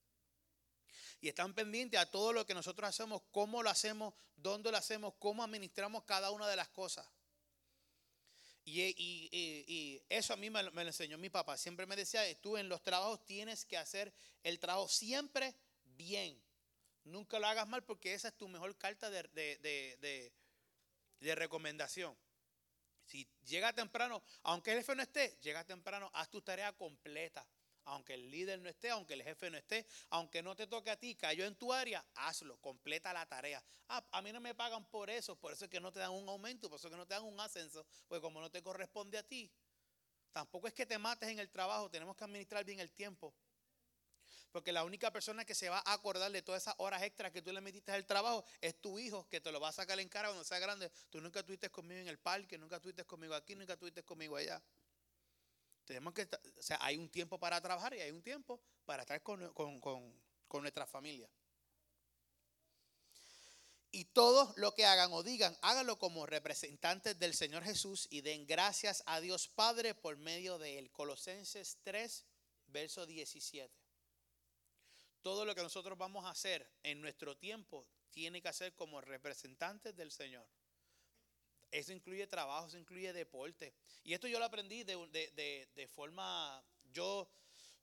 Y 1.22 1.28
están 1.28 1.54
pendientes 1.54 2.00
a 2.00 2.06
todo 2.06 2.32
lo 2.32 2.46
que 2.46 2.54
nosotros 2.54 2.88
hacemos, 2.90 3.22
cómo 3.32 3.62
lo 3.62 3.70
hacemos, 3.70 4.14
dónde 4.38 4.72
lo 4.72 4.78
hacemos, 4.78 5.14
cómo 5.20 5.44
administramos 5.44 6.04
cada 6.06 6.32
una 6.32 6.48
de 6.48 6.56
las 6.56 6.70
cosas. 6.70 7.06
Y, 8.72 10.02
eso 10.10 10.34
a 10.34 10.38
mí 10.38 10.50
me, 10.50 10.64
lo 10.64 10.82
enseñó 10.82 11.18
mi 11.18 11.30
papá. 11.30 11.58
Siempre 11.58 11.86
me 11.86 11.96
decía, 11.96 12.22
tú 12.42 12.58
en 12.58 12.70
los 12.70 12.84
trabajos 12.84 13.26
tienes 13.26 13.66
que 13.66 13.78
hacer 13.78 14.14
el 14.44 14.60
trabajo 14.60 14.88
siempre 14.88 15.56
bien. 15.84 16.42
Nunca 17.04 17.40
lo 17.40 17.48
hagas 17.48 17.68
mal 17.68 17.84
porque 17.84 18.14
esa 18.14 18.28
es 18.28 18.38
tu 18.38 18.48
mejor 18.48 18.78
carta 18.78 19.10
de, 19.10 20.32
de 21.20 21.36
recomendación. 21.36 22.16
Si 23.06 23.28
llega 23.46 23.74
temprano, 23.74 24.22
aunque 24.44 24.72
el 24.72 24.78
jefe 24.78 24.96
no 24.96 25.02
esté, 25.02 25.38
llega 25.42 25.64
temprano, 25.64 26.12
haz 26.14 26.30
tu 26.30 26.42
tarea 26.42 26.72
completa 26.74 27.46
aunque 27.90 28.14
el 28.14 28.30
líder 28.30 28.60
no 28.60 28.70
esté, 28.70 28.90
aunque 28.90 29.14
el 29.14 29.24
jefe 29.24 29.50
no 29.50 29.58
esté, 29.58 29.86
aunque 30.10 30.42
no 30.42 30.56
te 30.56 30.68
toque 30.68 30.92
a 30.92 30.98
ti, 30.98 31.16
cayó 31.16 31.46
en 31.46 31.56
tu 31.56 31.74
área, 31.74 32.06
hazlo, 32.16 32.58
completa 32.58 33.12
la 33.14 33.26
tarea. 33.26 33.64
Ah, 33.88 34.04
a 34.12 34.22
mí 34.22 34.32
no 34.32 34.40
me 34.40 34.54
pagan 34.54 34.86
por 34.86 35.10
eso, 35.10 35.36
por 35.36 35.54
eso 35.54 35.66
es 35.66 35.72
que 35.72 35.80
no 35.80 35.92
te 35.92 36.00
dan 36.00 36.12
un 36.12 36.28
aumento, 36.30 36.70
por 36.70 36.78
eso 36.78 36.88
es 36.88 36.92
que 36.92 36.98
no 36.98 37.08
te 37.08 37.16
dan 37.16 37.24
un 37.24 37.40
ascenso, 37.40 37.86
pues 38.08 38.22
como 38.22 38.40
no 38.40 38.50
te 38.52 38.62
corresponde 38.62 39.18
a 39.18 39.24
ti. 39.24 39.52
Tampoco 40.32 40.68
es 40.68 40.74
que 40.74 40.86
te 40.86 40.98
mates 40.98 41.30
en 41.30 41.40
el 41.40 41.50
trabajo, 41.50 41.90
tenemos 41.90 42.16
que 42.16 42.24
administrar 42.24 42.64
bien 42.64 42.80
el 42.80 42.92
tiempo. 42.92 43.34
Porque 44.52 44.72
la 44.72 44.84
única 44.84 45.12
persona 45.12 45.46
que 45.46 45.56
se 45.56 45.70
va 45.70 45.82
a 45.86 45.94
acordar 45.94 46.32
de 46.32 46.42
todas 46.42 46.64
esas 46.64 46.76
horas 46.78 47.02
extras 47.04 47.32
que 47.32 47.42
tú 47.42 47.52
le 47.52 47.62
metiste 47.62 47.92
al 47.92 48.06
trabajo 48.06 48.44
es 48.62 48.80
tu 48.80 49.00
hijo, 49.00 49.28
que 49.30 49.42
te 49.42 49.52
lo 49.52 49.60
va 49.60 49.70
a 49.70 49.72
sacar 49.72 50.00
en 50.00 50.10
cara 50.10 50.28
cuando 50.28 50.44
sea 50.44 50.60
grande. 50.60 50.92
Tú 51.10 51.22
nunca 51.22 51.40
estuviste 51.40 51.70
conmigo 51.70 52.02
en 52.02 52.08
el 52.08 52.20
parque, 52.20 52.58
nunca 52.58 52.78
estuviste 52.78 53.06
conmigo 53.06 53.34
aquí, 53.34 53.56
nunca 53.56 53.74
estuviste 53.74 54.04
conmigo 54.04 54.38
allá. 54.38 54.62
Tenemos 55.90 56.14
que, 56.14 56.30
o 56.56 56.62
sea, 56.62 56.78
hay 56.82 57.00
un 57.00 57.10
tiempo 57.10 57.40
para 57.40 57.60
trabajar 57.60 57.96
y 57.96 58.00
hay 58.00 58.12
un 58.12 58.22
tiempo 58.22 58.62
para 58.86 59.02
estar 59.02 59.24
con, 59.24 59.40
nuestra 60.62 60.86
familia. 60.86 61.28
Y 63.90 64.06
todo 64.06 64.54
lo 64.58 64.76
que 64.76 64.86
hagan 64.86 65.12
o 65.14 65.24
digan, 65.24 65.58
háganlo 65.64 65.98
como 65.98 66.28
representantes 66.28 67.18
del 67.18 67.34
Señor 67.34 67.64
Jesús 67.64 68.06
y 68.12 68.22
den 68.22 68.46
gracias 68.46 69.02
a 69.08 69.20
Dios 69.20 69.48
Padre 69.48 69.96
por 69.96 70.16
medio 70.18 70.60
de 70.60 70.78
él. 70.78 70.92
Colosenses 70.92 71.80
3, 71.82 72.24
verso 72.68 73.08
17. 73.08 73.74
Todo 75.24 75.44
lo 75.44 75.56
que 75.56 75.64
nosotros 75.64 75.98
vamos 75.98 76.24
a 76.26 76.30
hacer 76.30 76.72
en 76.84 77.02
nuestro 77.02 77.36
tiempo 77.36 77.88
tiene 78.12 78.44
que 78.44 78.50
hacer 78.50 78.76
como 78.76 79.02
representantes 79.02 79.96
del 79.96 80.12
Señor. 80.12 80.48
Eso 81.72 81.94
incluye 81.94 82.26
trabajo, 82.28 82.68
eso 82.68 82.78
incluye 82.78 83.14
deporte. 83.14 83.74
Y 84.04 84.14
esto 84.14 84.28
yo 84.28 84.40
lo 84.40 84.46
aprendí 84.46 84.84
de, 84.84 85.88
forma, 85.94 86.64
yo, 86.92 87.30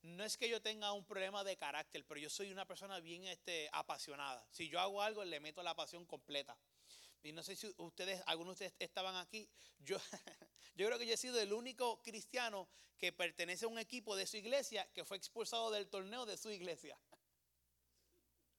no 0.01 0.23
es 0.23 0.37
que 0.37 0.49
yo 0.49 0.61
tenga 0.61 0.91
un 0.91 1.05
problema 1.05 1.43
de 1.43 1.55
carácter, 1.55 2.05
pero 2.05 2.19
yo 2.19 2.29
soy 2.29 2.51
una 2.51 2.65
persona 2.65 2.99
bien 2.99 3.25
este, 3.25 3.69
apasionada. 3.71 4.45
Si 4.51 4.67
yo 4.67 4.79
hago 4.79 5.01
algo, 5.01 5.23
le 5.23 5.39
meto 5.39 5.63
la 5.63 5.75
pasión 5.75 6.05
completa. 6.05 6.57
Y 7.23 7.31
no 7.31 7.43
sé 7.43 7.55
si 7.55 7.73
ustedes, 7.77 8.21
algunos 8.25 8.57
de 8.57 8.65
ustedes 8.65 8.75
estaban 8.79 9.15
aquí. 9.15 9.49
Yo, 9.79 9.97
yo 10.75 10.87
creo 10.87 10.99
que 10.99 11.07
yo 11.07 11.13
he 11.13 11.17
sido 11.17 11.39
el 11.39 11.53
único 11.53 12.01
cristiano 12.01 12.67
que 12.97 13.13
pertenece 13.13 13.65
a 13.65 13.69
un 13.69 13.79
equipo 13.79 14.15
de 14.15 14.27
su 14.27 14.37
iglesia 14.37 14.87
que 14.93 15.05
fue 15.05 15.17
expulsado 15.17 15.71
del 15.71 15.87
torneo 15.87 16.25
de 16.25 16.37
su 16.37 16.49
iglesia. 16.49 16.99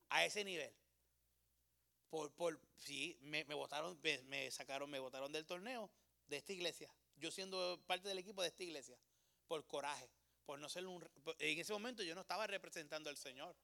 A 0.08 0.24
ese 0.24 0.42
nivel. 0.42 0.72
Por, 2.10 2.32
por, 2.32 2.58
sí, 2.76 3.18
me, 3.20 3.44
me 3.44 3.54
votaron, 3.54 3.98
me, 4.26 4.50
sacaron, 4.50 4.88
me 4.90 4.98
votaron 4.98 5.30
del 5.30 5.44
torneo 5.44 5.90
de 6.26 6.38
esta 6.38 6.52
iglesia. 6.52 6.90
Yo 7.16 7.30
siendo 7.30 7.80
parte 7.86 8.08
del 8.08 8.18
equipo 8.18 8.42
de 8.42 8.48
esta 8.48 8.62
iglesia. 8.62 8.98
Por 9.46 9.66
coraje. 9.66 10.08
Por 10.46 10.58
no 10.58 10.68
ser 10.68 10.86
un. 10.86 11.06
En 11.38 11.58
ese 11.58 11.72
momento 11.72 12.02
yo 12.02 12.14
no 12.14 12.22
estaba 12.22 12.46
representando 12.46 13.10
al 13.10 13.16
Señor. 13.16 13.54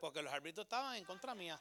Porque 0.00 0.22
los 0.22 0.32
árbitros 0.32 0.64
estaban 0.64 0.96
en 0.96 1.04
contra 1.04 1.34
mía. 1.34 1.60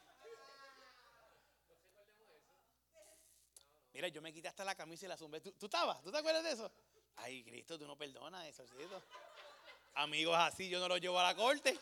Mira, 3.94 4.08
yo 4.08 4.22
me 4.22 4.34
quité 4.34 4.48
hasta 4.48 4.66
la 4.66 4.74
camisa 4.74 5.06
y 5.06 5.10
la 5.10 5.18
zumbé. 5.18 5.40
¿Tú, 5.40 5.52
tú 5.52 5.68
estabas? 5.68 6.02
¿Tú 6.02 6.12
te 6.12 6.18
acuerdas 6.18 6.44
de 6.44 6.52
eso? 6.52 6.72
Ay, 7.18 7.44
Cristo, 7.44 7.78
tú 7.78 7.86
no 7.86 7.96
perdonas 7.96 8.48
eso, 8.48 8.66
Amigos 9.96 10.36
así, 10.38 10.70
yo 10.70 10.80
no 10.80 10.88
los 10.88 11.00
llevo 11.00 11.20
a 11.20 11.24
la 11.24 11.36
corte. 11.36 11.78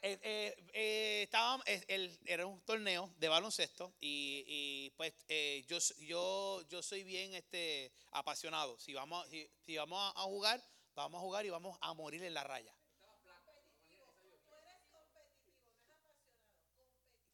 Eh, 0.00 0.18
eh, 0.22 1.28
eh, 1.66 1.84
el, 1.88 2.18
era 2.24 2.46
un 2.46 2.60
torneo 2.60 3.10
de 3.18 3.28
baloncesto 3.28 3.92
y, 4.00 4.90
pues 4.96 5.12
yo, 5.66 5.78
yo, 6.00 6.62
yo 6.68 6.82
soy 6.82 7.02
bien 7.02 7.34
este, 7.34 7.92
apasionado. 8.12 8.78
Si 8.78 8.94
vamos, 8.94 9.26
si, 9.64 9.76
vamos 9.76 10.12
a 10.14 10.22
jugar, 10.22 10.62
vamos 10.94 11.18
a 11.18 11.22
jugar 11.22 11.46
y 11.46 11.50
vamos 11.50 11.76
a 11.80 11.94
morir 11.94 12.22
en 12.22 12.34
la 12.34 12.44
raya. 12.44 12.72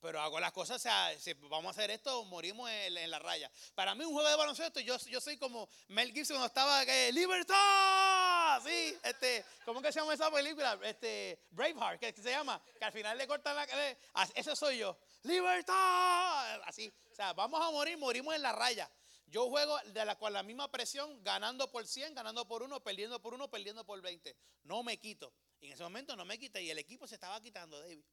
Pero 0.05 0.21
hago 0.21 0.39
las 0.39 0.53
cosas, 0.53 0.77
o 0.77 0.79
sea, 0.79 1.19
si 1.19 1.33
vamos 1.33 1.69
a 1.69 1.71
hacer 1.71 1.91
esto, 1.91 2.27
morimos 2.27 2.69
en, 2.69 3.11
la 3.11 3.19
raya. 3.19 3.51
Para 3.75 3.95
mí 3.95 4.05
un 4.05 4.13
juego 4.13 4.29
de 4.29 4.37
baloncesto, 4.37 4.79
yo, 4.81 4.99
yo 5.07 5.19
soy 5.19 5.39
como 5.39 5.67
Mel 5.89 6.13
Gibson 6.13 6.37
cuando 6.37 6.49
estaba, 6.49 6.85
que 6.85 7.11
¡Libertad! 7.11 8.61
Sí, 8.63 8.95
este, 9.03 9.43
¿cómo 9.65 9.81
que 9.81 9.91
se 9.91 10.01
llama 10.01 10.13
esa 10.13 10.31
película? 10.31 10.79
Este, 10.83 11.41
Braveheart, 11.53 12.01
que 12.01 12.13
se 12.13 12.31
llama, 12.31 12.63
que 12.79 12.85
al 12.85 12.93
final 12.93 13.17
le 13.17 13.27
cortan 13.27 13.57
la 13.57 13.67
cabeza. 13.67 13.99
Ese 14.35 14.55
soy 14.55 14.77
yo. 14.77 14.95
¡Libertad! 15.23 16.61
Así, 16.67 16.93
o 17.11 17.15
sea, 17.15 17.33
vamos 17.33 17.59
a 17.63 17.71
morir, 17.71 17.97
morimos 17.97 18.35
en 18.35 18.43
la 18.43 18.53
raya. 18.53 18.91
Yo 19.29 19.49
juego 19.49 19.79
de 19.87 20.05
la, 20.05 20.19
con 20.19 20.35
la 20.35 20.43
misma 20.43 20.71
presión, 20.71 21.25
ganando 21.25 21.71
por 21.71 21.87
100, 21.87 22.15
ganando 22.15 22.47
por 22.47 22.63
uno, 22.63 22.85
perdiendo 22.85 23.23
por 23.23 23.33
uno, 23.33 23.49
perdiendo 23.49 23.87
por 23.87 24.03
20. 24.03 24.37
No 24.65 24.83
me 24.83 24.99
quito. 24.99 25.33
Y 25.61 25.69
en 25.69 25.73
ese 25.73 25.83
momento 25.83 26.15
no 26.15 26.27
me 26.27 26.39
quité 26.39 26.63
y 26.63 26.69
el 26.69 26.79
equipo 26.79 27.07
se 27.07 27.15
estaba 27.15 27.41
quitando, 27.41 27.81
David 27.81 28.05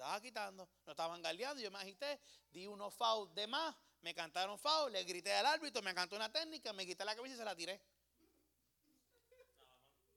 estaba 0.00 0.20
quitando, 0.20 0.66
no 0.86 0.92
estaban 0.92 1.20
galeando, 1.20 1.60
yo 1.60 1.70
me 1.70 1.78
agité, 1.78 2.18
di 2.50 2.66
unos 2.66 2.94
fouls 2.94 3.34
de 3.34 3.46
más, 3.46 3.76
me 4.00 4.14
cantaron 4.14 4.58
foul, 4.58 4.90
le 4.90 5.04
grité 5.04 5.30
al 5.34 5.44
árbitro, 5.44 5.82
me 5.82 5.94
cantó 5.94 6.16
una 6.16 6.32
técnica, 6.32 6.72
me 6.72 6.86
quité 6.86 7.04
la 7.04 7.14
camisa 7.14 7.34
y 7.34 7.38
se 7.38 7.44
la 7.44 7.54
tiré. 7.54 7.78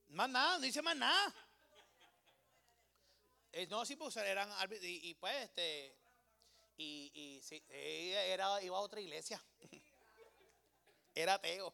Más 0.08 0.30
nada, 0.30 0.58
no 0.58 0.66
hice 0.66 0.82
más 0.82 0.96
nada. 0.96 1.36
Eh, 3.52 3.68
no, 3.68 3.86
sí, 3.86 3.98
pues 3.98 4.16
eran 4.16 4.50
árbitros, 4.54 4.88
y, 4.88 5.14
pues 5.16 5.36
este, 5.44 5.98
y, 6.78 7.12
y 7.14 7.42
sí, 7.42 7.62
era, 7.70 8.62
iba 8.64 8.78
a 8.78 8.82
otra 8.82 9.02
iglesia. 9.02 9.44
Era 11.16 11.36
ateo. 11.36 11.72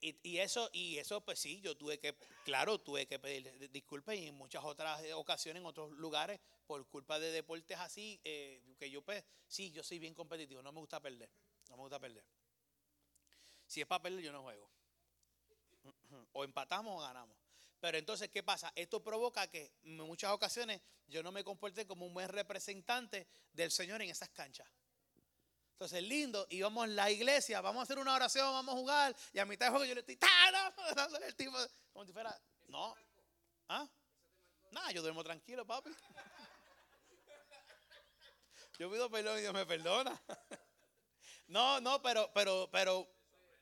Y, 0.00 0.38
eso, 0.38 0.70
y 0.72 0.98
eso, 0.98 1.20
pues 1.24 1.40
sí, 1.40 1.60
yo 1.60 1.76
tuve 1.76 1.98
que, 1.98 2.16
claro, 2.44 2.78
tuve 2.78 3.06
que 3.06 3.18
pedir 3.18 3.70
disculpas 3.70 4.14
y 4.14 4.28
en 4.28 4.34
muchas 4.36 4.62
otras 4.64 5.02
ocasiones, 5.14 5.60
en 5.60 5.66
otros 5.66 5.90
lugares, 5.92 6.40
por 6.66 6.86
culpa 6.88 7.18
de 7.18 7.32
deportes 7.32 7.78
así, 7.78 8.20
eh, 8.22 8.62
que 8.78 8.90
yo, 8.90 9.02
pues, 9.02 9.24
sí, 9.48 9.72
yo 9.72 9.82
soy 9.82 9.98
bien 9.98 10.14
competitivo, 10.14 10.62
no 10.62 10.70
me 10.70 10.78
gusta 10.78 11.00
perder, 11.00 11.28
no 11.68 11.76
me 11.76 11.82
gusta 11.82 11.98
perder. 11.98 12.24
Si 13.66 13.80
es 13.80 13.86
para 13.86 14.02
perder, 14.02 14.22
yo 14.22 14.32
no 14.32 14.42
juego. 14.42 14.70
O 16.32 16.44
empatamos 16.44 16.96
o 16.96 17.04
ganamos. 17.04 17.36
Pero 17.80 17.98
entonces, 17.98 18.28
¿qué 18.30 18.42
pasa? 18.42 18.72
Esto 18.74 19.02
provoca 19.02 19.46
que 19.48 19.72
en 19.82 19.96
muchas 19.96 20.32
ocasiones 20.32 20.80
yo 21.06 21.22
no 21.22 21.32
me 21.32 21.44
comporte 21.44 21.86
como 21.86 22.06
un 22.06 22.14
buen 22.14 22.28
representante 22.28 23.26
del 23.52 23.70
Señor 23.70 24.02
en 24.02 24.10
esas 24.10 24.28
canchas. 24.30 24.68
Entonces, 25.78 26.02
lindo, 26.02 26.44
íbamos 26.50 26.82
a 26.82 26.86
la 26.88 27.08
iglesia, 27.08 27.60
vamos 27.60 27.78
a 27.78 27.82
hacer 27.84 28.00
una 28.00 28.12
oración, 28.12 28.52
vamos 28.52 28.74
a 28.74 28.78
jugar, 28.78 29.16
y 29.32 29.38
a 29.38 29.44
mitad 29.44 29.66
de 29.66 29.70
juego 29.70 29.84
yo 29.84 29.94
le 29.94 30.00
estoy, 30.00 30.18
dándole 30.96 31.26
el 31.28 31.36
tipo, 31.36 31.56
como 31.92 32.04
si 32.04 32.12
fuera, 32.12 32.36
no, 32.66 32.96
¿ah? 33.68 33.88
Nada, 34.72 34.90
yo 34.90 35.02
duermo 35.02 35.22
tranquilo, 35.22 35.64
papi. 35.64 35.90
Yo 38.80 38.90
pido 38.90 39.08
perdón 39.08 39.38
y 39.38 39.42
Dios 39.42 39.54
me 39.54 39.64
perdona. 39.66 40.20
No, 41.46 41.80
no, 41.80 42.02
pero, 42.02 42.30
pero, 42.34 42.68
pero, 42.70 43.08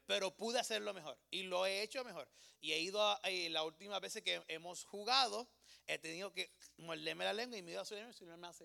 pero 0.07 0.37
pude 0.37 0.59
hacerlo 0.59 0.93
mejor 0.93 1.17
y 1.31 1.45
lo 1.45 1.67
he 1.67 1.83
hecho 1.83 2.03
mejor. 2.03 2.29
Y 2.61 2.73
he 2.73 2.81
ido 2.81 3.01
a, 3.01 3.21
la 3.51 3.63
última 3.63 4.01
vez 4.01 4.21
que 4.25 4.43
hemos 4.49 4.85
jugado, 4.85 5.49
he 5.87 5.97
tenido 5.99 6.33
que 6.33 6.51
morderme 6.79 7.25
la 7.25 7.33
lengua 7.33 7.57
y 7.57 7.63
me 7.63 7.71
ido 7.71 7.83
a 7.83 7.85
su 7.85 7.95
y 7.95 8.25
no 8.25 8.37
me 8.39 8.49
hace 8.49 8.65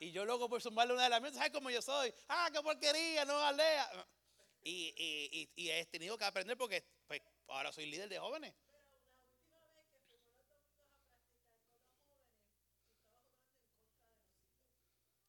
y 0.00 0.12
yo 0.12 0.24
luego 0.24 0.48
por 0.48 0.62
sumarle 0.62 0.94
una 0.94 1.04
de 1.04 1.10
las 1.10 1.20
mías, 1.20 1.34
¿sabes 1.34 1.52
cómo 1.52 1.70
yo 1.70 1.82
soy? 1.82 2.12
Ah, 2.28 2.48
qué 2.50 2.62
porquería, 2.62 3.26
no 3.26 3.38
alea. 3.38 4.08
Y, 4.62 4.94
y, 4.96 5.50
y, 5.54 5.70
he 5.70 5.84
tenido 5.86 6.16
que 6.16 6.24
aprender 6.24 6.56
porque 6.56 6.82
pues, 7.06 7.20
ahora 7.48 7.70
soy 7.70 7.84
líder 7.84 8.08
de 8.08 8.18
jóvenes. 8.18 8.54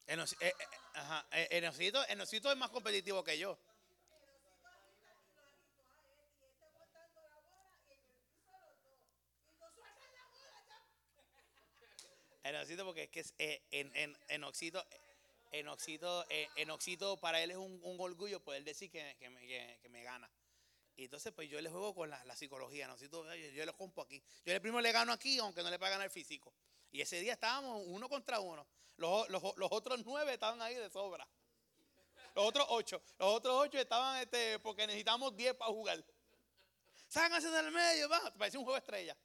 En 0.07 0.19
eh, 0.19 0.25
eh, 0.39 0.53
eh, 1.31 1.47
es 2.49 2.57
más 2.57 2.69
competitivo 2.69 3.23
que 3.25 3.37
yo. 3.37 3.57
En 12.43 12.85
porque 12.85 13.03
es 13.03 13.09
que 13.09 13.19
es, 13.19 13.33
eh, 13.37 13.61
en, 13.71 13.95
en, 13.95 14.17
en 14.27 14.43
Oxito, 14.43 14.83
en 15.51 15.67
Oxito, 15.67 16.25
eh, 16.29 16.47
para 17.21 17.41
él 17.41 17.51
es 17.51 17.57
un, 17.57 17.79
un 17.83 17.99
orgullo 17.99 18.39
poder 18.39 18.63
decir 18.63 18.89
que, 18.89 19.15
que, 19.19 19.29
me, 19.29 19.45
que, 19.45 19.89
me, 19.89 20.03
gana. 20.03 20.29
Y 20.95 21.05
entonces, 21.05 21.31
pues 21.33 21.49
yo 21.49 21.61
le 21.61 21.69
juego 21.69 21.93
con 21.93 22.09
la, 22.09 22.23
la 22.25 22.35
psicología. 22.35 22.93
Yo, 22.99 23.35
yo 23.35 23.65
le 23.65 23.73
compro 23.73 24.03
aquí. 24.03 24.23
Yo 24.45 24.53
el 24.53 24.61
primero 24.61 24.81
le 24.81 24.91
gano 24.91 25.11
aquí, 25.11 25.37
aunque 25.39 25.61
no 25.61 25.69
le 25.69 25.77
pagan 25.77 26.01
el 26.01 26.09
físico. 26.09 26.53
Y 26.91 27.01
ese 27.01 27.19
día 27.19 27.33
estábamos 27.33 27.83
uno 27.85 28.09
contra 28.09 28.39
uno. 28.39 28.65
Los, 28.97 29.29
los, 29.29 29.41
los, 29.57 29.71
otros 29.71 30.01
nueve 30.05 30.33
estaban 30.33 30.61
ahí 30.61 30.75
de 30.75 30.89
sobra. 30.89 31.27
Los 32.35 32.45
otros 32.45 32.65
ocho. 32.69 33.01
Los 33.19 33.35
otros 33.35 33.55
ocho 33.55 33.77
estaban 33.79 34.21
este, 34.21 34.59
porque 34.59 34.87
necesitamos 34.87 35.35
diez 35.35 35.53
para 35.53 35.71
jugar. 35.71 36.03
Ságanse 37.07 37.49
del 37.49 37.71
medio, 37.71 38.09
va. 38.09 38.33
Parece 38.37 38.57
un 38.57 38.63
juego 38.63 38.77
estrella. 38.77 39.15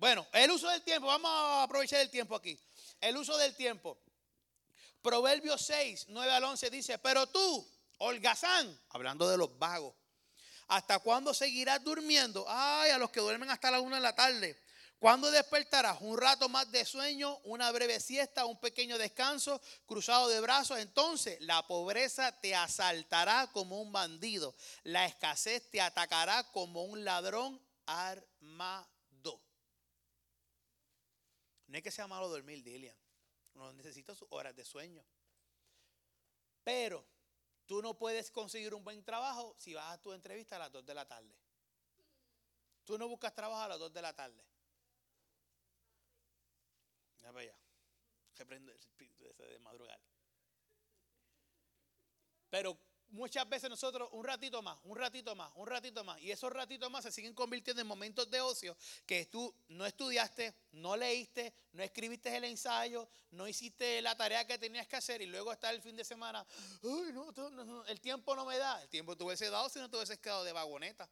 Bueno, 0.00 0.26
el 0.32 0.50
uso 0.50 0.66
del 0.70 0.80
tiempo, 0.80 1.08
vamos 1.08 1.30
a 1.30 1.62
aprovechar 1.64 2.00
el 2.00 2.08
tiempo 2.08 2.34
aquí. 2.34 2.58
El 3.02 3.18
uso 3.18 3.36
del 3.36 3.54
tiempo. 3.54 3.98
Proverbios 5.02 5.60
6, 5.60 6.06
9 6.08 6.32
al 6.32 6.42
11 6.42 6.70
dice, 6.70 6.98
pero 6.98 7.26
tú, 7.26 7.70
holgazán, 7.98 8.80
hablando 8.88 9.28
de 9.28 9.36
los 9.36 9.58
vagos, 9.58 9.94
¿hasta 10.68 11.00
cuándo 11.00 11.34
seguirás 11.34 11.84
durmiendo? 11.84 12.46
Ay, 12.48 12.92
a 12.92 12.96
los 12.96 13.10
que 13.10 13.20
duermen 13.20 13.50
hasta 13.50 13.70
la 13.70 13.80
una 13.80 13.96
de 13.96 14.02
la 14.02 14.14
tarde. 14.14 14.58
¿Cuándo 14.98 15.30
despertarás? 15.30 15.98
Un 16.00 16.16
rato 16.16 16.48
más 16.48 16.72
de 16.72 16.86
sueño, 16.86 17.36
una 17.44 17.70
breve 17.70 18.00
siesta, 18.00 18.46
un 18.46 18.58
pequeño 18.58 18.96
descanso, 18.96 19.60
cruzado 19.84 20.28
de 20.28 20.40
brazos. 20.40 20.78
Entonces 20.78 21.38
la 21.42 21.66
pobreza 21.66 22.32
te 22.40 22.54
asaltará 22.54 23.50
como 23.52 23.82
un 23.82 23.92
bandido. 23.92 24.54
La 24.82 25.04
escasez 25.04 25.70
te 25.70 25.82
atacará 25.82 26.44
como 26.52 26.84
un 26.84 27.04
ladrón 27.04 27.60
armado. 27.84 28.99
No 31.70 31.76
es 31.76 31.84
que 31.84 31.92
sea 31.92 32.08
malo 32.08 32.28
dormir, 32.28 32.64
Dilian. 32.64 32.96
Uno 33.54 33.72
necesita 33.72 34.12
sus 34.12 34.26
horas 34.30 34.56
de 34.56 34.64
sueño. 34.64 35.04
Pero 36.64 37.06
tú 37.64 37.80
no 37.80 37.96
puedes 37.96 38.32
conseguir 38.32 38.74
un 38.74 38.82
buen 38.82 39.04
trabajo 39.04 39.54
si 39.56 39.72
vas 39.72 39.92
a 39.92 40.02
tu 40.02 40.12
entrevista 40.12 40.56
a 40.56 40.58
las 40.58 40.72
2 40.72 40.84
de 40.84 40.94
la 40.94 41.06
tarde. 41.06 41.32
Tú 42.84 42.98
no 42.98 43.06
buscas 43.06 43.32
trabajo 43.32 43.62
a 43.62 43.68
las 43.68 43.78
2 43.78 43.92
de 43.92 44.02
la 44.02 44.12
tarde. 44.12 44.44
Ya 47.18 47.30
vaya. 47.30 47.54
Que 48.34 48.44
prende 48.44 48.72
el 48.72 48.78
espíritu 48.78 49.32
de 49.38 49.58
madrugar. 49.60 50.00
Pero 52.50 52.76
muchas 53.10 53.48
veces 53.48 53.70
nosotros 53.70 54.08
un 54.12 54.24
ratito 54.24 54.62
más, 54.62 54.78
un 54.84 54.96
ratito 54.96 55.34
más, 55.34 55.50
un 55.56 55.66
ratito 55.66 56.04
más. 56.04 56.20
Y 56.20 56.30
esos 56.30 56.52
ratitos 56.52 56.90
más 56.90 57.04
se 57.04 57.12
siguen 57.12 57.34
convirtiendo 57.34 57.82
en 57.82 57.88
momentos 57.88 58.30
de 58.30 58.40
ocio 58.40 58.76
que 59.06 59.26
tú 59.26 59.54
no 59.68 59.86
estudiaste, 59.86 60.54
no 60.72 60.96
leíste, 60.96 61.52
no 61.72 61.82
escribiste 61.82 62.34
el 62.36 62.44
ensayo, 62.44 63.08
no 63.32 63.46
hiciste 63.46 64.00
la 64.02 64.16
tarea 64.16 64.46
que 64.46 64.58
tenías 64.58 64.86
que 64.86 64.96
hacer 64.96 65.22
y 65.22 65.26
luego 65.26 65.52
está 65.52 65.70
el 65.70 65.82
fin 65.82 65.96
de 65.96 66.04
semana. 66.04 66.46
El 67.86 68.00
tiempo 68.00 68.34
no 68.34 68.44
me 68.44 68.58
da. 68.58 68.80
El 68.82 68.88
tiempo 68.88 69.16
te 69.16 69.24
hubiese 69.24 69.50
dado 69.50 69.68
si 69.68 69.78
no 69.78 69.88
te 69.88 69.96
hubieses 69.96 70.18
quedado 70.18 70.44
de 70.44 70.52
vagoneta 70.52 71.08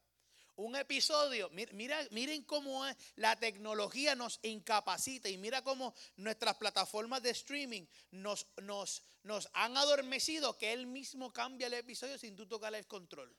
un 0.59 0.75
episodio, 0.75 1.49
mira, 1.51 2.05
miren 2.11 2.43
cómo 2.43 2.85
la 3.15 3.39
tecnología 3.39 4.17
nos 4.17 4.41
incapacita 4.43 5.29
y 5.29 5.39
mira 5.39 5.63
cómo 5.63 5.95
nuestras 6.17 6.57
plataformas 6.57 7.23
de 7.23 7.31
streaming 7.31 7.87
nos, 8.11 8.45
nos, 8.57 9.03
nos 9.23 9.49
han 9.53 9.77
adormecido 9.77 10.59
que 10.59 10.73
él 10.73 10.89
mismo 10.89 11.33
cambia 11.33 11.69
el 11.69 11.75
episodio 11.75 12.19
sin 12.19 12.35
tú 12.35 12.47
tocarle 12.47 12.79
el 12.79 12.89
control. 12.89 13.33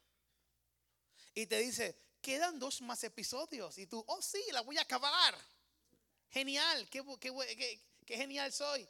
Y 1.34 1.46
te 1.46 1.58
dice, 1.58 2.00
quedan 2.22 2.58
dos 2.58 2.82
más 2.82 3.04
episodios. 3.04 3.78
Y 3.78 3.86
tú, 3.86 4.02
oh 4.08 4.22
sí, 4.22 4.42
la 4.54 4.62
voy 4.62 4.78
a 4.78 4.84
acabar. 4.84 5.36
Genial, 6.30 6.90
qué, 6.90 7.04
qué, 7.20 8.16
genial 8.16 8.54
soy. 8.54 8.88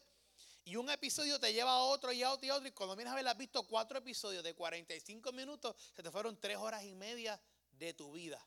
Y 0.65 0.75
un 0.75 0.87
episodio 0.91 1.39
te 1.39 1.51
lleva 1.51 1.71
a 1.71 1.79
otro 1.79 2.11
y 2.11 2.21
a 2.21 2.31
otro 2.31 2.45
y 2.45 2.49
a 2.49 2.55
otro. 2.55 2.67
Y 2.67 2.73
cuando 2.73 2.95
vienes 2.95 3.11
a 3.11 3.17
haber 3.17 3.35
visto 3.37 3.63
cuatro 3.63 3.97
episodios 3.97 4.43
de 4.43 4.53
45 4.53 5.31
minutos, 5.31 5.75
se 5.95 6.03
te 6.03 6.11
fueron 6.11 6.39
tres 6.39 6.57
horas 6.57 6.83
y 6.83 6.93
media 6.93 7.41
de 7.79 7.93
tu 7.93 8.11
vida. 8.11 8.45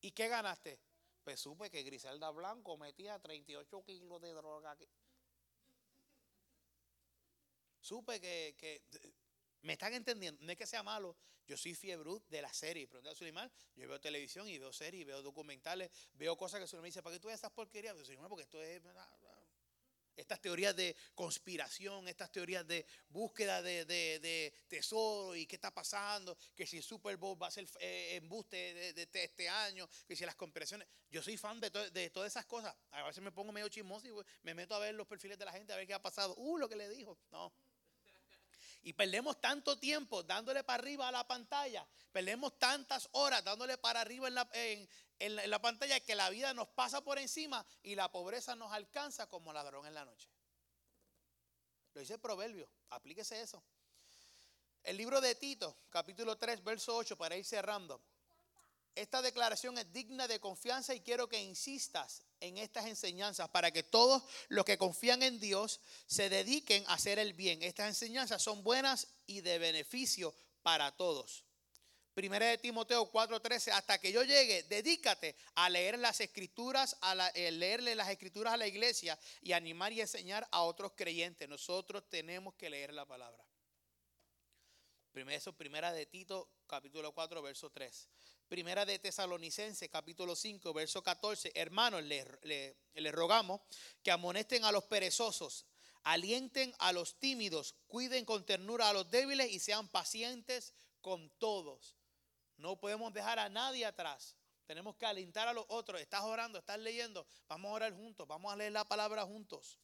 ¿Y 0.00 0.12
qué 0.12 0.28
ganaste? 0.28 0.80
Pues 1.24 1.40
supe 1.40 1.70
que 1.70 1.82
Griselda 1.82 2.30
Blanco 2.30 2.78
metía 2.78 3.18
38 3.18 3.82
kilos 3.84 4.22
de 4.22 4.32
droga. 4.32 4.70
Aquí. 4.70 4.88
Supe 7.80 8.20
que, 8.20 8.82
me 9.62 9.72
están 9.72 9.94
entendiendo, 9.94 10.42
no 10.44 10.52
es 10.52 10.58
que 10.58 10.66
sea 10.66 10.82
malo, 10.82 11.16
yo 11.46 11.56
soy 11.56 11.74
fiebre 11.74 12.10
de 12.28 12.42
la 12.42 12.52
serie, 12.52 12.88
pero 12.88 13.02
yo 13.02 13.88
veo 13.88 14.00
televisión 14.00 14.48
y 14.48 14.58
veo 14.58 14.72
series, 14.72 15.06
veo 15.06 15.22
documentales, 15.22 15.90
veo 16.14 16.36
cosas 16.36 16.68
que 16.68 16.76
me 16.78 16.88
dice, 16.88 17.02
¿para 17.02 17.14
qué 17.14 17.20
tú 17.20 17.28
ves 17.28 17.38
esas 17.38 17.52
porquerías? 17.52 17.96
Yo 17.96 18.28
porque 18.28 18.42
esto 18.42 18.62
es 18.62 18.82
estas 20.16 20.40
teorías 20.40 20.74
de 20.74 20.96
conspiración, 21.14 22.08
estas 22.08 22.30
teorías 22.32 22.66
de 22.66 22.86
búsqueda 23.08 23.62
de, 23.62 24.52
tesoro 24.68 25.34
y 25.36 25.46
qué 25.46 25.56
está 25.56 25.72
pasando, 25.72 26.36
que 26.54 26.66
si 26.66 26.78
el 26.78 26.82
Super 26.82 27.16
Bowl 27.16 27.40
va 27.40 27.48
a 27.48 27.50
ser 27.50 27.66
eh, 27.80 28.16
embuste 28.16 28.92
de, 28.94 29.08
este 29.12 29.48
año, 29.48 29.88
que 30.06 30.16
si 30.16 30.24
las 30.24 30.36
conspiraciones. 30.36 30.88
Yo 31.10 31.22
soy 31.22 31.36
fan 31.36 31.60
de, 31.60 31.70
de 31.70 32.10
todas 32.10 32.32
esas 32.32 32.46
cosas. 32.46 32.74
A 32.90 33.02
veces 33.04 33.22
me 33.22 33.32
pongo 33.32 33.52
medio 33.52 33.68
chismoso 33.68 34.06
y 34.06 34.12
me 34.42 34.54
meto 34.54 34.74
a 34.74 34.78
ver 34.78 34.94
los 34.94 35.06
perfiles 35.06 35.38
de 35.38 35.44
la 35.44 35.52
gente, 35.52 35.72
a 35.72 35.76
ver 35.76 35.86
qué 35.86 35.94
ha 35.94 36.02
pasado. 36.02 36.34
Uh, 36.36 36.58
lo 36.58 36.68
que 36.68 36.76
le 36.76 36.88
dijo. 36.88 37.18
No. 37.30 37.52
Y 38.86 38.92
perdemos 38.92 39.40
tanto 39.40 39.76
tiempo 39.80 40.22
dándole 40.22 40.62
para 40.62 40.80
arriba 40.80 41.08
a 41.08 41.10
la 41.10 41.26
pantalla. 41.26 41.84
Perdemos 42.12 42.56
tantas 42.56 43.08
horas 43.10 43.42
dándole 43.42 43.76
para 43.78 44.00
arriba 44.00 44.28
en 44.28 44.34
la, 44.36 44.48
en, 44.52 45.50
la, 45.50 45.60
pantalla 45.60 45.98
que 45.98 46.14
la 46.14 46.30
vida 46.30 46.54
nos 46.54 46.68
pasa 46.68 47.00
por 47.00 47.18
encima 47.18 47.66
y 47.82 47.96
la 47.96 48.12
pobreza 48.12 48.54
nos 48.54 48.72
alcanza 48.72 49.26
como 49.26 49.52
ladrón 49.52 49.88
en 49.88 49.94
la 49.94 50.04
noche. 50.04 50.30
Lo 51.94 52.00
dice 52.00 52.14
el 52.14 52.20
proverbio. 52.20 52.70
Aplíquese 52.90 53.40
eso. 53.40 53.60
El 54.84 54.96
libro 54.96 55.20
de 55.20 55.34
Tito, 55.34 55.76
capítulo 55.90 56.38
3, 56.38 56.62
verso 56.62 56.94
8, 56.94 57.16
para 57.16 57.36
ir 57.36 57.44
cerrando. 57.44 58.00
Esta 58.96 59.20
declaración 59.20 59.76
es 59.76 59.92
digna 59.92 60.26
de 60.26 60.40
confianza 60.40 60.94
y 60.94 61.00
quiero 61.00 61.28
que 61.28 61.38
insistas 61.38 62.22
en 62.40 62.56
estas 62.56 62.86
enseñanzas 62.86 63.46
para 63.50 63.70
que 63.70 63.82
todos 63.82 64.22
los 64.48 64.64
que 64.64 64.78
confían 64.78 65.22
en 65.22 65.38
Dios 65.38 65.80
se 66.06 66.30
dediquen 66.30 66.82
a 66.86 66.94
hacer 66.94 67.18
el 67.18 67.34
bien. 67.34 67.62
Estas 67.62 67.88
enseñanzas 67.88 68.42
son 68.42 68.64
buenas 68.64 69.06
y 69.26 69.42
de 69.42 69.58
beneficio 69.58 70.34
para 70.62 70.96
todos. 70.96 71.44
Primera 72.14 72.46
de 72.46 72.56
Timoteo 72.56 73.12
4:13, 73.12 73.72
hasta 73.72 73.98
que 73.98 74.10
yo 74.10 74.22
llegue, 74.22 74.62
dedícate 74.62 75.36
a 75.56 75.68
leer 75.68 75.98
las 75.98 76.18
escrituras, 76.22 76.96
a 77.02 77.28
eh, 77.34 77.50
leerle 77.50 77.94
las 77.94 78.08
escrituras 78.08 78.54
a 78.54 78.56
la 78.56 78.66
iglesia 78.66 79.18
y 79.42 79.52
animar 79.52 79.92
y 79.92 80.00
enseñar 80.00 80.48
a 80.50 80.62
otros 80.62 80.92
creyentes. 80.96 81.46
Nosotros 81.46 82.08
tenemos 82.08 82.54
que 82.54 82.70
leer 82.70 82.94
la 82.94 83.04
palabra. 83.04 83.44
Primero, 85.12 85.52
primera 85.52 85.92
de 85.92 86.06
Tito, 86.06 86.48
capítulo 86.66 87.12
4, 87.12 87.42
verso 87.42 87.68
3. 87.68 88.08
Primera 88.48 88.86
de 88.86 89.00
Tesalonicenses, 89.00 89.88
capítulo 89.90 90.36
5, 90.36 90.72
verso 90.72 91.02
14. 91.02 91.50
Hermanos, 91.56 92.04
le, 92.04 93.10
rogamos 93.10 93.60
que 94.04 94.12
amonesten 94.12 94.64
a 94.64 94.70
los 94.70 94.84
perezosos, 94.84 95.66
alienten 96.04 96.72
a 96.78 96.92
los 96.92 97.18
tímidos, 97.18 97.74
cuiden 97.88 98.24
con 98.24 98.46
ternura 98.46 98.88
a 98.88 98.92
los 98.92 99.10
débiles 99.10 99.50
y 99.50 99.58
sean 99.58 99.88
pacientes 99.88 100.74
con 101.00 101.28
todos. 101.38 101.96
No 102.56 102.78
podemos 102.78 103.12
dejar 103.12 103.40
a 103.40 103.48
nadie 103.48 103.84
atrás. 103.84 104.36
Tenemos 104.66 104.94
que 104.94 105.06
alentar 105.06 105.48
a 105.48 105.52
los 105.52 105.64
otros. 105.68 106.00
Estás 106.00 106.22
orando, 106.22 106.60
estás 106.60 106.78
leyendo. 106.78 107.26
Vamos 107.48 107.70
a 107.70 107.74
orar 107.74 107.94
juntos. 107.94 108.28
Vamos 108.28 108.52
a 108.52 108.56
leer 108.56 108.70
la 108.70 108.84
palabra 108.84 109.24
juntos. 109.24 109.80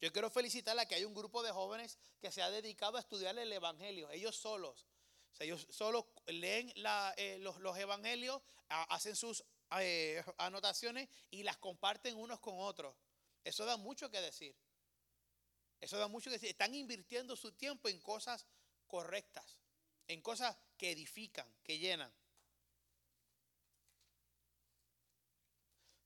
Yo 0.00 0.12
quiero 0.12 0.30
felicitarla 0.30 0.86
que 0.86 0.94
hay 0.94 1.04
un 1.04 1.14
grupo 1.14 1.42
de 1.42 1.50
jóvenes 1.50 1.98
que 2.20 2.30
se 2.30 2.40
ha 2.40 2.50
dedicado 2.50 2.98
a 2.98 3.00
estudiar 3.00 3.36
el 3.36 3.52
Evangelio, 3.52 4.08
ellos 4.10 4.36
solos. 4.36 4.86
Ellos 5.38 5.66
solo 5.70 6.08
leen 6.26 6.72
eh, 7.16 7.38
los, 7.40 7.78
evangelios, 7.78 8.42
hacen 8.68 9.14
sus 9.14 9.44
eh, 9.78 10.22
anotaciones 10.38 11.08
y 11.30 11.42
las 11.42 11.56
comparten 11.58 12.16
unos 12.16 12.40
con 12.40 12.54
otros. 12.58 12.94
Eso 13.44 13.64
da 13.64 13.76
mucho 13.76 14.10
que 14.10 14.20
decir. 14.20 14.54
Eso 15.80 15.96
da 15.98 16.08
mucho 16.08 16.30
que 16.30 16.34
decir. 16.34 16.50
Están 16.50 16.74
invirtiendo 16.74 17.36
su 17.36 17.52
tiempo 17.52 17.88
en 17.88 18.00
cosas 18.00 18.46
correctas, 18.86 19.58
en 20.08 20.20
cosas 20.22 20.56
que 20.76 20.90
edifican, 20.90 21.46
que 21.62 21.78
llenan. 21.78 22.12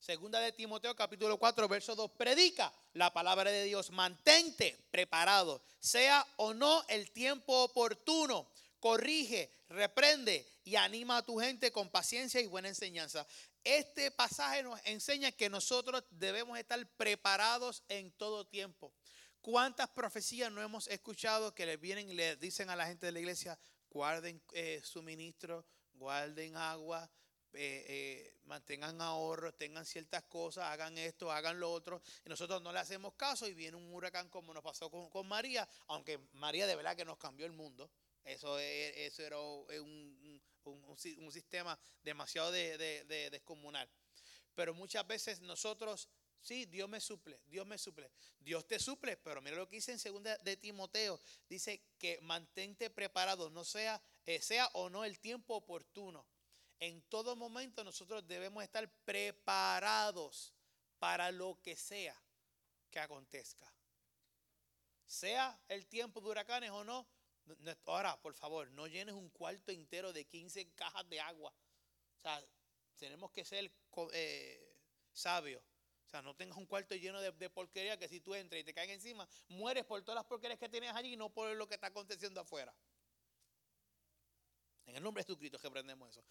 Segunda 0.03 0.41
de 0.41 0.51
Timoteo 0.51 0.93
capítulo 0.95 1.37
4, 1.37 1.67
verso 1.69 1.95
2. 1.95 2.11
Predica 2.11 2.73
la 2.91 3.13
palabra 3.13 3.49
de 3.49 3.63
Dios. 3.63 3.89
Mantente 3.89 4.77
preparado, 4.91 5.63
sea 5.79 6.27
o 6.35 6.53
no 6.53 6.83
el 6.89 7.09
tiempo 7.11 7.63
oportuno. 7.63 8.51
Corrige, 8.83 9.49
reprende 9.69 10.45
y 10.65 10.75
anima 10.75 11.15
a 11.15 11.25
tu 11.25 11.39
gente 11.39 11.71
con 11.71 11.89
paciencia 11.89 12.41
y 12.41 12.47
buena 12.47 12.67
enseñanza. 12.67 13.25
Este 13.63 14.11
pasaje 14.11 14.61
nos 14.61 14.77
enseña 14.83 15.31
que 15.31 15.49
nosotros 15.49 16.03
debemos 16.09 16.59
estar 16.59 16.85
preparados 16.97 17.81
en 17.87 18.11
todo 18.11 18.45
tiempo. 18.45 18.93
¿Cuántas 19.39 19.87
profecías 19.87 20.51
no 20.51 20.61
hemos 20.61 20.89
escuchado 20.89 21.55
que 21.55 21.65
le 21.65 21.77
vienen 21.77 22.09
y 22.09 22.13
le 22.13 22.35
dicen 22.35 22.69
a 22.69 22.75
la 22.75 22.85
gente 22.85 23.05
de 23.05 23.13
la 23.13 23.21
iglesia, 23.21 23.57
guarden 23.89 24.43
eh, 24.51 24.81
suministro, 24.83 25.65
guarden 25.93 26.57
agua, 26.57 27.09
eh, 27.53 27.85
eh, 27.87 28.35
mantengan 28.43 28.99
ahorros, 28.99 29.57
tengan 29.57 29.85
ciertas 29.85 30.23
cosas, 30.23 30.65
hagan 30.65 30.97
esto, 30.97 31.31
hagan 31.31 31.57
lo 31.57 31.71
otro. 31.71 32.01
Y 32.25 32.29
nosotros 32.29 32.61
no 32.61 32.73
le 32.73 32.79
hacemos 32.79 33.13
caso 33.13 33.47
y 33.47 33.53
viene 33.53 33.77
un 33.77 33.93
huracán 33.93 34.27
como 34.27 34.53
nos 34.53 34.61
pasó 34.61 34.91
con, 34.91 35.25
María, 35.25 35.65
aunque 35.87 36.19
María 36.33 36.67
de 36.67 36.75
verdad 36.75 36.97
que 36.97 37.05
nos 37.05 37.17
cambió 37.17 37.45
el 37.45 37.53
mundo. 37.53 37.89
Eso, 38.23 38.57
eso 38.59 39.23
era 39.23 39.39
un, 39.39 40.41
un, 40.63 41.31
sistema 41.31 41.77
demasiado 42.01 42.51
de, 42.51 43.29
descomunal. 43.31 43.89
Pero 44.55 44.73
muchas 44.73 45.05
veces 45.07 45.41
nosotros 45.41 46.09
Sí, 46.43 46.65
Dios 46.65 46.89
me 46.89 46.99
suple, 46.99 47.39
Dios 47.45 47.65
me 47.65 47.77
suple. 47.77 48.11
Dios 48.37 48.67
te 48.67 48.77
suple, 48.77 49.15
pero 49.15 49.41
mira 49.41 49.55
lo 49.55 49.69
que 49.69 49.77
dice 49.77 49.93
en 49.93 49.99
segunda 49.99 50.37
de 50.39 50.57
Timoteo. 50.57 51.17
Dice 51.47 51.85
que 51.97 52.19
mantente 52.19 52.89
preparado, 52.89 53.49
no 53.49 53.63
sea, 53.63 54.01
eh, 54.25 54.41
sea 54.41 54.67
o 54.73 54.89
no 54.89 55.05
el 55.05 55.21
tiempo 55.21 55.55
oportuno. 55.55 56.27
En 56.81 57.01
todo 57.03 57.37
momento 57.37 57.85
nosotros 57.85 58.27
debemos 58.27 58.61
estar 58.61 58.91
preparados 59.05 60.53
para 60.99 61.31
lo 61.31 61.61
que 61.61 61.77
sea 61.77 62.21
que 62.91 62.99
acontezca. 62.99 63.73
Sea 65.05 65.57
el 65.69 65.85
tiempo 65.85 66.19
de 66.19 66.27
huracanes 66.27 66.71
o 66.71 66.83
no. 66.83 67.07
Ahora, 67.85 68.19
por 68.21 68.33
favor, 68.33 68.69
no 68.71 68.87
llenes 68.87 69.15
un 69.15 69.29
cuarto 69.29 69.71
entero 69.71 70.13
de 70.13 70.25
15 70.25 70.71
cajas 70.71 71.07
de 71.09 71.19
agua. 71.19 71.53
O 72.17 72.21
sea, 72.21 72.43
tenemos 72.97 73.31
que 73.31 73.43
ser 73.43 73.71
eh, 74.13 74.75
sabios. 75.11 75.61
O 76.05 76.09
sea, 76.09 76.21
no 76.21 76.35
tengas 76.35 76.57
un 76.57 76.65
cuarto 76.65 76.95
lleno 76.95 77.21
de, 77.21 77.49
porquería 77.49 77.97
que 77.97 78.07
si 78.07 78.21
tú 78.21 78.35
entras 78.35 78.61
y 78.61 78.63
te 78.63 78.73
caen 78.73 78.91
encima, 78.91 79.27
mueres 79.47 79.85
por 79.85 80.01
todas 80.03 80.15
las 80.15 80.25
porquerías 80.25 80.59
que 80.59 80.69
tienes 80.69 80.93
allí 80.93 81.13
y 81.13 81.17
no 81.17 81.29
por 81.29 81.55
lo 81.55 81.67
que 81.67 81.75
está 81.75 81.87
aconteciendo 81.87 82.39
afuera. 82.39 82.73
En 84.85 84.97
el 84.97 85.03
nombre 85.03 85.23
de 85.23 85.27
Jesucristo 85.27 85.57
que 85.57 85.67
aprendemos 85.67 86.09
eso. 86.09 86.23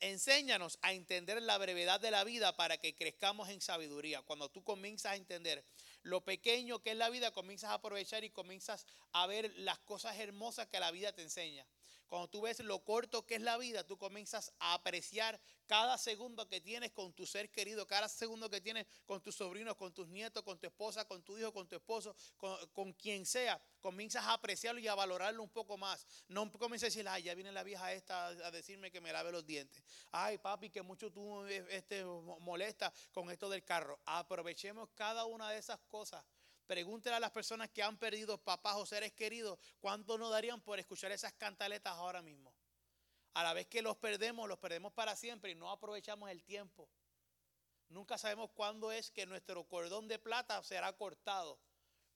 Enséñanos 0.00 0.78
a 0.80 0.92
entender 0.92 1.42
la 1.42 1.58
brevedad 1.58 2.00
de 2.00 2.12
la 2.12 2.22
vida 2.24 2.56
para 2.56 2.78
que 2.78 2.94
crezcamos 2.94 3.48
en 3.48 3.60
sabiduría. 3.60 4.22
Cuando 4.22 4.48
tú 4.48 4.62
comienzas 4.62 5.12
a 5.12 5.16
entender 5.16 5.64
lo 6.04 6.20
pequeño 6.22 6.80
que 6.80 6.92
es 6.92 6.96
la 6.96 7.10
vida, 7.10 7.32
comienzas 7.32 7.70
a 7.70 7.74
aprovechar 7.74 8.24
y 8.24 8.30
comienzas 8.30 8.86
a 9.12 9.26
ver 9.26 9.52
las 9.56 9.78
cosas 9.80 10.16
hermosas 10.18 10.68
que 10.68 10.78
la 10.78 10.90
vida 10.90 11.12
te 11.12 11.22
enseña. 11.22 11.66
Cuando 12.14 12.28
tú 12.28 12.42
ves 12.42 12.60
lo 12.60 12.78
corto 12.84 13.26
que 13.26 13.34
es 13.34 13.42
la 13.42 13.58
vida, 13.58 13.84
tú 13.84 13.98
comienzas 13.98 14.52
a 14.60 14.74
apreciar 14.74 15.40
cada 15.66 15.98
segundo 15.98 16.46
que 16.48 16.60
tienes 16.60 16.92
con 16.92 17.12
tu 17.12 17.26
ser 17.26 17.50
querido, 17.50 17.88
cada 17.88 18.08
segundo 18.08 18.48
que 18.48 18.60
tienes 18.60 18.86
con 19.04 19.20
tus 19.20 19.34
sobrinos, 19.34 19.74
con 19.74 19.92
tus 19.92 20.06
nietos, 20.06 20.44
con 20.44 20.56
tu 20.56 20.68
esposa, 20.68 21.04
con 21.06 21.24
tu 21.24 21.36
hijo, 21.36 21.52
con 21.52 21.66
tu 21.66 21.74
esposo, 21.74 22.14
con, 22.36 22.92
quien 22.92 23.26
sea. 23.26 23.60
Comienzas 23.80 24.22
a 24.26 24.34
apreciarlo 24.34 24.80
y 24.80 24.86
a 24.86 24.94
valorarlo 24.94 25.42
un 25.42 25.50
poco 25.50 25.76
más. 25.76 26.06
No 26.28 26.52
comienzas 26.52 26.84
a 26.84 26.90
decir, 26.90 27.08
ay, 27.08 27.24
ya 27.24 27.34
viene 27.34 27.50
la 27.50 27.64
vieja 27.64 27.92
esta 27.92 28.28
a 28.28 28.50
decirme 28.52 28.92
que 28.92 29.00
me 29.00 29.12
lave 29.12 29.32
los 29.32 29.44
dientes. 29.44 29.82
Ay, 30.12 30.38
papi, 30.38 30.70
que 30.70 30.82
mucho 30.82 31.10
tú 31.10 31.44
este, 31.46 32.04
molesta 32.04 32.92
con 33.12 33.28
esto 33.28 33.48
del 33.48 33.64
carro. 33.64 33.98
Aprovechemos 34.06 34.88
cada 34.94 35.24
una 35.24 35.50
de 35.50 35.58
esas 35.58 35.80
cosas 35.88 36.24
Pregúntele 36.66 37.16
a 37.16 37.20
las 37.20 37.30
personas 37.30 37.68
que 37.70 37.82
han 37.82 37.98
perdido 37.98 38.38
papás 38.38 38.76
o 38.76 38.86
seres 38.86 39.12
queridos 39.12 39.58
cuánto 39.80 40.16
nos 40.16 40.30
darían 40.30 40.60
por 40.60 40.78
escuchar 40.78 41.12
esas 41.12 41.34
cantaletas 41.34 41.92
ahora 41.92 42.22
mismo. 42.22 42.54
A 43.34 43.42
la 43.42 43.52
vez 43.52 43.66
que 43.66 43.82
los 43.82 43.96
perdemos, 43.96 44.48
los 44.48 44.58
perdemos 44.58 44.92
para 44.92 45.16
siempre 45.16 45.50
y 45.50 45.54
no 45.54 45.70
aprovechamos 45.70 46.30
el 46.30 46.42
tiempo. 46.44 46.88
Nunca 47.88 48.16
sabemos 48.16 48.50
cuándo 48.54 48.92
es 48.92 49.10
que 49.10 49.26
nuestro 49.26 49.64
cordón 49.64 50.08
de 50.08 50.18
plata 50.18 50.62
será 50.62 50.92
cortado. 50.94 51.60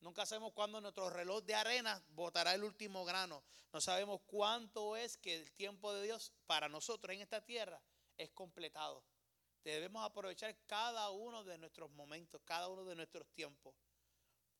Nunca 0.01 0.25
sabemos 0.25 0.53
cuándo 0.53 0.81
nuestro 0.81 1.11
reloj 1.11 1.43
de 1.43 1.55
arena 1.55 2.03
botará 2.09 2.55
el 2.55 2.65
último 2.65 3.05
grano. 3.05 3.43
No 3.73 3.81
sabemos 3.81 4.21
cuánto 4.27 4.97
es 4.97 5.17
que 5.19 5.35
el 5.35 5.53
tiempo 5.53 5.93
de 5.93 6.05
Dios 6.05 6.33
para 6.47 6.69
nosotros 6.69 7.15
en 7.15 7.21
esta 7.21 7.45
tierra 7.45 7.83
es 8.17 8.31
completado. 8.31 9.05
Debemos 9.65 10.05
aprovechar 10.05 10.57
cada 10.67 11.11
uno 11.11 11.45
de 11.45 11.59
nuestros 11.59 11.91
momentos, 11.91 12.41
cada 12.45 12.69
uno 12.69 12.85
de 12.85 12.95
nuestros 12.95 13.29
tiempos. 13.35 13.75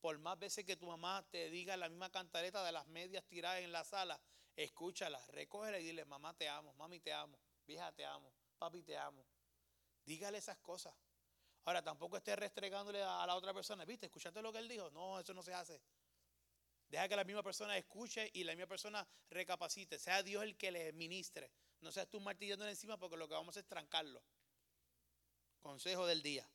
Por 0.01 0.19
más 0.19 0.39
veces 0.39 0.65
que 0.65 0.77
tu 0.77 0.87
mamá 0.87 1.27
te 1.31 1.51
diga 1.51 1.77
la 1.77 1.89
misma 1.89 2.11
cantareta 2.11 2.65
de 2.65 2.73
las 2.73 2.87
medias 2.87 3.25
tiradas 3.27 3.61
en 3.61 3.73
la 3.73 3.85
sala, 3.85 4.21
escúchala, 4.57 5.25
recógela 5.29 5.79
y 5.79 5.85
dile, 5.85 6.05
mamá 6.05 6.35
te 6.35 6.49
amo, 6.49 6.73
mami 6.75 7.01
te 7.01 7.13
amo, 7.13 7.39
vieja 7.67 7.91
te 7.93 8.05
amo, 8.05 8.33
papi, 8.59 8.83
te 8.83 8.97
amo. 8.97 9.27
Dígale 10.05 10.39
esas 10.39 10.59
cosas. 10.59 10.95
Ahora, 11.65 11.83
tampoco 11.83 12.17
esté 12.17 12.35
restregándole 12.35 13.03
a 13.03 13.27
la 13.27 13.37
otra 13.37 13.53
persona, 13.53 13.85
¿viste? 13.85 14.07
¿Escuchaste 14.07 14.41
lo 14.41 14.53
que 14.53 14.59
él 14.59 14.69
dijo? 14.69 14.91
No, 14.91 15.21
eso 15.21 15.35
no 15.35 15.43
se 15.43 15.53
hace. 15.53 15.83
Deja 16.89 17.09
que 17.09 17.17
la 17.17 17.25
misma 17.25 17.43
persona 17.43 17.77
escuche 17.77 18.31
y 18.33 18.45
la 18.45 18.55
misma 18.55 18.69
persona 18.69 19.07
recapacite. 19.29 19.99
Sea 19.99 20.23
Dios 20.23 20.43
el 20.43 20.57
que 20.57 20.71
le 20.71 20.93
ministre. 20.95 21.53
No 21.81 21.93
seas 21.93 22.09
tú 22.09 22.21
martillándole 22.21 22.71
encima 22.71 22.97
porque 22.97 23.17
lo 23.17 23.29
que 23.29 23.35
vamos 23.35 23.49
a 23.49 23.51
hacer 23.51 23.65
es 23.65 23.69
trancarlo. 23.69 24.23
Consejo 25.61 26.07
del 26.07 26.23
día. 26.23 26.49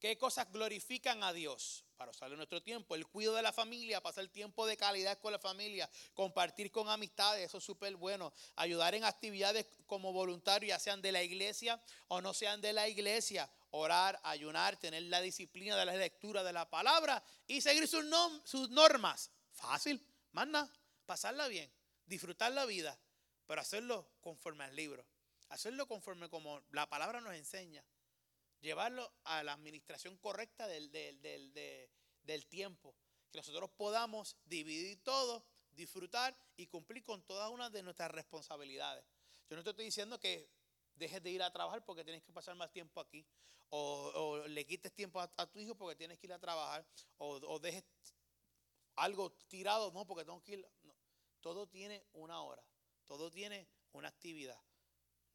¿Qué 0.00 0.16
cosas 0.16 0.50
glorifican 0.50 1.22
a 1.22 1.34
Dios? 1.34 1.84
Para 1.98 2.10
usar 2.10 2.30
nuestro 2.30 2.62
tiempo, 2.62 2.94
el 2.94 3.06
cuidado 3.06 3.36
de 3.36 3.42
la 3.42 3.52
familia, 3.52 4.00
pasar 4.00 4.26
tiempo 4.28 4.66
de 4.66 4.78
calidad 4.78 5.18
con 5.18 5.30
la 5.30 5.38
familia, 5.38 5.90
compartir 6.14 6.70
con 6.70 6.88
amistades, 6.88 7.44
eso 7.44 7.58
es 7.58 7.64
súper 7.64 7.94
bueno. 7.96 8.32
Ayudar 8.56 8.94
en 8.94 9.04
actividades 9.04 9.66
como 9.84 10.10
voluntario, 10.14 10.70
ya 10.70 10.78
sean 10.78 11.02
de 11.02 11.12
la 11.12 11.22
iglesia 11.22 11.78
o 12.08 12.22
no 12.22 12.32
sean 12.32 12.62
de 12.62 12.72
la 12.72 12.88
iglesia. 12.88 13.50
Orar, 13.72 14.18
ayunar, 14.22 14.78
tener 14.78 15.02
la 15.02 15.20
disciplina 15.20 15.76
de 15.76 15.84
la 15.84 15.94
lectura 15.94 16.42
de 16.42 16.54
la 16.54 16.70
palabra 16.70 17.22
y 17.46 17.60
seguir 17.60 17.86
sus, 17.86 18.06
sus 18.44 18.70
normas. 18.70 19.30
Fácil, 19.52 20.02
manda, 20.32 20.66
pasarla 21.04 21.46
bien, 21.46 21.70
disfrutar 22.06 22.52
la 22.52 22.64
vida, 22.64 22.98
pero 23.46 23.60
hacerlo 23.60 24.08
conforme 24.22 24.64
al 24.64 24.74
libro. 24.74 25.04
Hacerlo 25.50 25.86
conforme 25.86 26.30
como 26.30 26.62
la 26.70 26.88
palabra 26.88 27.20
nos 27.20 27.34
enseña 27.34 27.84
llevarlo 28.60 29.12
a 29.24 29.42
la 29.42 29.52
administración 29.52 30.16
correcta 30.18 30.66
del, 30.66 30.90
del, 30.90 32.46
tiempo. 32.46 32.94
Que 33.30 33.38
nosotros 33.38 33.70
podamos 33.76 34.36
dividir 34.44 35.02
todo, 35.02 35.44
disfrutar 35.70 36.36
y 36.56 36.66
cumplir 36.66 37.04
con 37.04 37.22
todas 37.22 37.50
una 37.50 37.70
de 37.70 37.82
nuestras 37.82 38.10
responsabilidades. 38.10 39.04
Yo 39.48 39.56
no 39.56 39.64
te 39.64 39.70
estoy 39.70 39.86
diciendo 39.86 40.18
que 40.18 40.48
dejes 40.94 41.22
de 41.22 41.30
ir 41.30 41.42
a 41.42 41.52
trabajar 41.52 41.84
porque 41.84 42.04
tienes 42.04 42.22
que 42.22 42.32
pasar 42.32 42.54
más 42.54 42.70
tiempo 42.72 43.00
aquí. 43.00 43.26
O, 43.70 44.42
le 44.48 44.66
quites 44.66 44.92
tiempo 44.92 45.20
a, 45.20 45.46
tu 45.46 45.60
hijo 45.60 45.76
porque 45.76 45.94
tienes 45.94 46.18
que 46.18 46.26
ir 46.26 46.32
a 46.32 46.38
trabajar. 46.38 46.84
O, 47.18 47.58
dejes 47.60 47.84
algo 48.96 49.30
tirado, 49.48 49.92
no, 49.92 50.06
porque 50.06 50.24
tengo 50.24 50.42
que 50.42 50.54
ir. 50.54 50.68
Todo 51.40 51.66
tiene 51.68 52.04
una 52.12 52.42
hora. 52.42 52.62
Todo 53.06 53.30
tiene 53.30 53.68
una 53.92 54.08
actividad. 54.08 54.60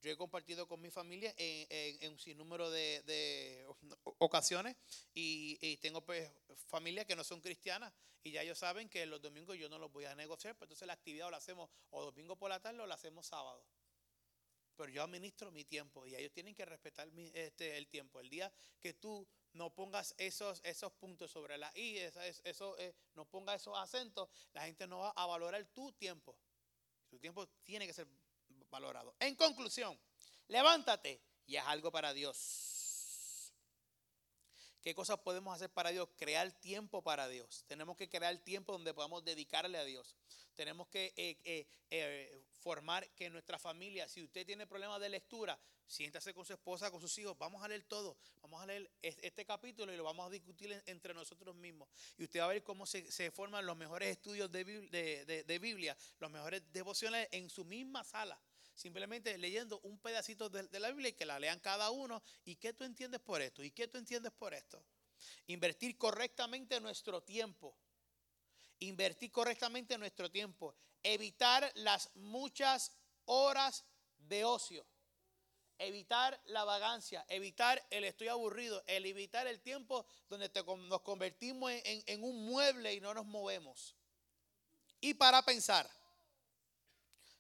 Yo 0.01 0.11
he 0.11 0.17
compartido 0.17 0.67
con 0.67 0.81
mi 0.81 0.91
familia 0.91 1.33
en, 1.37 2.11
un 2.11 2.19
sinnúmero 2.19 2.69
de, 2.69 3.65
ocasiones 4.19 4.75
y, 5.13 5.77
tengo 5.77 6.01
pues 6.01 6.31
familias 6.67 7.05
que 7.05 7.15
no 7.15 7.23
son 7.23 7.41
cristianas 7.41 7.93
y 8.23 8.31
ya 8.31 8.41
ellos 8.41 8.57
saben 8.57 8.89
que 8.89 9.05
los 9.05 9.21
domingos 9.21 9.57
yo 9.57 9.69
no 9.69 9.77
los 9.77 9.91
voy 9.91 10.05
a 10.05 10.15
negociar, 10.15 10.55
pues 10.55 10.67
entonces 10.67 10.87
la 10.87 10.93
actividad 10.93 11.27
o 11.27 11.31
la 11.31 11.37
hacemos 11.37 11.69
o 11.91 12.03
domingo 12.03 12.35
por 12.35 12.49
la 12.49 12.59
tarde 12.59 12.79
o 12.81 12.87
la 12.87 12.95
hacemos 12.95 13.27
sábado. 13.27 13.65
Pero 14.75 14.91
yo 14.91 15.03
administro 15.03 15.51
mi 15.51 15.63
tiempo 15.63 16.05
y 16.05 16.15
ellos 16.15 16.33
tienen 16.33 16.53
que 16.53 16.65
respetar 16.65 17.07
este, 17.33 17.77
el 17.77 17.87
tiempo. 17.87 18.19
El 18.19 18.29
día 18.29 18.51
que 18.79 18.93
tú 18.93 19.27
no 19.53 19.73
pongas 19.73 20.13
esos, 20.17 20.59
esos 20.63 20.91
puntos 20.93 21.31
sobre 21.31 21.57
la 21.57 21.71
I, 21.77 21.97
eso, 22.43 22.77
eh, 22.77 22.93
no 23.13 23.25
pongas 23.25 23.61
esos 23.61 23.77
acentos, 23.77 24.29
la 24.53 24.65
gente 24.65 24.85
no 24.85 24.99
va 24.99 25.11
a 25.11 25.25
valorar 25.25 25.65
tu 25.67 25.93
tiempo. 25.93 26.37
Tu 27.09 27.19
tiempo 27.19 27.47
tiene 27.63 27.87
que 27.87 27.93
ser 27.93 28.07
valorado. 28.75 29.15
En 29.19 29.35
conclusión, 29.35 29.97
levántate 30.47 31.21
y 31.47 31.55
haz 31.55 31.67
algo 31.67 31.91
para 31.91 32.13
Dios. 32.13 32.75
¿Qué 34.81 34.93
cosas 34.93 35.17
podemos 35.19 35.55
hacer 35.55 35.71
para 35.71 35.89
Dios? 35.89 36.07
Crear 36.15 36.51
tiempo 36.59 37.01
para 37.01 37.27
Dios. 37.27 37.63
Tenemos 37.67 37.97
que 37.97 38.07
crear 38.07 38.37
tiempo 38.37 38.73
donde 38.73 38.93
podamos 38.93 39.23
dedicarle 39.23 39.79
a 39.79 39.83
Dios. 39.83 40.15
Tenemos 40.53 40.87
que 40.89 41.11
eh, 41.17 41.39
eh, 41.43 41.65
eh, 41.89 42.43
formar 42.59 43.09
que 43.15 43.29
nuestra 43.31 43.57
familia, 43.57 44.07
si 44.07 44.23
usted 44.23 44.45
tiene 44.45 44.67
problemas 44.67 45.01
de 45.01 45.09
lectura, 45.09 45.59
siéntase 45.87 46.35
con 46.35 46.45
su 46.45 46.53
esposa, 46.53 46.91
con 46.91 47.01
sus 47.01 47.17
hijos, 47.17 47.35
vamos 47.37 47.63
a 47.63 47.67
leer 47.67 47.83
todo, 47.85 48.15
vamos 48.41 48.61
a 48.61 48.67
leer 48.67 48.89
este 49.01 49.43
capítulo 49.43 49.91
y 49.91 49.97
lo 49.97 50.03
vamos 50.03 50.27
a 50.27 50.29
discutir 50.29 50.79
entre 50.85 51.15
nosotros 51.15 51.55
mismos. 51.55 51.89
Y 52.19 52.25
usted 52.25 52.41
va 52.41 52.45
a 52.45 52.49
ver 52.49 52.63
cómo 52.63 52.85
se, 52.85 53.31
forman 53.31 53.65
los 53.65 53.75
mejores 53.75 54.09
estudios 54.09 54.51
de, 54.51 54.63
de, 55.45 55.59
Biblia, 55.59 55.97
los 56.19 56.29
mejores 56.29 56.61
devociones 56.71 57.27
en 57.31 57.49
su 57.49 57.65
misma 57.65 58.03
sala 58.03 58.39
simplemente 58.75 59.37
leyendo 59.37 59.79
un 59.79 59.97
pedacito 59.99 60.49
de, 60.49 60.79
la 60.79 60.89
Biblia 60.89 61.09
y 61.09 61.13
que 61.13 61.25
la 61.25 61.39
lean 61.39 61.59
cada 61.59 61.89
uno. 61.89 62.21
¿Y 62.43 62.57
qué 62.57 62.73
tú 62.73 62.83
entiendes 62.83 63.21
por 63.21 63.41
esto? 63.41 63.63
¿Y 63.63 63.71
qué 63.71 63.87
tú 63.87 63.97
entiendes 63.97 64.31
por 64.33 64.53
esto? 64.53 64.83
Invertir 65.47 65.97
correctamente 65.97 66.79
nuestro 66.79 67.23
tiempo. 67.23 67.77
Invertir 68.79 69.31
correctamente 69.31 69.97
nuestro 69.97 70.29
tiempo. 70.29 70.75
Evitar 71.01 71.71
las 71.75 72.13
muchas 72.15 72.91
horas 73.25 73.85
de 74.17 74.43
ocio. 74.43 74.85
Evitar 75.77 76.41
la 76.45 76.63
vagancia, 76.63 77.25
evitar 77.27 77.85
el 77.89 78.05
estoy 78.05 78.29
aburrido, 78.29 78.81
el 78.87 79.05
evitar 79.05 79.45
el 79.45 79.59
tiempo 79.59 80.05
donde 80.29 80.49
nos 80.87 81.01
convertimos 81.01 81.69
en 81.83 82.23
un 82.23 82.45
mueble 82.45 82.93
y 82.93 83.01
no 83.01 83.13
nos 83.13 83.25
movemos. 83.25 83.93
Y 85.01 85.15
para 85.15 85.43
pensar, 85.43 85.89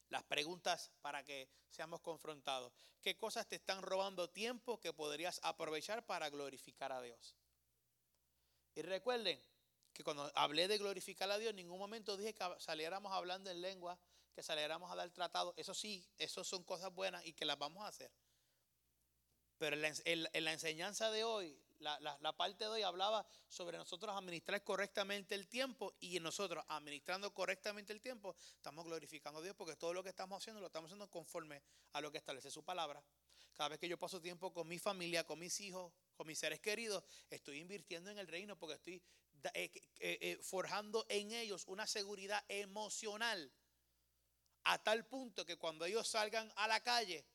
las 0.09 0.23
preguntas 0.23 0.91
para 1.01 1.23
que 1.23 1.49
seamos 1.69 2.01
confrontados. 2.01 2.73
¿Qué 3.01 3.17
cosas 3.17 3.47
te 3.47 3.55
están 3.55 3.81
robando 3.81 4.29
tiempo 4.29 4.79
que 4.79 4.93
podrías 4.93 5.39
aprovechar 5.43 6.05
para 6.05 6.29
glorificar 6.29 6.91
a 6.91 7.01
Dios? 7.01 7.35
Y 8.75 8.81
recuerden 8.81 9.41
que 9.93 10.03
cuando 10.03 10.31
hablé 10.35 10.67
de 10.67 10.77
glorificar 10.77 11.31
a 11.31 11.37
Dios, 11.37 11.51
en 11.51 11.55
ningún 11.55 11.79
momento 11.79 12.17
dije 12.17 12.33
que 12.33 12.43
saliéramos 12.59 13.11
hablando 13.13 13.49
en 13.49 13.61
lengua, 13.61 13.97
que 14.33 14.43
saliéramos 14.43 14.91
a 14.91 14.95
dar 14.95 15.09
tratado. 15.11 15.53
Eso 15.55 15.73
sí, 15.73 16.05
eso 16.17 16.43
son 16.43 16.63
cosas 16.63 16.93
buenas 16.93 17.25
y 17.25 17.33
que 17.33 17.45
las 17.45 17.57
vamos 17.57 17.83
a 17.85 17.87
hacer. 17.87 18.11
Pero 19.57 19.77
en 19.77 20.43
la 20.43 20.51
enseñanza 20.51 21.09
de 21.11 21.23
hoy, 21.23 21.57
la, 21.79 22.33
parte 22.37 22.63
de 22.63 22.69
hoy 22.69 22.81
hablaba 22.81 23.25
sobre 23.47 23.77
nosotros 23.77 24.15
administrar 24.15 24.63
correctamente 24.63 25.35
el 25.35 25.47
tiempo 25.47 25.95
y 25.99 26.19
nosotros 26.19 26.63
administrando 26.67 27.33
correctamente 27.33 27.93
el 27.93 28.01
tiempo 28.01 28.35
estamos 28.55 28.85
glorificando 28.85 29.39
a 29.39 29.43
Dios 29.43 29.55
porque 29.55 29.75
todo 29.75 29.93
lo 29.93 30.03
que 30.03 30.09
estamos 30.09 30.41
haciendo 30.41 30.61
lo 30.61 30.67
estamos 30.67 30.89
haciendo 30.89 31.09
conforme 31.09 31.61
a 31.93 32.01
lo 32.01 32.11
que 32.11 32.17
establece 32.17 32.49
su 32.49 32.63
palabra. 32.63 33.03
Cada 33.55 33.69
vez 33.69 33.79
que 33.79 33.87
yo 33.87 33.97
paso 33.97 34.21
tiempo 34.21 34.51
con 34.53 34.67
mi 34.67 34.79
familia, 34.79 35.25
con 35.25 35.39
mis 35.39 35.59
hijos, 35.61 35.93
con 36.15 36.27
mis 36.27 36.37
seres 36.37 36.59
queridos, 36.59 37.03
estoy 37.29 37.59
invirtiendo 37.59 38.09
en 38.09 38.19
el 38.19 38.27
reino 38.27 38.57
porque 38.57 38.75
estoy 38.75 39.01
eh, 39.53 39.71
eh, 39.99 40.17
eh, 40.21 40.39
forjando 40.41 41.05
en 41.07 41.31
ellos 41.31 41.65
una 41.67 41.87
seguridad 41.87 42.43
emocional 42.47 43.51
a 44.63 44.81
tal 44.83 45.05
punto 45.05 45.45
que 45.45 45.57
cuando 45.57 45.85
ellos 45.85 46.07
salgan 46.07 46.51
a 46.55 46.67
la 46.67 46.81
calle 46.81 47.25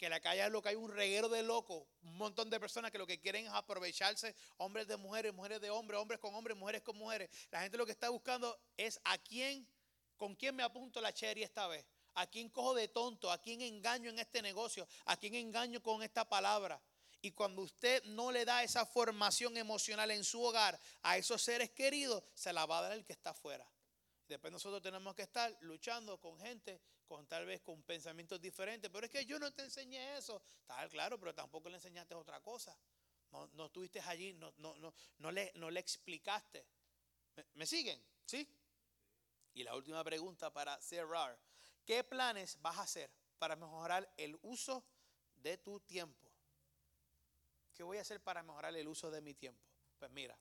que 0.00 0.08
la 0.08 0.18
calle 0.18 0.42
es 0.42 0.50
lo 0.50 0.62
que 0.62 0.70
hay 0.70 0.76
un 0.76 0.90
reguero 0.90 1.28
de 1.28 1.42
locos, 1.42 1.86
un 2.04 2.16
montón 2.16 2.48
de 2.48 2.58
personas 2.58 2.90
que 2.90 2.96
lo 2.96 3.06
que 3.06 3.20
quieren 3.20 3.44
es 3.44 3.52
aprovecharse, 3.52 4.34
hombres 4.56 4.88
de 4.88 4.96
mujeres, 4.96 5.34
mujeres 5.34 5.60
de 5.60 5.68
hombres, 5.68 6.00
hombres 6.00 6.18
con 6.18 6.34
hombres, 6.34 6.56
mujeres 6.56 6.80
con 6.80 6.96
mujeres. 6.96 7.28
La 7.50 7.60
gente 7.60 7.76
lo 7.76 7.84
que 7.84 7.92
está 7.92 8.08
buscando 8.08 8.58
es 8.78 8.98
a 9.04 9.18
quién, 9.18 9.68
con 10.16 10.34
quién 10.36 10.56
me 10.56 10.62
apunto 10.62 11.02
la 11.02 11.12
cherry 11.12 11.42
esta 11.42 11.68
vez, 11.68 11.84
a 12.14 12.26
quién 12.26 12.48
cojo 12.48 12.72
de 12.72 12.88
tonto, 12.88 13.30
a 13.30 13.42
quién 13.42 13.60
engaño 13.60 14.08
en 14.08 14.18
este 14.18 14.40
negocio, 14.40 14.88
a 15.04 15.18
quién 15.18 15.34
engaño 15.34 15.82
con 15.82 16.02
esta 16.02 16.26
palabra. 16.26 16.80
Y 17.20 17.32
cuando 17.32 17.60
usted 17.60 18.02
no 18.04 18.32
le 18.32 18.46
da 18.46 18.62
esa 18.62 18.86
formación 18.86 19.58
emocional 19.58 20.10
en 20.12 20.24
su 20.24 20.42
hogar 20.42 20.80
a 21.02 21.18
esos 21.18 21.42
seres 21.42 21.72
queridos, 21.72 22.24
se 22.32 22.54
la 22.54 22.64
va 22.64 22.78
a 22.78 22.82
dar 22.82 22.92
el 22.92 23.04
que 23.04 23.12
está 23.12 23.30
afuera. 23.30 23.70
Después 24.30 24.52
nosotros 24.52 24.80
tenemos 24.80 25.12
que 25.16 25.22
estar 25.22 25.56
luchando 25.62 26.20
con 26.20 26.38
gente 26.38 26.80
con 27.04 27.26
tal 27.26 27.46
vez 27.46 27.60
con 27.62 27.82
pensamientos 27.82 28.40
diferentes, 28.40 28.88
pero 28.88 29.04
es 29.04 29.10
que 29.10 29.26
yo 29.26 29.40
no 29.40 29.52
te 29.52 29.64
enseñé 29.64 30.16
eso. 30.16 30.40
Está 30.60 30.88
claro, 30.88 31.18
pero 31.18 31.34
tampoco 31.34 31.68
le 31.68 31.74
enseñaste 31.74 32.14
otra 32.14 32.40
cosa. 32.40 32.78
No, 33.32 33.48
no 33.54 33.66
estuviste 33.66 33.98
allí, 34.02 34.32
no, 34.34 34.54
no, 34.58 34.76
no, 34.76 34.94
no, 35.18 35.32
le, 35.32 35.50
no 35.56 35.68
le 35.68 35.80
explicaste. 35.80 36.64
¿Me, 37.54 37.66
siguen? 37.66 38.00
¿Sí? 38.24 38.48
Y 39.54 39.64
la 39.64 39.74
última 39.74 40.04
pregunta 40.04 40.52
para 40.52 40.80
cerrar. 40.80 41.36
¿Qué 41.84 42.04
planes 42.04 42.56
vas 42.60 42.78
a 42.78 42.82
hacer 42.82 43.10
para 43.36 43.56
mejorar 43.56 44.08
el 44.16 44.38
uso 44.42 44.84
de 45.34 45.58
tu 45.58 45.80
tiempo? 45.80 46.30
¿Qué 47.74 47.82
voy 47.82 47.98
a 47.98 48.02
hacer 48.02 48.22
para 48.22 48.44
mejorar 48.44 48.76
el 48.76 48.86
uso 48.86 49.10
de 49.10 49.20
mi 49.20 49.34
tiempo? 49.34 49.66
Pues 49.98 50.12
mira, 50.12 50.38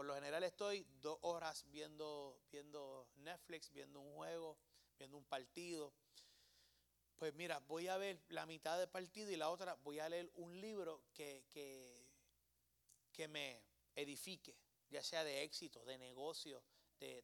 por 0.00 0.06
lo 0.06 0.14
general 0.14 0.42
estoy 0.44 0.86
dos 1.02 1.18
horas 1.20 1.62
viendo, 1.68 2.40
viendo 2.50 3.06
Netflix, 3.16 3.70
viendo 3.70 4.00
un 4.00 4.14
juego, 4.14 4.56
viendo 4.98 5.18
un 5.18 5.26
partido. 5.26 5.92
Pues 7.18 7.34
mira, 7.34 7.58
voy 7.68 7.88
a 7.88 7.98
ver 7.98 8.18
la 8.30 8.46
mitad 8.46 8.78
del 8.78 8.88
partido 8.88 9.30
y 9.30 9.36
la 9.36 9.50
otra 9.50 9.74
voy 9.74 9.98
a 9.98 10.08
leer 10.08 10.30
un 10.36 10.58
libro 10.58 11.02
que, 11.12 11.44
que, 11.52 13.28
me 13.28 13.62
edifique, 13.94 14.56
ya 14.88 15.02
sea 15.02 15.22
de 15.22 15.42
éxito, 15.42 15.84
de 15.84 15.98
negocio, 15.98 16.62
de, 16.98 17.22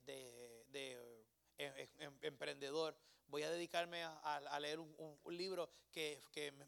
em, 1.56 1.72
em, 1.78 1.88
em, 1.98 2.18
emprendedor. 2.20 2.94
Voy 3.28 3.42
a 3.42 3.50
dedicarme 3.50 4.04
a, 4.04 4.60
leer 4.60 4.80
un, 4.80 5.18
libro 5.34 5.70
que, 5.90 6.20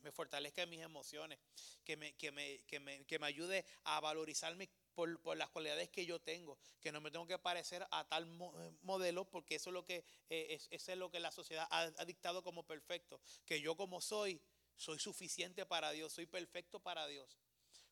me 0.02 0.11
fortalezca 0.11 0.64
mis 0.64 0.80
emociones, 0.80 1.38
que 1.84 1.98
me, 1.98 2.14
que, 2.14 2.32
me, 2.32 2.62
que, 2.62 2.80
me, 2.80 3.04
que 3.04 3.18
me 3.18 3.26
ayude 3.26 3.66
a 3.84 4.00
valorizarme 4.00 4.70
por, 4.99 5.36
las 5.36 5.49
cualidades 5.51 5.88
que 5.90 6.05
yo 6.05 6.18
tengo, 6.18 6.59
que 6.80 6.90
no 6.90 7.01
me 7.01 7.12
tengo 7.12 7.24
que 7.24 7.38
parecer 7.38 7.86
a 7.92 8.09
tal 8.09 8.24
eh, 8.24 8.72
modelo, 8.82 9.30
porque 9.30 9.55
eso 9.55 9.70
es 9.70 9.74
lo 9.74 9.84
que, 9.84 10.05
eh, 10.28 10.59
es, 10.70 10.88
es 10.88 10.96
lo 10.96 11.09
que 11.09 11.20
la 11.20 11.30
sociedad 11.30 11.68
ha, 11.70 12.05
dictado 12.05 12.42
como 12.42 12.66
perfecto, 12.66 13.20
que 13.46 13.61
yo 13.61 13.76
como 13.76 14.01
soy, 14.01 14.40
Soy 14.76 15.01
suficiente 15.01 15.66
para 15.66 15.90
Dios, 15.90 16.12
soy 16.12 16.26
perfecto 16.26 16.78
para 16.78 17.09
Dios. 17.09 17.36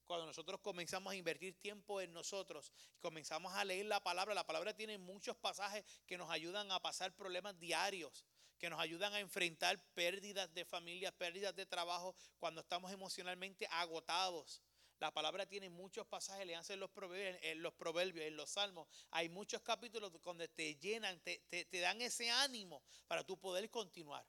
Cuando 0.04 0.24
nosotros 0.24 0.60
comenzamos 0.60 1.12
a 1.12 1.16
invertir 1.16 1.60
tiempo 1.60 2.00
en 2.00 2.12
nosotros, 2.12 2.72
comenzamos 3.00 3.52
a 3.54 3.64
leer 3.64 3.86
la 3.86 4.00
palabra, 4.00 4.34
la 4.34 4.46
palabra 4.46 4.72
tiene 4.72 4.96
muchos 4.96 5.36
pasajes 5.36 5.84
que 6.06 6.16
nos 6.16 6.30
ayudan 6.30 6.70
a 6.70 6.78
pasar 6.78 7.12
problemas 7.12 7.58
diarios, 7.58 8.24
que 8.56 8.70
nos 8.70 8.78
ayudan 8.78 9.14
a 9.14 9.18
enfrentar 9.18 9.80
pérdidas 9.94 10.54
de 10.54 10.64
familia, 10.64 11.10
pérdidas 11.10 11.56
de 11.56 11.66
trabajo, 11.66 12.14
cuando 12.38 12.60
estamos 12.60 12.92
emocionalmente 12.92 13.66
agotados. 13.72 14.62
La 14.98 15.12
palabra 15.12 15.46
tiene 15.46 15.68
muchos 15.68 16.06
pasajes, 16.06 16.46
le 16.46 16.56
hacen 16.56 16.80
los 16.80 16.90
proverbios, 16.90 17.38
en 17.42 17.62
los 17.62 17.74
proverbios, 17.74 18.26
en 18.26 18.36
los 18.36 18.50
salmos. 18.50 18.88
Hay 19.10 19.28
muchos 19.28 19.60
capítulos 19.62 20.10
donde 20.22 20.48
te 20.48 20.74
llenan, 20.76 21.20
te, 21.20 21.38
te 21.48 21.80
dan 21.80 22.00
ese 22.00 22.30
ánimo 22.30 22.82
para 23.06 23.22
tú 23.24 23.38
poder 23.38 23.70
continuar. 23.70 24.26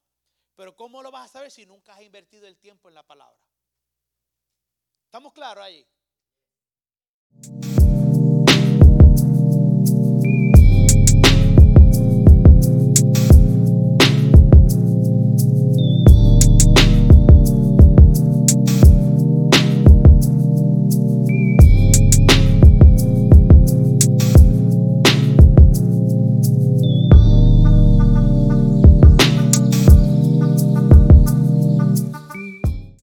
Pero 0.55 0.75
¿cómo 0.75 1.01
lo 1.01 1.11
vas 1.11 1.29
a 1.29 1.33
saber 1.33 1.51
si 1.51 1.65
nunca 1.65 1.93
has 1.93 2.01
invertido 2.01 2.47
el 2.47 2.57
tiempo 2.57 2.89
en 2.89 2.95
la 2.95 3.03
palabra? 3.03 3.47
¿Estamos 5.05 5.31
claros 5.31 5.63
ahí? 5.63 5.87